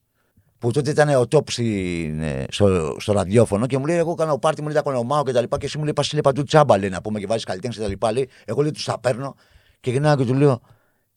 [0.60, 4.38] που τότε ήταν ο top στην, ε, στο, στο ραδιόφωνο και μου λέει: Εγώ κάνω
[4.38, 5.58] πάρτι, μου λέει τα κονομάω και τα λοιπά.
[5.58, 7.82] Και εσύ μου λέει: Πας, λέει, παντού τσάμπα, λέει να πούμε και βάζεις καλλιτέχνη και
[7.82, 8.12] τα λοιπά.
[8.12, 9.36] Λέει, εγώ λέει: Τους τα παίρνω
[9.80, 10.62] και γυρνάω και του λέω: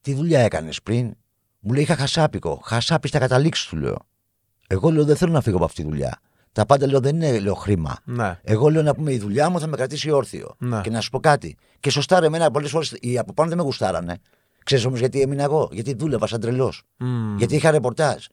[0.00, 1.14] Τι δουλειά έκανες πριν;
[1.60, 2.60] Μου λέει: Είχα χασάπικο.
[2.64, 3.96] Χασάπι στα καταλήξεις, του λέω.
[4.66, 6.20] Εγώ λέω: Δεν θέλω να φύγω από αυτή τη δουλειά.
[6.52, 7.96] Τα πάντα λέω: Δεν είναι λέω, χρήμα.
[8.04, 8.38] Ναι.
[8.42, 10.54] Εγώ λέω να πούμε η δουλειά μου θα με κρατήσει όρθιο.
[10.58, 10.80] Ναι.
[10.80, 11.56] Και να σου πω κάτι.
[11.80, 14.18] Και σωστά ρε, εμένα πολλές φορές οι από πάνω δεν με γουστάρανε.
[14.64, 15.68] Ξέρεις όμως γιατί έμεινα εγώ.
[15.72, 16.82] Γιατί δούλευα σαν τρελός.
[16.98, 17.36] Μμμ.
[17.36, 18.24] Γιατί είχα ρεπορτάζ.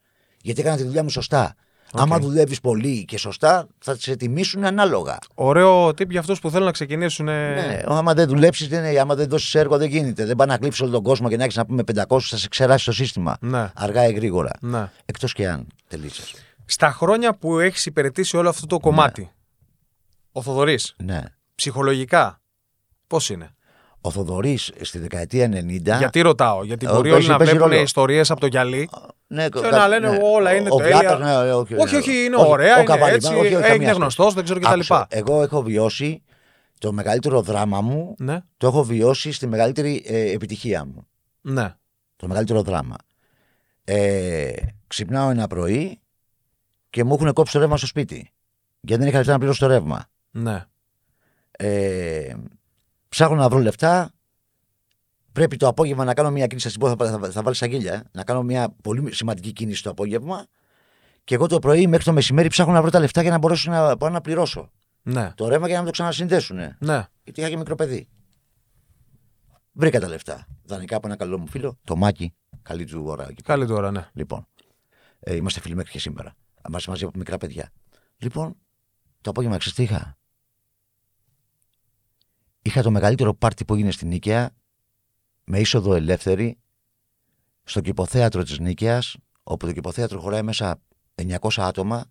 [0.42, 1.54] Γιατί έκανα τη δουλειά μου σωστά.
[1.92, 5.18] Άμα δουλεύεις πολύ και σωστά, θα σε τιμήσουν ανάλογα.
[5.34, 7.28] Ωραίο tip για αυτούς που θέλουν να ξεκινήσουν.
[7.28, 10.24] ε, Ναι, άμα δεν δουλέψεις, δεν, άμα δεν δώσεις έργο, δεν γίνεται.
[10.24, 12.48] Δεν πάει να κλείψεις όλο τον κόσμο και να έχεις να πούμε 500, θα σε
[12.48, 13.36] ξεράσει το σύστημα.
[13.40, 13.70] Ναι.
[13.74, 14.50] Αργά ή γρήγορα.
[14.60, 14.90] Ναι.
[15.04, 16.22] Εκτός και αν τελείσαι.
[16.64, 19.30] Στα χρόνια που έχεις υπηρετήσει όλο αυτό το κομμάτι,
[20.32, 21.22] ο Θοδωρής, Ναι.
[21.54, 22.40] ψυχολογικά,
[23.06, 23.54] πώς είναι;
[24.00, 25.96] Ο Θοδωρής στη δεκαετία 90.
[25.98, 27.82] Γιατί ρωτάω, Γιατί Ε, μπορεί παίζει- όλοι να παίζει βλέπουν ρόλο.
[27.82, 28.90] ιστορίες από το γυαλί;
[29.26, 30.98] Ναι, Και να λένε όλα είναι ο τέλεια.
[30.98, 33.66] Βλάκας, ναι, όχι, Όχι, όχι, είναι όχι, ωραία, ο είναι Καβαλή, έτσι, όχι, όχι, καμία
[33.68, 33.98] έγινε σχέση.
[33.98, 35.06] γνωστός, δεν ξέρω και τα Άκουσε, λοιπά.
[35.10, 36.22] Εγώ έχω βιώσει
[36.78, 41.06] το μεγαλύτερο δράμα μου, Ναι, το έχω βιώσει στη μεγαλύτερη ε, επιτυχία μου.
[41.40, 41.74] ναι.
[42.16, 42.96] Το μεγαλύτερο δράμα.
[43.84, 44.52] Ε,
[44.86, 45.98] ξυπνάω ένα πρωί
[46.90, 48.30] και μου έχουν κόψει το ρεύμα στο σπίτι.
[48.80, 50.04] Γιατί δεν είχα λεφτά να πληρώσω το ρεύμα.
[50.30, 50.64] ναι.
[51.50, 52.34] Ε,
[53.10, 54.10] ψάχνω να βρω λεφτά.
[55.32, 56.66] Πρέπει το απόγευμα να κάνω μια κίνηση.
[56.66, 57.94] Θα, σου πω, θα, θα, θα βάλεις αγγέλια.
[57.94, 58.02] ε.
[58.12, 60.46] Να κάνω μια πολύ σημαντική κίνηση το απόγευμα.
[61.24, 63.70] Και εγώ το πρωί μέχρι το μεσημέρι ψάχνω να βρω τα λεφτά για να μπορέσω
[63.70, 64.70] να πάω να πληρώσω
[65.02, 66.56] Ναι, το ρεύμα για να με το ξανασυνδέσουν.
[66.78, 67.06] ναι.
[67.24, 68.08] Γιατί είχα και μικρό παιδί.
[69.72, 70.46] Βρήκα τα λεφτά.
[70.64, 72.34] Δανεικά από ένα καλό μου φίλο, το Μάκη.
[72.62, 73.22] Καλή του ώρα.
[73.22, 73.58] εκεί πέρα.
[73.58, 74.08] Καλή τώρα, ναι.
[74.12, 74.46] Λοιπόν,
[75.20, 76.34] ε, είμαστε φίλοι μέχρι και σήμερα.
[76.68, 77.70] Είμαστε μαζί από μικρά παιδιά.
[78.16, 78.56] Λοιπόν,
[79.20, 80.18] το απόγευμα ξέρεις τι είχα;
[82.62, 84.50] Είχα το μεγαλύτερο πάρτι που έγινε στην Νίκαια
[85.44, 86.58] με είσοδο ελεύθερη
[87.64, 90.80] στο κηποθέατρο της Νίκαιας όπου το κηποθέατρο χωράει μέσα
[91.14, 92.04] 900 άτομα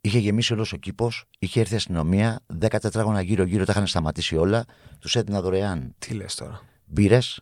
[0.00, 3.86] είχε γεμίσει όλος ο κήπος είχε έρθει η αστυνομία 10 τετράγωνα γύρω γύρω τα είχαν
[3.86, 4.64] σταματήσει όλα
[4.98, 7.40] τους έδινα δωρεάν Τι λες τώρα; μπύρες.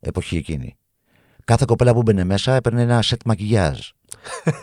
[0.00, 0.76] Εποχή εκείνη.
[1.44, 3.88] Κάθε κοπέλα που μπαινε μέσα έπαιρνε ένα σετ μακιγιάζ.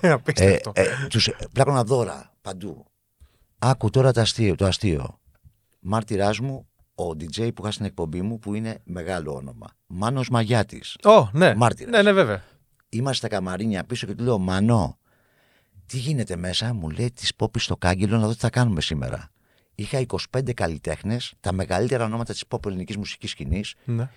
[0.01, 0.72] Ε, Απίστευτο.
[0.76, 2.86] ε, τους πλάκωνα δώρα παντού.
[3.59, 4.55] Άκου τώρα το αστείο.
[4.55, 5.20] Το αστείο.
[5.89, 9.67] Μάρτυράς μου ο DJ που είχα στην εκπομπή μου που είναι μεγάλο όνομα.
[9.88, 10.95] Μάνος Μαγιάτης.
[11.03, 11.55] Ω, ναι.
[11.55, 11.91] μάρτυρας.
[11.91, 12.43] Ναι, ναι, βέβαια.
[12.89, 14.97] Είμαστε στα καμαρίνια πίσω και του λέω Μανώ,
[15.85, 19.29] τι γίνεται μέσα, μου λέει τη πόπη στο κάγκελο να δω τι θα κάνουμε σήμερα.
[19.75, 24.09] Είχα 25 καλλιτέχνες, τα μεγαλύτερα ονόματα της pop ελληνικής μουσικής σκηνής Ναι.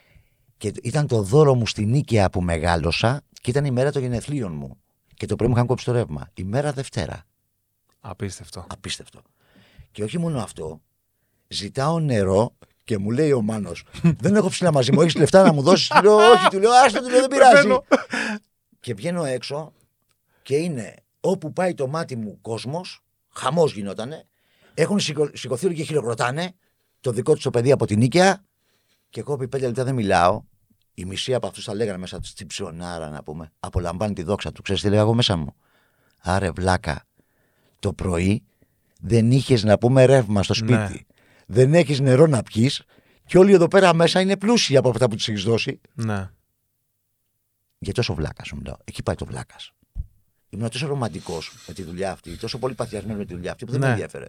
[0.57, 4.53] και ήταν το δώρο μου στην Νίκαια που μεγάλωσα και ήταν η μέρα των γενεθλίων
[4.53, 4.77] μου.
[5.15, 6.31] Και το πρωί μου είχαν κόψει το ρεύμα.
[6.35, 7.25] Η μέρα Δευτέρα.
[8.01, 8.67] Απίστευτο.
[8.69, 9.21] Απίστευτο.
[9.91, 10.81] Και όχι μόνο αυτό,
[11.55, 15.53] ζητάω νερό και μου λέει ο Μάνος: Δεν έχω ψηλά μαζί μου, έχεις λεφτά να
[15.53, 17.53] μου δώσεις; Του λέω: Όχι, του λέω: Άστο, του λέω: Δεν πειράζει.
[17.55, 17.85] Πεθαίνω.
[18.81, 19.73] και βγαίνω έξω
[20.43, 23.01] και είναι όπου πάει το μάτι μου κόσμος,
[23.35, 24.25] χαμός γινότανε.
[24.75, 26.53] Έχουν σηκω- σηκωθεί όλοι και χειροκροτάνε
[27.01, 28.45] το δικό τους το παιδί από την Νίκαια.
[29.11, 30.43] Και εγώ επί πέντε λεπτά δεν μιλάω.
[30.95, 33.53] Η μισή από αυτούς τα λέγανε μέσα του στην ψωνάρα να πούμε.
[33.61, 34.63] Απολαμβάνει τη δόξα του.
[34.63, 35.55] Ξέρεις τι λέγα εγώ μέσα μου;
[36.23, 37.05] Άρε βλάκα.
[37.79, 38.43] Το πρωί
[39.01, 40.73] δεν είχες να πούμε ρεύμα στο σπίτι.
[40.75, 41.10] Ναι.
[41.53, 42.83] Δεν έχεις νερό να πιεις.
[43.27, 45.81] Και όλοι εδώ πέρα μέσα είναι πλούσιοι από αυτά που τους έχεις δώσει.
[45.95, 46.31] Ναι.
[47.79, 48.77] Γιατί τόσο βλάκας σου μιλάω.
[48.85, 49.73] Εκεί πάει το βλάκας.
[50.49, 53.71] Ήμουν τόσο ρομαντικός με τη δουλειά αυτή, τόσο πολύ παθιασμένος με τη δουλειά αυτή που
[53.71, 53.87] δεν Ναι.
[53.87, 54.27] με ενδιαφέρε.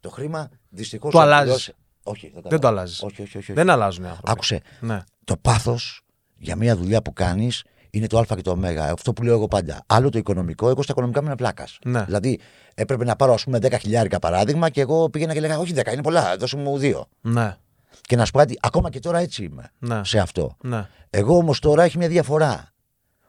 [0.00, 1.12] Το χρήμα δυστυχώς.
[1.12, 1.72] Το αλλάζεις.
[2.02, 3.02] Όχι, δεν, Δεν το αλλάζεις.
[3.02, 3.36] Όχι, όχι, όχι.
[3.38, 3.52] όχι.
[3.52, 4.30] Δεν αλλάζουν οι άνθρωποι.
[4.30, 4.60] Άκουσε.
[4.80, 5.02] Ναι.
[5.24, 6.02] Το πάθος
[6.36, 8.82] για μια δουλειά που κάνεις είναι το Α και το Ω.
[8.92, 9.82] Αυτό που λέω εγώ πάντα.
[9.86, 11.78] Άλλο το οικονομικό, εγώ στα οικονομικά είμαι πλάκας.
[11.84, 12.04] Ναι.
[12.04, 12.40] Δηλαδή
[12.74, 15.92] έπρεπε να πάρω ας πούμε 10 χιλιάρικα παράδειγμα και εγώ πήγαινα και λέγα Όχι 10,
[15.92, 17.06] είναι πολλά, δώσε μου δύο.
[17.20, 17.56] Ναι.
[18.00, 20.04] Και να σου πω κάτι, ακόμα και τώρα έτσι είμαι Ναι.
[20.04, 20.56] σε αυτό.
[20.62, 20.88] Ναι.
[21.10, 22.72] Εγώ όμως τώρα έχει μια διαφορά.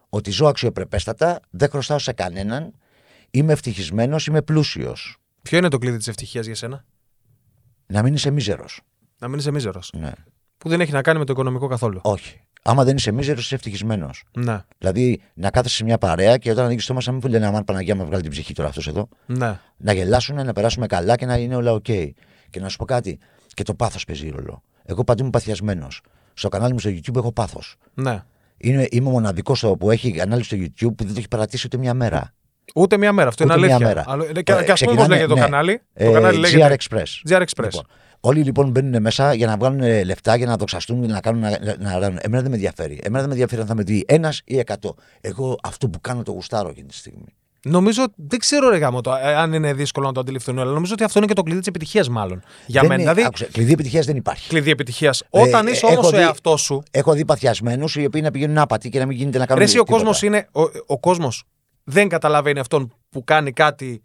[0.10, 2.74] Ότι ζω αξιοπρεπέστατα, δεν χρωστάω σε κανέναν,
[3.32, 5.18] είμαι ευτυχισμένος, είμαι πλούσιος.
[5.42, 6.86] Ποιο είναι το κλειδί της ευτυχίας για σένα,
[7.86, 8.82] Να μην είσαι μίζερος.
[9.20, 9.94] Να μην είσαι μίζερος.
[9.98, 10.12] Ναι.
[10.58, 12.00] Που δεν έχει να κάνει με το οικονομικό καθόλου.
[12.04, 12.42] Όχι.
[12.64, 14.24] Άμα δεν είσαι μίζερος, είσαι ευτυχισμένος.
[14.34, 14.58] Ναι.
[14.78, 17.64] Δηλαδή να κάθεσαι σε μια παρέα και όταν ανοίξει το στόμα να μην λένε Αμάν
[17.64, 19.08] Παναγία μου βγάλει την ψυχή τώρα αυτός εδώ.
[19.26, 19.60] Ναι.
[19.78, 21.84] Να γελάσουν, να περάσουμε καλά και να είναι όλα οκ.
[22.50, 23.20] Και να σου πω κάτι,
[23.54, 24.64] και το πάθος παίζει ρόλο.
[24.86, 26.02] Εγώ παντού είμαι παθιασμένος.
[26.34, 27.76] Στο κανάλι μου στο YouTube έχω πάθος.
[27.94, 28.24] Ναι.
[28.58, 31.78] Είναι, είμαι ο μοναδικός που έχει κανάλι στο YouTube που δεν το έχει παρατήσει ούτε
[31.78, 32.34] μια μέρα.
[32.76, 33.28] Ούτε μία μέρα.
[33.30, 33.94] Αυτό είναι Ούτε μία αλήθεια.
[33.96, 34.06] μέρα.
[34.08, 35.42] Αλλά- Και, και ας πούμε πώς Ξεκινάνε, λέγεται το ναι.
[35.42, 35.82] κανάλι.
[35.94, 37.30] Ε, το κανάλι λέγεται GR Express.
[37.30, 37.64] GR Express.
[37.64, 37.86] Λοιπόν,
[38.22, 41.40] όλοι λοιπόν μπαίνουν μέσα για να βγάλουν ε, λεφτά, για να δοξαστούν, να κάνουν.
[41.42, 41.50] Να,
[41.80, 43.00] να, να, εμένα δεν με ενδιαφέρει.
[43.04, 44.96] Εμένα δεν με ενδιαφέρει αν θα με δει ένας ή εκατό.
[45.22, 47.26] Εγώ αυτό που κάνω το γουστάρω εκείνη τη στιγμή.
[47.66, 51.04] Νομίζω, δεν ξέρω ρε γαμώτο, ε, αν είναι δύσκολο να το αντιληφθούν, αλλά νομίζω ότι
[51.04, 52.42] αυτό είναι και το κλειδί της επιτυχίας, μάλλον.
[52.66, 53.02] Για Δεν μένα.
[53.02, 54.50] είναι- Δηλαδή, άκουσε, κλειδί επιτυχίας δεν υπάρχει.
[54.50, 55.24] κλειδί επιτυχίας.
[55.30, 56.84] Όταν Ε, είσαι έχω όμως ο δει- εαυτός σου.
[56.92, 59.64] Έχω δει παθιασμένους οι οποίοι να πηγαίνουν άπατοι και να μην γίνεται να κάνουν.
[59.64, 60.04] Ρε, εσύ ο τίποτα.
[60.04, 60.48] κόσμος είναι.
[60.52, 61.44] Ο, ο κόσμος
[61.84, 64.02] δεν καταλαβαίνει αυτόν που κάνει κάτι.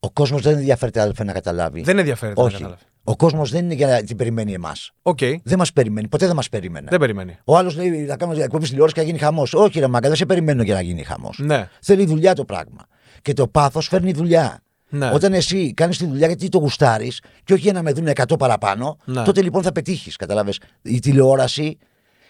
[0.00, 1.82] Ο κόσμος δεν ενδιαφέρεται αδελφέ να καταλάβει.
[1.82, 2.56] Δεν ενδιαφέρεται να Όχι.
[2.56, 2.82] καταλάβει.
[3.08, 4.92] Ο κόσμος δεν είναι για να την περιμένει εμάς.
[5.02, 6.08] Οκ, Δεν μας περιμένει.
[6.08, 6.86] Ποτέ δεν μας περίμενε.
[6.90, 7.36] δεν περιμένει.
[7.44, 9.54] Ο άλλος λέει να κάνουμε εκπομπή τηλεόραση και να γίνει χαμός.
[9.54, 11.38] Όχι, ρε Μάγκα, δεν σε περιμένω για να γίνει χαμός.
[11.42, 12.86] Ναι, Θέλει δουλειά το πράγμα.
[13.22, 14.62] Και το πάθος φέρνει δουλειά.
[14.88, 15.10] ναι.
[15.14, 18.38] Όταν εσύ κάνεις τη δουλειά γιατί το γουστάρεις και όχι για να με δουν 100
[18.38, 19.22] παραπάνω, Ναι.
[19.22, 20.16] τότε λοιπόν θα πετύχεις.
[20.16, 20.60] Κατάλαβες.
[20.82, 21.78] Η τηλεόραση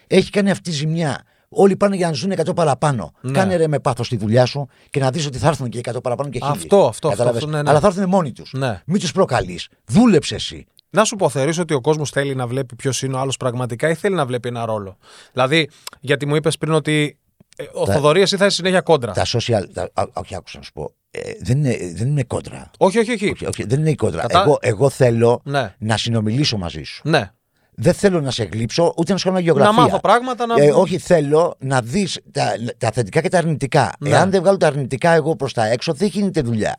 [0.07, 1.23] έχει κάνει αυτή τη ζημιά.
[1.49, 3.13] Όλοι πάνε για να ζουν 100 παραπάνω.
[3.21, 3.33] Ναι.
[3.33, 6.03] Κάνε ρε με πάθος τη δουλειά σου και να δεις ότι θα έρθουν και 100
[6.03, 6.53] παραπάνω και χίλιοι.
[6.55, 7.71] Αυτό, αυτό, Κατάλαβες; αυτό, ναι, ναι.
[7.71, 8.53] Αλλά θα έρθουν μόνοι τους.
[8.57, 8.83] Ναι.
[8.87, 9.69] Μην τους προκαλείς.
[9.87, 10.67] Δούλεψε εσύ.
[10.91, 13.89] Να σου πω, θεωρείς ότι ο κόσμος θέλει να βλέπει ποιος είναι ο άλλος πραγματικά
[13.91, 14.97] ή θέλει να βλέπει ένα ρόλο;
[15.33, 15.69] Δηλαδή,
[16.01, 17.19] γιατί μου είπες πριν ότι
[17.57, 19.13] ε, ο Τα- Θοδωρής εσύ θα είσαι συνέχεια κόντρα.
[19.13, 19.63] Τα social.
[19.73, 20.95] Τα, α, όχι, άκουσα να σου πω.
[21.11, 22.71] Ε, δεν, είναι, δεν είναι κόντρα.
[22.79, 23.31] Όχι, όχι, όχι.
[23.31, 24.21] Όχι, όχι, δεν είναι η κόντρα.
[24.21, 27.01] Κατά- Εγώ, εγώ θέλω Ναι, να συνομιλήσω μαζί σου.
[27.09, 27.31] ναι.
[27.77, 29.73] Δεν θέλω να σε γλύψω ούτε να σου κάνω γεωγραφία.
[29.73, 30.55] Να μάθω πράγματα, να.
[30.63, 33.93] Ε, όχι, θέλω να δεις τα, τα θετικά και τα αρνητικά.
[33.99, 34.11] Ναι.
[34.11, 36.75] Εάν δεν βγάλω τα αρνητικά εγώ προς τα έξω, δεν γίνεται δουλειά.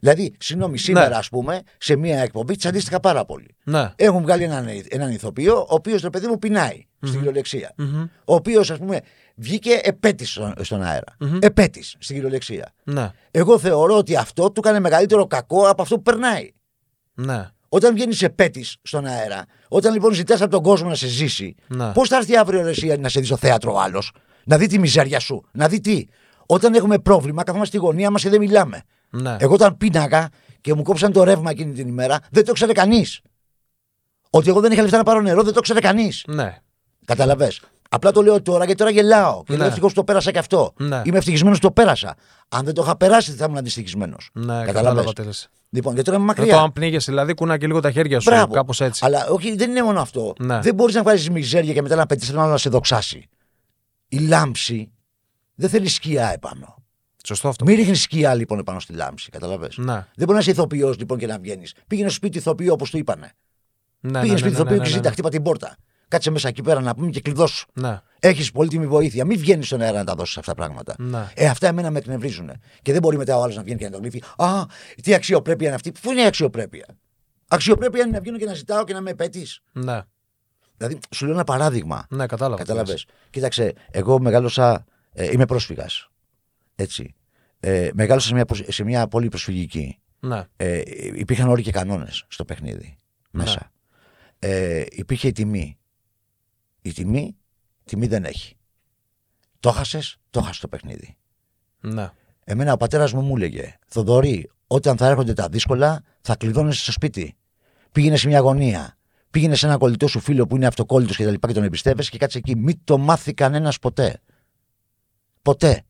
[0.00, 1.14] Δηλαδή, συγγνώμη, σήμερα, Ναι.
[1.14, 3.56] ας πούμε, σε μία εκπομπή τσαντίστηκα πάρα πολύ.
[3.64, 3.90] Ναι.
[3.96, 7.72] Έχουν βγάλει έναν, έναν ηθοποιό, ο οποίος το παιδί μου πεινάει στην κυριολεξία.
[7.76, 8.02] Μμμ.
[8.24, 9.00] Ο οποίος, ας πούμε,
[9.34, 11.16] βγήκε επέτης στον, στον αέρα.
[11.40, 12.72] Επέτης στην κυριολεξία.
[12.84, 13.10] Ναι.
[13.30, 16.50] Εγώ θεωρώ ότι αυτό του έκανε μεγαλύτερο κακό από αυτό που περνάει.
[17.14, 17.48] Ναι.
[17.68, 21.92] Όταν βγαίνει επέτη στον αέρα, όταν λοιπόν ζητάς από τον κόσμο να σε ζήσει, Ναι.
[21.92, 24.12] πώς θα έρθει αύριο ρε, εσύ να σε δει στο θέατρο ο άλλος,
[24.44, 26.04] να δει τη μιζέρια σου, να δει τι;
[26.46, 28.82] Όταν έχουμε πρόβλημα, καθόμαστε στη γωνία μας και δεν μιλάμε.
[29.10, 29.36] Ναι.
[29.40, 30.28] Εγώ όταν πίναγα
[30.60, 33.20] και μου κόψαν το ρεύμα εκείνη την ημέρα, δεν το ξέρε κανείς.
[34.30, 36.24] Ότι εγώ δεν είχα λεφτά να πάρω νερό, δεν το ξέρε κανείς.
[36.26, 36.58] Ναι.
[37.04, 37.52] Καταλαβέ.
[37.88, 39.42] Απλά το λέω τώρα γιατί τώρα γελάω.
[39.42, 39.58] Και Ναι.
[39.58, 40.72] λέω ευτυχώς που το πέρασα και αυτό.
[40.76, 41.02] Ναι.
[41.04, 42.14] Είμαι ευτυχισμένος που το πέρασα.
[42.48, 44.30] Αν δεν το είχα περάσει, δεν θα ήμουν αντιστοιχισμένος.
[44.32, 45.48] Ναι, κατάλαβα τι λες.
[45.70, 46.54] Λοιπόν, γιατί τώρα είμαι Με μακριά.
[46.54, 48.54] το αν πνίγεσαι, δηλαδή κούνα και λίγο τα χέρια σου, Μπράβο.
[48.54, 49.04] κάπως έτσι.
[49.04, 50.32] Αλλά όχι, δεν είναι μόνο αυτό.
[50.38, 50.60] Ναι.
[50.60, 53.28] Δεν μπορείς να βγάλεις μιζέρια και μετά να πετύχεις τον άλλο να σε δοξάσει.
[54.08, 54.90] Η λάμψη
[55.54, 56.74] δεν θέλει σκιά επάνω.
[57.24, 57.64] Σωστό αυτό.
[57.64, 59.68] Μην ρίχνεις σκιά λοιπόν επάνω στη λάμψη, καταλαβέ.
[59.76, 59.92] Ναι.
[59.92, 61.74] Δεν μπορείς να είσαι ηθοποιός λοιπόν και να βγαίνεις.
[61.86, 63.32] Πήγαινε στο σπίτι ηθοποιό όπως του είπανε.
[64.00, 65.10] Ναι, Πήγαινε ναι, σπίτι ναι, ηθοποιό ναι, και ναι, ζητά, ναι.
[65.10, 65.76] χτύπα την πόρτα.
[66.08, 67.66] Κάτσε μέσα εκεί πέρα να πούμε και κλειδώσου.
[67.72, 68.00] Ναι.
[68.20, 69.24] Έχεις πολύτιμη βοήθεια.
[69.24, 70.94] Μην βγαίνεις στον αέρα να τα δώσεις αυτά τα πράγματα.
[70.98, 71.28] Ναι.
[71.34, 72.50] Ε, αυτά εμένα με εκνευρίζουν.
[72.82, 74.22] Και δεν μπορεί μετά ο άλλος να βγαίνει και να τον γλύφει.
[74.36, 74.64] Α,
[75.02, 75.92] τι αξιοπρέπεια είναι αυτή.
[76.02, 76.86] Πού είναι η αξιοπρέπεια;
[77.48, 79.46] Αξιοπρέπεια είναι να βγαίνω και να ζητάω και να με επέτει.
[79.72, 80.00] Ναι.
[80.76, 82.06] Δηλαδή, σου λέω ένα παράδειγμα.
[82.10, 82.56] Ναι, κατάλαβα.
[82.62, 84.84] Κατάλαβες; Κοίταξε, εγώ μεγάλωσα.
[85.12, 86.08] Ε, είμαι πρόσφυγας.
[86.74, 87.14] Έτσι.
[87.60, 89.98] Ε, μεγάλωσα σε μια, προσ- σε μια πόλη προσφυγική.
[90.20, 90.44] Ναι.
[90.56, 90.82] Ε,
[91.14, 92.98] υπήρχαν όροι και κανόνες στο παιχνίδι.
[93.30, 93.70] Μέσα.
[94.38, 95.78] Ε, υπήρχε η τιμή.
[96.86, 97.36] Η τιμή,
[97.84, 98.56] τιμή δεν έχει.
[99.60, 101.16] Το χάσε, το χάσε το παιχνίδι.
[101.80, 102.10] Ναι.
[102.44, 106.92] Εμένα ο πατέρας μου μου έλεγε: Θοδωρή, όταν θα έρχονται τα δύσκολα, θα κλειδώνεσαι στο
[106.92, 107.36] σπίτι.
[107.92, 108.96] Πήγαινε σε μια γωνία.
[109.30, 112.10] Πήγαινε σε ένα κολλητό σου φίλο που είναι αυτοκόλλητος και τα λοιπά και τον εμπιστεύεσαι
[112.10, 112.56] και κάτσε εκεί.
[112.56, 114.20] Μην το μάθει κανένας ποτέ.
[115.42, 115.82] Ποτέ.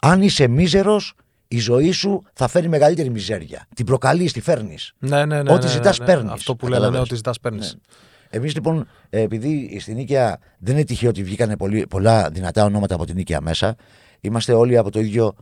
[0.00, 1.14] Αν είσαι μίζερος,
[1.48, 3.66] η ζωή σου θα φέρει μεγαλύτερη μιζέρια.
[3.74, 4.92] Την προκαλείς, τη φέρνεις.
[4.98, 5.52] Ναι, ναι, ναι.
[5.52, 6.12] Ό,τι ναι, ζητάς, ναι, ναι.
[6.12, 6.32] παίρνεις.
[6.32, 7.08] Αυτό που λέμε, ναι, Καταλαβες.
[7.08, 7.76] ότι ζητάς, παίρνεις.
[8.30, 8.38] Ναι.
[8.38, 12.94] Εμείς λοιπόν, ε, επειδή στην Νίκαια δεν είναι τυχαίο ότι βγήκαν πολύ, πολλά δυνατά ονόματα
[12.94, 13.76] από την Νίκαια μέσα,
[14.20, 15.34] είμαστε όλοι από το ίδιο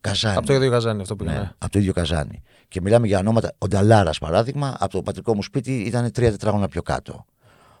[0.00, 0.36] καζάνι.
[0.36, 1.54] Από το ίδιο καζάνι αυτό που Ναι, είναι.
[1.58, 2.42] από το ίδιο καζάνι.
[2.68, 3.52] Και μιλάμε για ονόματα.
[3.58, 7.24] Ο Νταλάρας, παράδειγμα, από το πατρικό μου σπίτι ήταν τρία τετράγωνα πιο κάτω.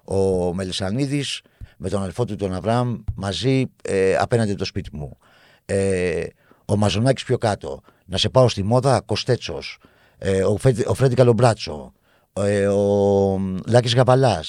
[0.04, 1.40] Ο Μελισανίδης
[1.76, 5.16] με τον αδελφό του τον Αβραάμ μαζί ε, απέναντι από το σπίτι μου.
[5.64, 6.24] Ε,
[6.64, 7.80] ο Μαζονάκης πιο κάτω.
[8.06, 9.78] Να σε πάω στη μόδα, Κοστέτσος.
[10.18, 11.92] Ε, ο, Φρέντι, ο Φρέντι Καλομπράτσο.
[12.32, 14.44] Ε, ο Λάκης Γαβαλά.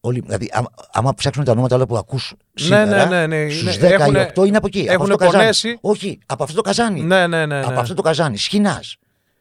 [0.00, 3.76] Όλοι, δηλαδή, άμα, άμα ψάξουμε τα ονόματα όλα που ακούς σήμερα, ναι, ναι, ναι, στους
[3.76, 4.80] είναι- 10 έχουνε- ή 8 είναι από εκεί.
[4.80, 5.38] από έχουνε αυτό το καζάνι.
[5.40, 5.78] πονέσει.
[5.80, 7.00] Όχι, από αυτό το καζάνι.
[7.00, 7.58] Ναι, ναι, ναι.
[7.60, 7.78] Από ναι.
[7.78, 8.36] αυτό το καζάνι.
[8.38, 8.96] Σχοινάς.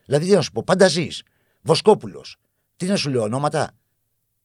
[0.06, 1.08] Δηλαδή, τι να σου πω, Πανταζή,
[1.62, 2.36] Βοσκόπουλος.
[2.78, 3.72] Τι να σου λέω, ονόματα.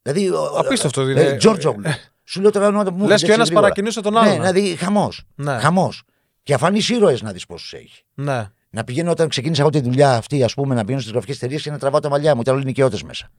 [0.03, 0.31] Δηλαδή.
[0.31, 1.21] ο- Απίστευτο ε, είναι.
[1.21, 1.83] ε, Τζόρτζογλου.
[2.25, 3.69] Σου λέω τώρα ονόματα που μου Λες έρχονται και ο έτσι ένας γρήγορα.
[3.69, 4.41] παρακινούσε τον άλλον.
[4.43, 5.23] Ναι, δηλαδή χαμός.
[5.35, 5.59] Ναι.
[5.59, 6.03] Χαμός.
[6.43, 8.03] Και αφανείς ήρωες να δεις πόσους έχει.
[8.15, 8.47] Ναι.
[8.71, 11.63] Να πηγαίνω όταν ξεκίνησα εγώ τη δουλειά αυτή, ας πούμε, να πηγαίνω στις γραφικές εταιρείες
[11.63, 12.41] και να τραβάω τα μαλλιά μου.
[12.41, 13.31] Ήταν όλοι νοικιώτε μέσα.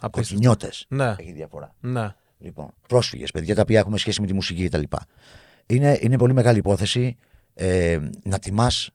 [0.00, 0.10] Απίστευτο.
[0.10, 0.70] Κοκκινιώτε.
[0.88, 1.14] Ναι.
[1.18, 1.74] Έχει διαφορά.
[1.80, 2.14] Ναι.
[2.38, 4.82] Λοιπόν, πρόσφυγες, παιδιά τα οποία έχουμε σχέση με τη μουσική κτλ.
[5.66, 7.16] Είναι, είναι πολύ μεγάλη υπόθεση
[7.54, 8.90] ε, να τιμάς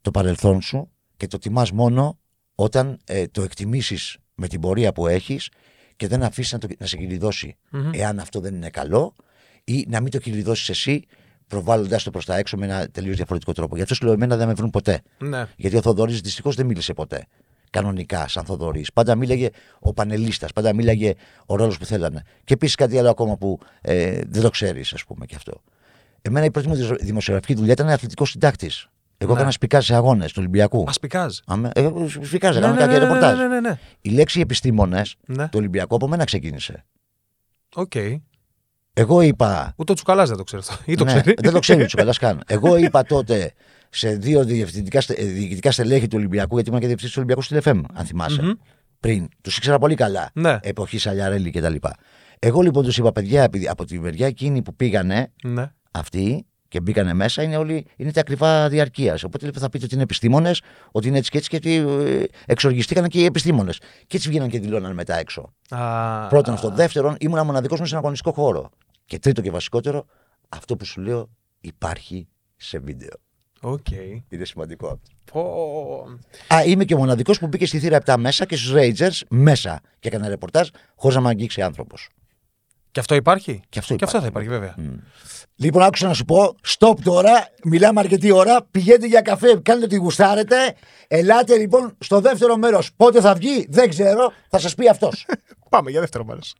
[0.00, 2.18] το παρελθόν σου και το τιμάς μόνο
[2.54, 5.48] όταν ε, το εκτιμήσεις με την πορεία που έχεις
[5.96, 7.56] και δεν αφήσεις να, το- να σε κυλιδώσει.
[7.70, 7.90] Μμμ.
[7.94, 9.14] Εάν αυτό δεν είναι καλό
[9.64, 11.04] ή να μην το κυλιδώσεις εσύ
[11.48, 13.76] προβάλλοντά το προς τα έξω με ένα τελείως διαφορετικό τρόπο.
[13.76, 15.02] Γι' αυτό σου λέω: Εμένα δεν με βρουν ποτέ.
[15.18, 15.46] Ναι.
[15.56, 17.26] Γιατί ο Θοδωρής δυστυχώς δεν μίλησε ποτέ.
[17.70, 18.92] Κανονικά, σαν Θοδωρής.
[18.92, 19.48] Πάντα μίλαγε
[19.80, 21.14] ο πανελίστας, πάντα μίλαγε
[21.46, 22.22] ο ρόλος που θέλανε.
[22.44, 25.62] Και επίσης κάτι άλλο ακόμα που ε, δεν το ξέρεις, ας πούμε και αυτό.
[26.22, 28.88] Εμένα η πρώτη μου δισο- δημοσιογραφική δουλειά ήταν αθλητικός συντάκτης.
[29.18, 29.36] Εγώ Ναι.
[29.36, 30.84] έκανα σπικάζ σε αγώνες του Ολυμπιακού.
[30.86, 31.36] Α σπικάζ.
[31.46, 31.90] Αμέ, ε,
[32.22, 33.38] σπικάζ, Ναι, έκανα ναι, κάτι ναι, ναι, ρεπορτάζ.
[33.38, 33.78] ναι, ναι, ναι.
[34.00, 35.44] Η λέξη επιστήμονες Ναι.
[35.44, 36.84] του Ολυμπιακού από μένα ξεκίνησε.
[37.74, 37.92] Οκ.
[39.00, 39.72] Εγώ είπα.
[39.76, 40.82] Ούτε ο Τσουκαλάς δεν το ξέρει αυτό.
[40.92, 41.34] Ή το ναι, ξέρει.
[41.40, 42.42] δεν το ξέρει του καλά καν.
[42.46, 43.52] Εγώ είπα τότε
[43.90, 47.42] σε δύο διευθυντικά, στε- ε, διοικητικά στελέχη του Ολυμπιακού, γιατί ήμουν και διευθυντής του Ολυμπιακού
[47.42, 48.42] Στυλ FM, αν θυμάσαι.
[48.42, 48.52] Μμμ.
[49.00, 49.28] Πριν.
[49.40, 50.30] Τους ήξερα πολύ καλά.
[50.32, 50.58] Ναι.
[50.62, 51.74] Εποχή Σαλιαρέλη κτλ.
[52.38, 55.70] Εγώ λοιπόν τους είπα, παιδιά, επειδή από τη μεριά εκείνη που πήγανε Ναι.
[55.90, 59.22] αυτοί και μπήκανε μέσα, είναι όλοι είναι τα ακριβά διαρκείας.
[59.22, 60.60] Οπότε λοιπόν, θα πείτε ότι είναι επιστήμονες,
[60.92, 63.78] ότι είναι έτσι και έτσι και ότι ε, εξοργιστήκαν και οι επιστήμονες.
[64.06, 65.52] Και έτσι βγαίναν και δηλώναν μετά έξω.
[65.68, 66.70] Α, Πρώτον αυτό.
[66.70, 68.70] Δεύτερον, ήμουν μοναδικός μέσα στον αγωνιστικό χώρο.
[69.08, 70.06] Και τρίτο και βασικότερο,
[70.48, 71.28] αυτό που σου λέω
[71.60, 73.16] υπάρχει σε βίντεο.
[73.60, 73.90] Οκ.
[74.28, 75.10] Είναι σημαντικό αυτό.
[75.32, 76.54] Πω.
[76.54, 79.80] Α, είμαι και ο μοναδικός που μπήκε στη θύρα 7 μέσα και στους Rangers μέσα
[79.98, 82.08] και έκανε ρεπορτάζ χωρίς να με αγγίξει άνθρωπος.
[82.90, 84.48] Και αυτό υπάρχει; Και αυτό Και αυτό θα υπάρχει.
[84.48, 84.98] υπάρχει, βέβαια.
[85.54, 89.96] Λοιπόν, άκουσα να σου πω, stop τώρα, μιλάμε αρκετή ώρα, πηγαίνετε για καφέ, κάντε ό,τι
[89.96, 90.56] γουστάρετε.
[91.08, 92.90] Ελάτε λοιπόν στο δεύτερο μέρος.
[92.96, 95.26] Πότε θα βγει, δεν ξέρω, θα σας πει αυτός.
[95.70, 96.54] Πάμε για δεύτερο μέρος.